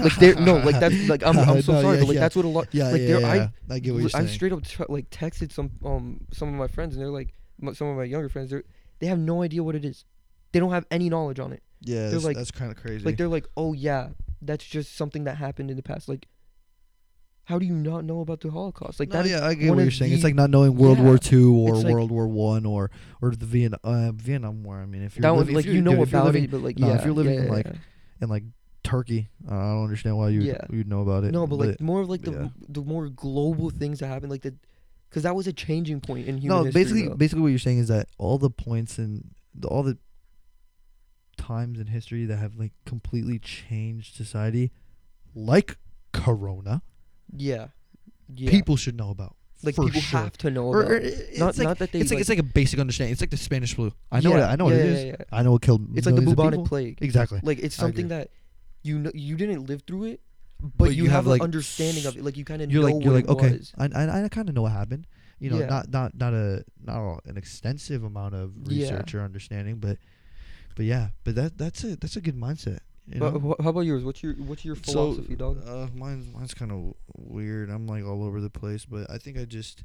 like, 0.00 0.16
there, 0.16 0.34
no, 0.34 0.56
like 0.58 0.78
that's 0.80 1.08
like 1.08 1.22
I'm, 1.24 1.38
I'm 1.38 1.62
so 1.62 1.72
No, 1.72 1.80
sorry, 1.82 1.94
yeah, 1.96 2.00
but 2.02 2.08
like 2.08 2.14
yeah. 2.14 2.20
that's 2.20 2.36
what 2.36 2.44
a 2.44 2.48
lot. 2.48 2.68
yeah, 2.72 2.88
like, 2.90 3.00
yeah, 3.00 3.18
yeah, 3.18 3.50
I-. 3.70 3.74
I 3.74 3.78
get 3.78 3.92
what 3.94 4.00
you're 4.00 4.06
I 4.08 4.20
saying. 4.20 4.28
straight 4.28 4.52
up 4.52 4.62
tr- 4.62 4.82
like 4.88 5.08
texted 5.10 5.50
some 5.52 5.70
um 5.84 6.20
some 6.32 6.48
of 6.48 6.54
my 6.54 6.68
friends, 6.68 6.94
and 6.94 7.02
they're 7.02 7.10
like, 7.10 7.32
m- 7.62 7.74
some 7.74 7.88
of 7.88 7.96
my 7.96 8.04
younger 8.04 8.28
friends, 8.28 8.50
they 8.50 8.60
they 9.00 9.06
have 9.06 9.18
no 9.18 9.42
idea 9.42 9.62
what 9.62 9.74
it 9.74 9.84
is. 9.84 10.04
They 10.52 10.60
don't 10.60 10.72
have 10.72 10.84
any 10.90 11.08
knowledge 11.08 11.38
on 11.40 11.52
it. 11.52 11.62
yeah, 11.80 12.08
that's, 12.10 12.24
like- 12.24 12.36
that's 12.36 12.50
kind 12.50 12.70
of 12.70 12.76
crazy. 12.76 13.04
Like 13.04 13.16
they're 13.16 13.28
like, 13.28 13.46
oh 13.56 13.72
yeah, 13.72 14.08
that's 14.42 14.64
just 14.64 14.94
something 14.96 15.24
that 15.24 15.36
happened 15.38 15.70
in 15.70 15.76
the 15.76 15.82
past. 15.82 16.08
Like, 16.08 16.26
how 17.48 17.58
do 17.58 17.64
you 17.64 17.72
not 17.72 18.04
know 18.04 18.20
about 18.20 18.40
the 18.40 18.50
Holocaust? 18.50 19.00
Like 19.00 19.08
no, 19.08 19.22
that 19.22 19.28
yeah, 19.28 19.46
I 19.46 19.54
get 19.54 19.74
what 19.74 19.80
you're 19.80 19.90
saying. 19.90 20.12
It's 20.12 20.22
like 20.22 20.34
not 20.34 20.50
knowing 20.50 20.76
World 20.76 21.00
War 21.00 21.12
Yeah. 21.12 21.18
Two 21.18 21.56
or 21.56 21.76
like- 21.76 21.86
World 21.94 22.10
War 22.10 22.28
One 22.28 22.66
or 22.66 22.90
or 23.22 23.30
the 23.30 23.46
Vietnam 23.46 23.80
uh, 23.82 24.12
Vietnam 24.12 24.62
War. 24.62 24.76
I 24.76 24.84
mean, 24.84 25.02
if 25.02 25.16
you're 25.16 25.22
that 25.22 25.32
living, 25.32 25.54
like 25.54 25.64
if 25.64 25.72
you 25.72 25.80
know 25.80 25.94
dude, 25.96 26.08
about 26.08 26.26
living 26.26 26.44
it, 26.44 26.50
but 26.50 26.60
like 26.60 26.78
no, 26.78 26.88
yeah, 26.88 26.98
if 26.98 27.06
you're 27.06 27.14
living 27.14 27.36
yeah, 27.36 27.40
in, 27.44 27.48
like, 27.48 27.66
in 28.20 28.28
like 28.28 28.42
Turkey, 28.84 29.28
uh, 29.50 29.54
I 29.54 29.72
don't 29.72 29.84
understand 29.84 30.18
why 30.18 30.28
you 30.28 30.42
Yeah. 30.42 30.60
you'd 30.68 30.88
know 30.88 31.00
about 31.00 31.24
it. 31.24 31.32
no, 31.32 31.46
but 31.46 31.56
like 31.56 31.80
more 31.80 32.02
of 32.02 32.10
like 32.10 32.20
the 32.20 32.52
the 32.68 32.82
more 32.82 33.08
global 33.08 33.70
things 33.70 34.00
that 34.00 34.08
happen, 34.08 34.28
like 34.28 34.42
the, 34.42 34.54
because 35.08 35.22
that 35.22 35.34
was 35.34 35.46
a 35.46 35.52
changing 35.54 36.02
point 36.02 36.28
in 36.28 36.36
human 36.36 36.58
no, 36.58 36.64
history. 36.64 36.82
basically, 36.82 37.08
though. 37.08 37.14
basically 37.14 37.40
what 37.42 37.48
you're 37.48 37.58
saying 37.58 37.78
is 37.78 37.88
that 37.88 38.08
all 38.18 38.36
the 38.36 38.50
points 38.50 38.98
and 38.98 39.24
all 39.66 39.82
the 39.82 39.96
times 41.38 41.80
in 41.80 41.86
history 41.86 42.26
that 42.26 42.36
have 42.36 42.56
like 42.56 42.72
completely 42.84 43.38
changed 43.38 44.14
society, 44.14 44.70
like 45.34 45.78
Corona, 46.12 46.82
Yeah. 47.36 47.68
Yeah. 48.34 48.50
people 48.50 48.76
should 48.76 48.96
know 48.96 49.10
about. 49.10 49.36
like 49.62 49.74
people 49.74 50.00
sure. 50.00 50.20
have 50.20 50.36
to 50.38 50.50
know 50.50 50.66
Or, 50.66 50.80
about. 50.82 50.90
or 50.92 50.96
it. 50.96 51.04
it's 51.04 51.38
Not 51.38 51.56
like, 51.58 51.66
not 51.66 51.78
that 51.78 51.92
they 51.92 52.00
It's 52.00 52.10
like, 52.10 52.16
like, 52.16 52.20
it's 52.20 52.28
like 52.28 52.38
a 52.38 52.42
basic 52.42 52.78
understanding. 52.78 53.12
It's 53.12 53.20
like 53.20 53.30
the 53.30 53.36
Spanish 53.36 53.74
flu. 53.74 53.92
I 54.12 54.20
know 54.20 54.30
yeah, 54.30 54.36
what 54.36 54.50
I 54.50 54.56
know 54.56 54.64
what 54.66 54.74
yeah, 54.74 54.80
it 54.80 54.86
is. 54.86 55.04
yeah. 55.04 55.24
I 55.32 55.42
know 55.42 55.56
it 55.56 55.62
killed. 55.62 55.96
It's 55.96 56.06
like 56.06 56.14
the 56.14 56.22
bubonic 56.22 56.64
plague. 56.66 56.98
Exactly. 57.00 57.40
Like 57.42 57.58
it's 57.58 57.74
something 57.74 58.08
that 58.08 58.30
you 58.82 58.98
know 58.98 59.10
you 59.14 59.36
didn't 59.36 59.66
live 59.66 59.82
through 59.86 60.04
it, 60.04 60.20
but, 60.60 60.70
But 60.76 60.94
you, 60.94 61.04
you 61.04 61.10
have, 61.10 61.24
have, 61.24 61.26
an 61.26 61.30
like, 61.32 61.42
understanding 61.42 62.06
of 62.06 62.16
it. 62.16 62.24
Like 62.24 62.36
you 62.36 62.44
kind 62.44 62.62
of 62.62 62.70
know 62.70 62.80
like 62.80 63.02
you're 63.02 63.14
like 63.14 63.28
okay. 63.28 63.52
was. 63.58 63.72
I 63.78 63.86
I, 63.94 64.24
I 64.24 64.28
kind 64.28 64.48
of 64.48 64.54
know 64.54 64.62
what 64.62 64.72
happened. 64.72 65.06
You 65.40 65.50
know, 65.50 65.64
not 65.66 65.88
not 65.90 66.16
not 66.16 66.34
a 66.34 66.64
not 66.84 67.20
an 67.24 67.36
extensive 67.36 68.02
amount 68.02 68.34
of 68.34 68.52
research 68.66 69.14
or 69.14 69.22
understanding, 69.22 69.76
but 69.76 69.98
but 70.74 70.84
yeah, 70.84 71.08
but 71.24 71.34
that 71.36 71.58
that's 71.58 71.84
a 71.84 71.96
that's 71.96 72.16
a 72.16 72.20
good 72.20 72.36
mindset. 72.36 72.80
You 73.10 73.20
But 73.20 73.34
know? 73.42 73.56
how 73.62 73.70
about 73.70 73.80
yours? 73.82 74.04
What's 74.04 74.22
your 74.22 74.34
what's 74.34 74.64
your 74.64 74.74
philosophy, 74.76 75.34
dog? 75.34 75.62
Uh, 75.66 75.86
mine's 75.94 76.32
mine's 76.34 76.54
kind 76.54 76.70
of 76.72 76.94
weird. 77.16 77.70
I'm 77.70 77.86
like 77.86 78.04
all 78.04 78.22
over 78.24 78.40
the 78.40 78.50
place, 78.50 78.84
but 78.84 79.10
I 79.10 79.18
think 79.18 79.38
I 79.38 79.44
just 79.44 79.84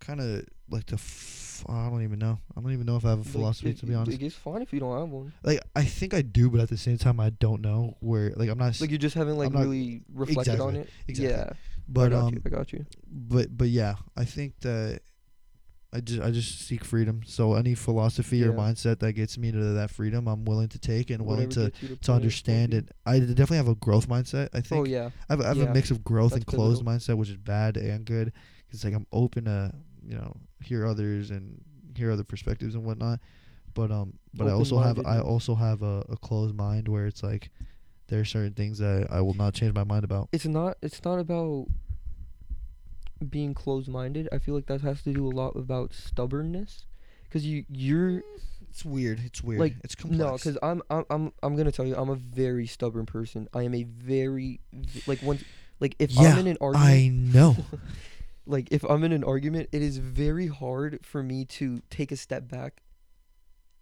kind 0.00 0.20
of 0.20 0.44
like 0.70 0.84
to. 0.86 0.94
F- 0.94 1.64
I 1.68 1.88
don't 1.90 2.02
even 2.02 2.18
know. 2.18 2.38
I 2.56 2.60
don't 2.60 2.72
even 2.72 2.86
know 2.86 2.96
if 2.96 3.04
I 3.04 3.10
have 3.10 3.18
a 3.18 3.22
Like, 3.22 3.30
philosophy 3.30 3.70
it- 3.70 3.78
to 3.78 3.86
be 3.86 3.94
honest. 3.94 4.20
It's 4.20 4.34
fine 4.34 4.62
if 4.62 4.72
you 4.72 4.80
don't 4.80 4.98
have 4.98 5.08
one. 5.10 5.32
Like 5.44 5.60
I 5.76 5.84
think 5.84 6.14
I 6.14 6.22
do, 6.22 6.48
but 6.50 6.60
at 6.60 6.68
the 6.70 6.76
same 6.78 6.98
time 6.98 7.20
I 7.20 7.30
don't 7.30 7.60
know 7.60 7.96
where. 8.00 8.32
Like 8.36 8.48
I'm 8.48 8.58
not. 8.58 8.80
Like 8.80 8.90
you 8.90 8.98
just 8.98 9.14
haven't 9.14 9.36
like 9.36 9.52
not- 9.52 9.62
really 9.62 10.02
reflected 10.12 10.58
on 10.60 10.74
it. 10.76 10.88
exactly. 11.06 11.30
Yeah. 11.38 11.52
but 11.86 12.06
I 12.06 12.16
got 12.16 12.24
um, 12.28 12.34
you. 12.34 12.42
I 12.46 12.48
got 12.48 12.72
you. 12.72 12.86
but 13.10 13.56
but 13.56 13.68
yeah, 13.68 13.96
I 14.16 14.24
think 14.24 14.58
that 14.60 15.02
I 15.94 16.00
just 16.00 16.20
I 16.22 16.30
just 16.30 16.60
seek 16.66 16.84
freedom. 16.84 17.22
So 17.26 17.54
any 17.54 17.74
philosophy 17.74 18.42
or 18.42 18.52
mindset 18.52 18.98
that 19.00 19.12
gets 19.12 19.36
me 19.36 19.52
to 19.52 19.58
that 19.74 19.90
freedom, 19.90 20.26
I'm 20.26 20.44
willing 20.46 20.68
to 20.70 20.78
take 20.78 21.10
and 21.10 21.26
willing 21.26 21.48
Whatever 21.50 21.70
to 21.70 21.96
to 21.96 22.12
understand 22.12 22.72
it. 22.72 22.88
I 23.04 23.18
definitely 23.20 23.58
have 23.58 23.68
a 23.68 23.74
growth 23.74 24.08
mindset. 24.08 24.48
I 24.54 24.62
think 24.62 24.80
Oh 24.80 24.84
yeah. 24.84 25.10
I 25.28 25.32
have, 25.34 25.40
I 25.42 25.48
have 25.48 25.56
Yeah. 25.58 25.64
a 25.64 25.74
mix 25.74 25.90
of 25.90 26.02
growth 26.02 26.30
That's 26.32 26.44
and 26.44 26.46
closed 26.46 26.82
mindset, 26.84 27.16
which 27.18 27.28
is 27.28 27.36
bad 27.36 27.76
and 27.76 28.04
good. 28.06 28.32
It's 28.70 28.84
like 28.84 28.94
I'm 28.94 29.06
open 29.12 29.44
to 29.44 29.72
you 30.04 30.14
know 30.16 30.34
hear 30.60 30.86
others 30.86 31.30
and 31.30 31.60
hear 31.94 32.10
other 32.10 32.24
perspectives 32.24 32.74
and 32.74 32.84
whatnot. 32.84 33.20
But 33.74 33.90
um, 33.90 34.14
but 34.32 34.46
I 34.48 34.52
also 34.52 34.78
have 34.78 34.98
I 35.06 35.20
also 35.20 35.54
have 35.54 35.82
a, 35.82 36.04
a 36.08 36.16
closed 36.16 36.54
mind 36.54 36.88
where 36.88 37.06
it's 37.06 37.22
like 37.22 37.50
there 38.08 38.20
are 38.20 38.24
certain 38.24 38.54
things 38.54 38.78
that 38.78 39.08
I 39.10 39.20
will 39.20 39.34
not 39.34 39.52
change 39.54 39.74
my 39.74 39.84
mind 39.84 40.04
about. 40.04 40.28
It's 40.32 40.46
not. 40.46 40.76
It's 40.82 41.04
not 41.04 41.18
about 41.18 41.66
being 43.30 43.54
closed-minded. 43.54 44.28
I 44.32 44.38
feel 44.38 44.54
like 44.54 44.66
that 44.66 44.80
has 44.82 45.02
to 45.02 45.12
do 45.12 45.26
a 45.26 45.30
lot 45.30 45.56
about 45.56 45.92
stubbornness, 45.92 46.86
because 47.24 47.46
you 47.46 47.64
you're 47.68 48.22
It's 48.70 48.84
weird. 48.84 49.20
It's 49.24 49.42
weird. 49.42 49.60
Like, 49.60 49.74
it's 49.84 49.94
complex. 49.94 50.18
no, 50.18 50.32
because 50.36 50.58
I'm 50.62 50.82
I'm 50.90 51.04
I'm 51.10 51.32
I'm 51.42 51.56
gonna 51.56 51.72
tell 51.72 51.86
you 51.86 51.94
I'm 51.96 52.10
a 52.10 52.16
very 52.16 52.66
stubborn 52.66 53.06
person. 53.06 53.48
I 53.52 53.62
am 53.62 53.74
a 53.74 53.84
very 53.84 54.60
like 55.06 55.22
once 55.22 55.44
like 55.80 55.96
if 55.98 56.12
yeah, 56.12 56.32
I'm 56.32 56.38
in 56.38 56.46
an 56.46 56.58
argument, 56.60 56.90
I 56.90 57.08
know. 57.08 57.56
like 58.46 58.68
if 58.70 58.84
I'm 58.84 59.04
in 59.04 59.12
an 59.12 59.24
argument, 59.24 59.68
it 59.72 59.82
is 59.82 59.98
very 59.98 60.46
hard 60.46 61.00
for 61.04 61.22
me 61.22 61.44
to 61.46 61.82
take 61.90 62.12
a 62.12 62.16
step 62.16 62.48
back 62.48 62.82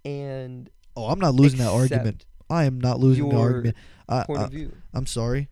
and 0.04 0.70
Oh, 0.96 1.06
I'm 1.06 1.20
not 1.20 1.34
losing 1.34 1.60
that 1.60 1.70
argument. 1.70 2.24
I 2.48 2.64
am 2.64 2.80
not 2.80 2.98
losing 2.98 3.28
the 3.28 3.36
argument. 3.36 3.76
I, 4.08 4.24
I, 4.28 4.42
of 4.42 4.50
view. 4.50 4.72
I'm 4.92 5.06
sorry, 5.06 5.48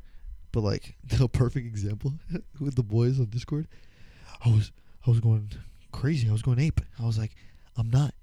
but 0.53 0.63
like 0.63 0.97
the 1.05 1.29
perfect 1.29 1.67
example 1.67 2.15
with 2.61 2.75
the 2.77 2.83
boys 2.83 3.19
on 3.19 3.27
Discord, 3.27 3.69
I 4.45 4.49
was 4.51 4.73
I 5.07 5.11
was 5.11 5.21
going 5.21 5.51
crazy. 5.93 6.29
I 6.29 6.33
was 6.33 6.43
going 6.43 6.59
ape. 6.59 6.81
I 7.01 7.07
was 7.07 7.19
like, 7.19 7.35
I'm 7.77 7.91
not, 7.91 8.15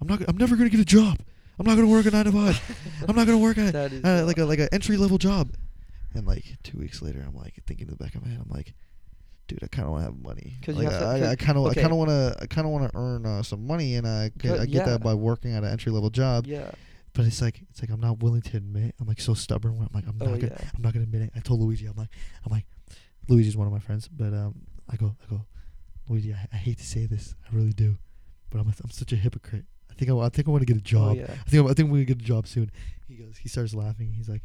I'm 0.00 0.06
not, 0.08 0.22
I'm 0.28 0.36
never 0.36 0.56
gonna 0.56 0.70
get 0.70 0.80
a 0.80 0.84
job. 0.84 1.18
I'm 1.58 1.66
not 1.66 1.76
gonna 1.76 1.88
work 1.88 2.06
a 2.06 2.10
nine 2.10 2.24
to 2.24 2.32
five. 2.32 2.60
I'm 3.08 3.14
not 3.14 3.26
gonna 3.26 3.38
work 3.38 3.58
at 3.58 3.74
uh, 3.74 4.24
like 4.26 4.38
a 4.38 4.44
like 4.44 4.58
an 4.58 4.68
entry 4.72 4.96
level 4.96 5.18
job. 5.18 5.52
And 6.14 6.26
like 6.26 6.44
two 6.62 6.78
weeks 6.78 7.00
later, 7.02 7.24
I'm 7.26 7.36
like 7.36 7.54
thinking 7.66 7.86
in 7.88 7.90
the 7.96 8.02
back 8.02 8.14
of 8.14 8.22
my 8.22 8.28
head, 8.28 8.40
I'm 8.42 8.50
like, 8.54 8.74
dude, 9.48 9.60
I 9.62 9.66
kind 9.68 9.86
of 9.86 9.92
want 9.92 10.02
to 10.02 10.06
have 10.06 10.18
money. 10.22 10.56
'Cause 10.62 10.76
Like, 10.76 10.90
have 10.90 11.02
I, 11.02 11.36
kind 11.36 11.56
of. 11.58 11.66
I 11.66 11.74
kind 11.74 11.90
of 11.92 11.96
want 11.96 12.10
to, 12.10 12.36
I 12.40 12.46
kind 12.46 12.66
of 12.66 12.72
want 12.72 12.90
to 12.90 12.98
earn 12.98 13.24
uh, 13.26 13.42
some 13.42 13.66
money, 13.66 13.94
and 13.96 14.06
I, 14.06 14.30
get, 14.36 14.52
I 14.60 14.66
get 14.66 14.68
yeah. 14.74 14.84
that 14.84 15.02
by 15.02 15.14
working 15.14 15.54
at 15.54 15.62
an 15.64 15.70
entry 15.70 15.90
level 15.92 16.10
job. 16.10 16.46
yeah. 16.46 16.70
But 17.14 17.26
it's 17.26 17.42
like, 17.42 17.60
it's 17.70 17.82
like 17.82 17.90
I'm 17.90 18.00
not 18.00 18.20
willing 18.22 18.40
to 18.42 18.56
admit. 18.56 18.94
I'm 19.00 19.06
like 19.06 19.20
so 19.20 19.34
stubborn. 19.34 19.72
I'm 19.78 19.88
like, 19.92 20.06
I'm 20.08 20.16
not 20.16 20.28
Oh 20.28 20.36
gonna, 20.36 20.44
yeah. 20.58 20.70
I'm 20.74 20.82
not 20.82 20.92
gonna 20.94 21.02
admit 21.04 21.22
it. 21.22 21.30
I 21.36 21.40
told 21.40 21.60
Luigi, 21.60 21.86
I'm 21.86 21.96
like, 21.96 22.08
I'm 22.46 22.50
like, 22.52 22.64
Luigi's 23.28 23.56
one 23.56 23.66
of 23.66 23.72
my 23.72 23.78
friends, 23.80 24.08
but 24.08 24.32
um, 24.32 24.54
I 24.88 24.96
go, 24.96 25.14
I 25.22 25.30
go, 25.30 25.44
Luigi, 26.08 26.32
I, 26.32 26.48
I 26.52 26.56
hate 26.56 26.78
to 26.78 26.84
say 26.86 27.04
this, 27.06 27.34
I 27.50 27.54
really 27.54 27.72
do, 27.74 27.96
but 28.50 28.60
I'm, 28.60 28.66
a, 28.68 28.72
I'm 28.82 28.90
such 28.90 29.12
a 29.12 29.16
hypocrite. 29.16 29.64
I 29.90 29.94
think 29.94 30.10
I, 30.10 30.14
I 30.16 30.28
think 30.30 30.48
I 30.48 30.50
want 30.50 30.66
to 30.66 30.72
get 30.72 30.76
a 30.76 30.80
Oh 30.80 30.82
job. 30.82 31.16
yeah. 31.18 31.24
I 31.24 31.50
think 31.50 31.62
I'm, 31.62 31.66
I 31.70 31.74
think 31.74 31.80
I'm 31.88 31.90
gonna 31.90 32.04
get 32.04 32.18
a 32.18 32.24
job 32.24 32.46
soon. 32.48 32.70
He 33.06 33.16
goes, 33.16 33.36
he 33.36 33.48
starts 33.48 33.74
laughing. 33.74 34.10
He's 34.12 34.28
like, 34.28 34.42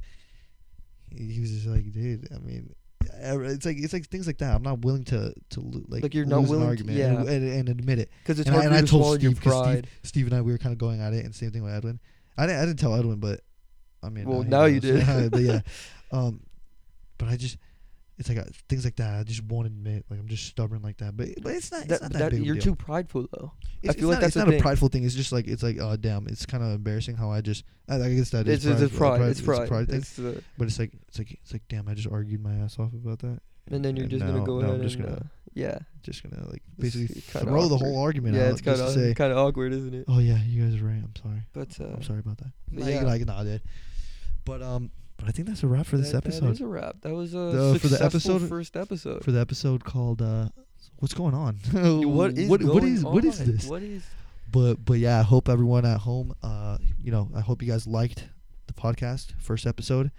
he 1.15 1.39
was 1.39 1.51
just 1.51 1.67
like, 1.67 1.91
dude, 1.91 2.27
I 2.35 2.39
mean. 2.39 2.73
It's 3.19 3.65
like 3.65 3.77
it's 3.79 3.93
like 3.93 4.05
things 4.07 4.27
like 4.27 4.39
that. 4.39 4.53
I'm 4.53 4.61
not 4.63 4.79
willing 4.79 5.05
to 5.05 5.33
to 5.51 5.61
like, 5.87 6.03
Like, 6.03 6.13
you're 6.13 6.25
not 6.25 6.41
willing 6.41 6.55
an 6.55 6.61
to- 6.61 6.67
argument 6.67 6.97
yeah. 6.97 7.13
and, 7.21 7.49
and, 7.49 7.69
admit 7.69 7.99
it. 7.99 8.11
Because 8.21 8.39
it's 8.39 8.49
And 8.49 8.57
I- 8.57 8.65
and 8.65 8.73
I 8.73 8.79
told 8.79 8.89
swallow 8.89 9.11
your 9.17 9.31
Steve 9.31 9.41
'cause 9.41 9.71
Steve- 9.71 9.85
Steve 10.03 10.25
and 10.27 10.35
I 10.35 10.41
we 10.41 10.51
were 10.51 10.57
kind 10.57 10.73
of 10.73 10.77
going 10.77 10.99
at 10.99 11.13
it, 11.13 11.23
and 11.23 11.33
same 11.33 11.51
thing 11.51 11.63
with 11.63 11.73
Edwin. 11.73 11.99
I 12.37 12.45
didn't 12.45 12.61
I 12.61 12.65
didn't 12.65 12.79
tell 12.79 12.95
Edwin, 12.95 13.19
but 13.19 13.41
I 14.03 14.09
mean, 14.09 14.25
Well, 14.25 14.43
now 14.43 14.65
you 14.65 14.79
knows. 14.79 15.05
did. 15.05 15.31
but 15.31 15.41
yeah, 15.41 15.61
um, 16.11 16.41
but 17.17 17.29
I 17.29 17.35
just 17.35 17.57
it's 18.19 18.29
like 18.29 18.39
uh, 18.39 18.45
things 18.67 18.83
like 18.83 18.95
that. 18.95 19.19
I 19.19 19.23
just 19.23 19.43
won't 19.43 19.67
admit. 19.67 20.05
Like 20.09 20.19
I'm 20.19 20.27
just 20.27 20.45
stubborn 20.47 20.81
like 20.81 20.97
that. 20.97 21.15
But 21.15 21.29
but 21.43 21.53
it's 21.53 21.71
not. 21.71 21.81
It's 21.81 22.01
not 22.01 22.11
that, 22.11 22.13
that, 22.13 22.31
big. 22.31 22.43
you're 22.45 22.55
of 22.55 22.59
a 22.59 22.61
deal. 22.63 22.73
too 22.73 22.75
prideful 22.75 23.27
though. 23.31 23.51
It's, 23.83 23.93
feel 23.93 23.93
it's 23.93 24.01
like 24.03 24.09
not, 24.09 24.21
that's 24.21 24.35
it's 24.35 24.45
not 24.45 24.53
a 24.53 24.59
prideful 24.59 24.87
thing. 24.89 25.03
It's 25.03 25.13
just 25.13 25.31
like 25.31 25.47
it's 25.47 25.61
like 25.61 25.77
oh 25.79 25.95
damn. 25.97 26.25
It's 26.27 26.45
kind 26.45 26.63
of 26.63 26.71
embarrassing 26.71 27.15
how 27.15 27.31
I 27.31 27.41
just. 27.41 27.63
I, 27.87 27.95
I 28.01 28.13
guess 28.15 28.31
that 28.31 28.47
is 28.47 28.65
It's, 28.65 28.65
it's, 28.65 28.81
it's 28.81 28.97
pride, 28.97 29.17
pride. 29.19 29.29
It's 29.29 29.41
pride. 29.41 29.87
thing. 29.87 29.97
It's 29.99 30.15
But 30.57 30.67
it's 30.67 30.79
like 30.79 30.93
it's 31.07 31.19
like 31.19 31.31
it's 31.31 31.53
like 31.53 31.61
damn. 31.69 31.87
I 31.87 31.93
just 31.93 32.07
argued 32.07 32.41
my 32.41 32.53
ass 32.55 32.79
off 32.79 32.91
about 32.93 33.19
that. 33.19 33.39
and 33.71 33.85
then 33.85 33.95
you're 33.95 34.03
And 34.05 34.11
just 34.11 34.25
now- 34.25 34.31
gonna 34.31 34.45
go 34.45 34.59
ahead 34.61 34.73
I'm 34.75 34.81
just 34.81 34.95
and 34.95 35.05
gonna 35.05 35.17
uh, 35.17 35.23
yeah. 35.57 35.79
just 36.03 36.23
gonna 36.23 36.41
like 36.49 36.61
It's 36.77 36.95
basically 36.95 37.21
kinda 37.21 37.47
throw 37.47 37.67
the 37.67 37.77
whole 37.77 37.99
argument 38.01 38.35
Yeah, 38.35 38.43
out 38.45 38.51
it's 38.51 38.61
just 38.61 38.79
kind 38.79 38.93
to 38.93 38.99
say, 38.99 39.09
of 39.11 39.15
kind 39.17 39.31
of 39.31 39.37
awkward, 39.39 39.73
isn't 39.73 39.93
it? 39.93 40.05
oh 40.07 40.19
yeah, 40.19 40.37
you 40.45 40.63
guys 40.63 40.79
are 40.81 40.85
right. 40.85 41.01
I'm 41.03 41.15
sorry. 41.21 41.41
But 41.53 41.79
uh, 41.81 41.95
I'm 41.95 42.03
sorry 42.03 42.19
about 42.19 42.37
that. 42.37 42.51
but 42.71 42.83
Like, 42.83 42.93
yeah. 42.93 43.03
like, 43.03 43.25
nah, 43.25 43.43
dude. 43.43 43.61
But 44.45 44.61
um, 44.61 44.91
but 45.17 45.27
I 45.27 45.31
think 45.31 45.47
that's 45.47 45.63
a 45.63 45.67
wrap 45.67 45.85
for 45.87 45.97
this 45.97 46.11
that, 46.11 46.23
That 46.23 46.27
episode. 46.33 46.51
is 46.51 46.61
a 46.61 46.67
wrap. 46.67 47.01
That 47.01 47.13
was 47.13 47.33
a 47.33 47.37
The- 47.37 47.79
for 47.79 47.87
the 47.87 47.97
successful 47.97 48.35
episode- 48.35 48.49
first 48.49 48.77
episode. 48.77 49.23
for 49.23 49.31
the 49.31 49.39
episode 49.39 49.83
called 49.83 50.21
uh, 50.21 50.49
what's 50.97 51.13
going 51.13 51.33
on? 51.33 51.55
what 51.73 52.37
is 52.37 52.49
what, 52.49 52.61
what 52.63 52.81
going 52.81 52.93
is 52.93 53.03
what 53.03 53.25
is 53.25 53.41
on? 53.41 53.47
this? 53.51 53.65
What 53.67 53.83
is 53.83 54.03
But 54.51 54.75
but 54.85 54.99
yeah, 54.99 55.19
I 55.19 55.23
hope 55.23 55.49
everyone 55.49 55.85
at 55.85 55.99
home, 56.01 56.33
uh, 56.43 56.77
you 57.03 57.11
know, 57.11 57.29
I 57.35 57.41
hope 57.41 57.61
you 57.61 57.67
guys 57.67 57.85
liked 57.87 58.29
the 58.67 58.73
podcast 58.73 59.33
first 59.39 59.65
episode. 59.65 60.11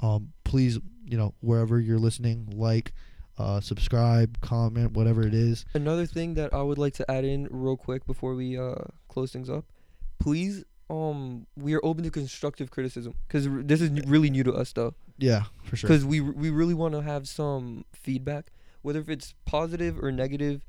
Um, 0.00 0.32
please, 0.44 0.78
you 1.04 1.16
know, 1.16 1.34
wherever 1.40 1.78
you're 1.80 1.98
listening, 1.98 2.48
like, 2.52 2.92
uh, 3.38 3.60
subscribe, 3.60 4.40
comment, 4.40 4.92
whatever 4.92 5.26
it 5.26 5.34
is. 5.34 5.64
another 5.74 6.06
thing 6.06 6.34
that 6.34 6.52
I 6.54 6.62
would 6.62 6.78
like 6.78 6.94
to 6.94 7.10
add 7.10 7.24
in 7.24 7.48
real 7.50 7.76
quick 7.76 8.06
before 8.06 8.34
we 8.34 8.58
uh 8.58 8.74
close 9.08 9.32
things 9.32 9.50
up? 9.50 9.64
Please, 10.18 10.64
um, 10.88 11.46
we 11.56 11.74
are 11.74 11.80
open 11.84 12.04
to 12.04 12.10
constructive 12.10 12.70
criticism 12.70 13.14
because 13.28 13.46
this 13.66 13.80
is 13.80 13.90
n- 13.90 14.04
really 14.06 14.30
new 14.30 14.42
to 14.44 14.52
us 14.52 14.72
though. 14.72 14.94
Yeah, 15.18 15.44
for 15.64 15.76
sure. 15.76 15.88
Because 15.88 16.04
we 16.04 16.20
we 16.20 16.50
really 16.50 16.74
want 16.74 16.94
to 16.94 17.02
have 17.02 17.26
some 17.28 17.84
feedback, 17.92 18.46
whether 18.82 19.00
if 19.00 19.08
it's 19.08 19.34
positive 19.44 20.02
or 20.02 20.10
negative. 20.12 20.64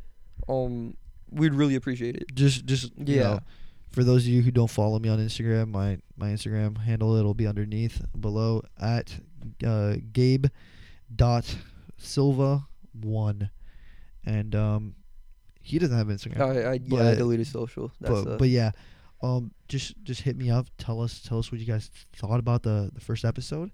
Um, 0.47 0.95
we'd 1.31 1.53
really 1.53 1.75
appreciate 1.75 2.15
it. 2.15 2.33
Just 2.35 2.65
just 2.65 2.91
you 2.97 3.15
Yeah. 3.15 3.23
know, 3.23 3.39
for 3.91 4.03
those 4.03 4.23
of 4.23 4.29
you 4.29 4.41
who 4.43 4.51
don't 4.51 4.69
follow 4.69 4.99
me 4.99 5.09
on 5.09 5.19
Instagram, 5.19 5.69
my 5.69 5.97
my 6.17 6.29
Instagram 6.29 6.77
handle 6.79 7.15
it'll 7.15 7.33
be 7.33 7.47
underneath 7.47 8.01
below 8.19 8.61
at 8.79 9.19
uh, 9.65 9.95
Gabe 10.13 10.45
dot 11.15 11.55
Silva 11.97 12.67
one, 13.01 13.49
and 14.25 14.55
um, 14.55 14.95
he 15.61 15.79
doesn't 15.79 15.97
have 15.97 16.07
Instagram. 16.07 16.39
I, 16.41 16.71
I 16.71 16.79
yeah, 16.83 17.09
I 17.09 17.15
deleted 17.15 17.47
social. 17.47 17.91
That's 17.99 18.23
but 18.23 18.37
but 18.37 18.49
yeah, 18.49 18.71
um, 19.21 19.51
just 19.67 20.01
just 20.03 20.21
hit 20.21 20.37
me 20.37 20.49
up. 20.49 20.67
Tell 20.77 21.01
us 21.01 21.21
tell 21.21 21.39
us 21.39 21.51
what 21.51 21.59
you 21.59 21.67
guys 21.67 21.89
thought 22.13 22.39
about 22.39 22.63
the 22.63 22.91
the 22.93 23.01
first 23.01 23.25
episode, 23.25 23.71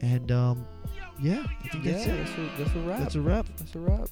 and 0.00 0.30
um, 0.32 0.66
yeah, 1.20 1.44
I 1.64 1.68
think 1.68 1.84
yeah, 1.84 1.92
that's 1.92 2.06
it. 2.06 2.16
that's 2.16 2.30
a 2.38 2.64
that's 2.64 2.74
a 2.74 2.80
wrap. 2.80 2.98
That's 2.98 3.14
a 3.14 3.20
wrap. 3.20 3.46
That's 3.56 3.74
a 3.74 3.80
wrap. 3.80 4.08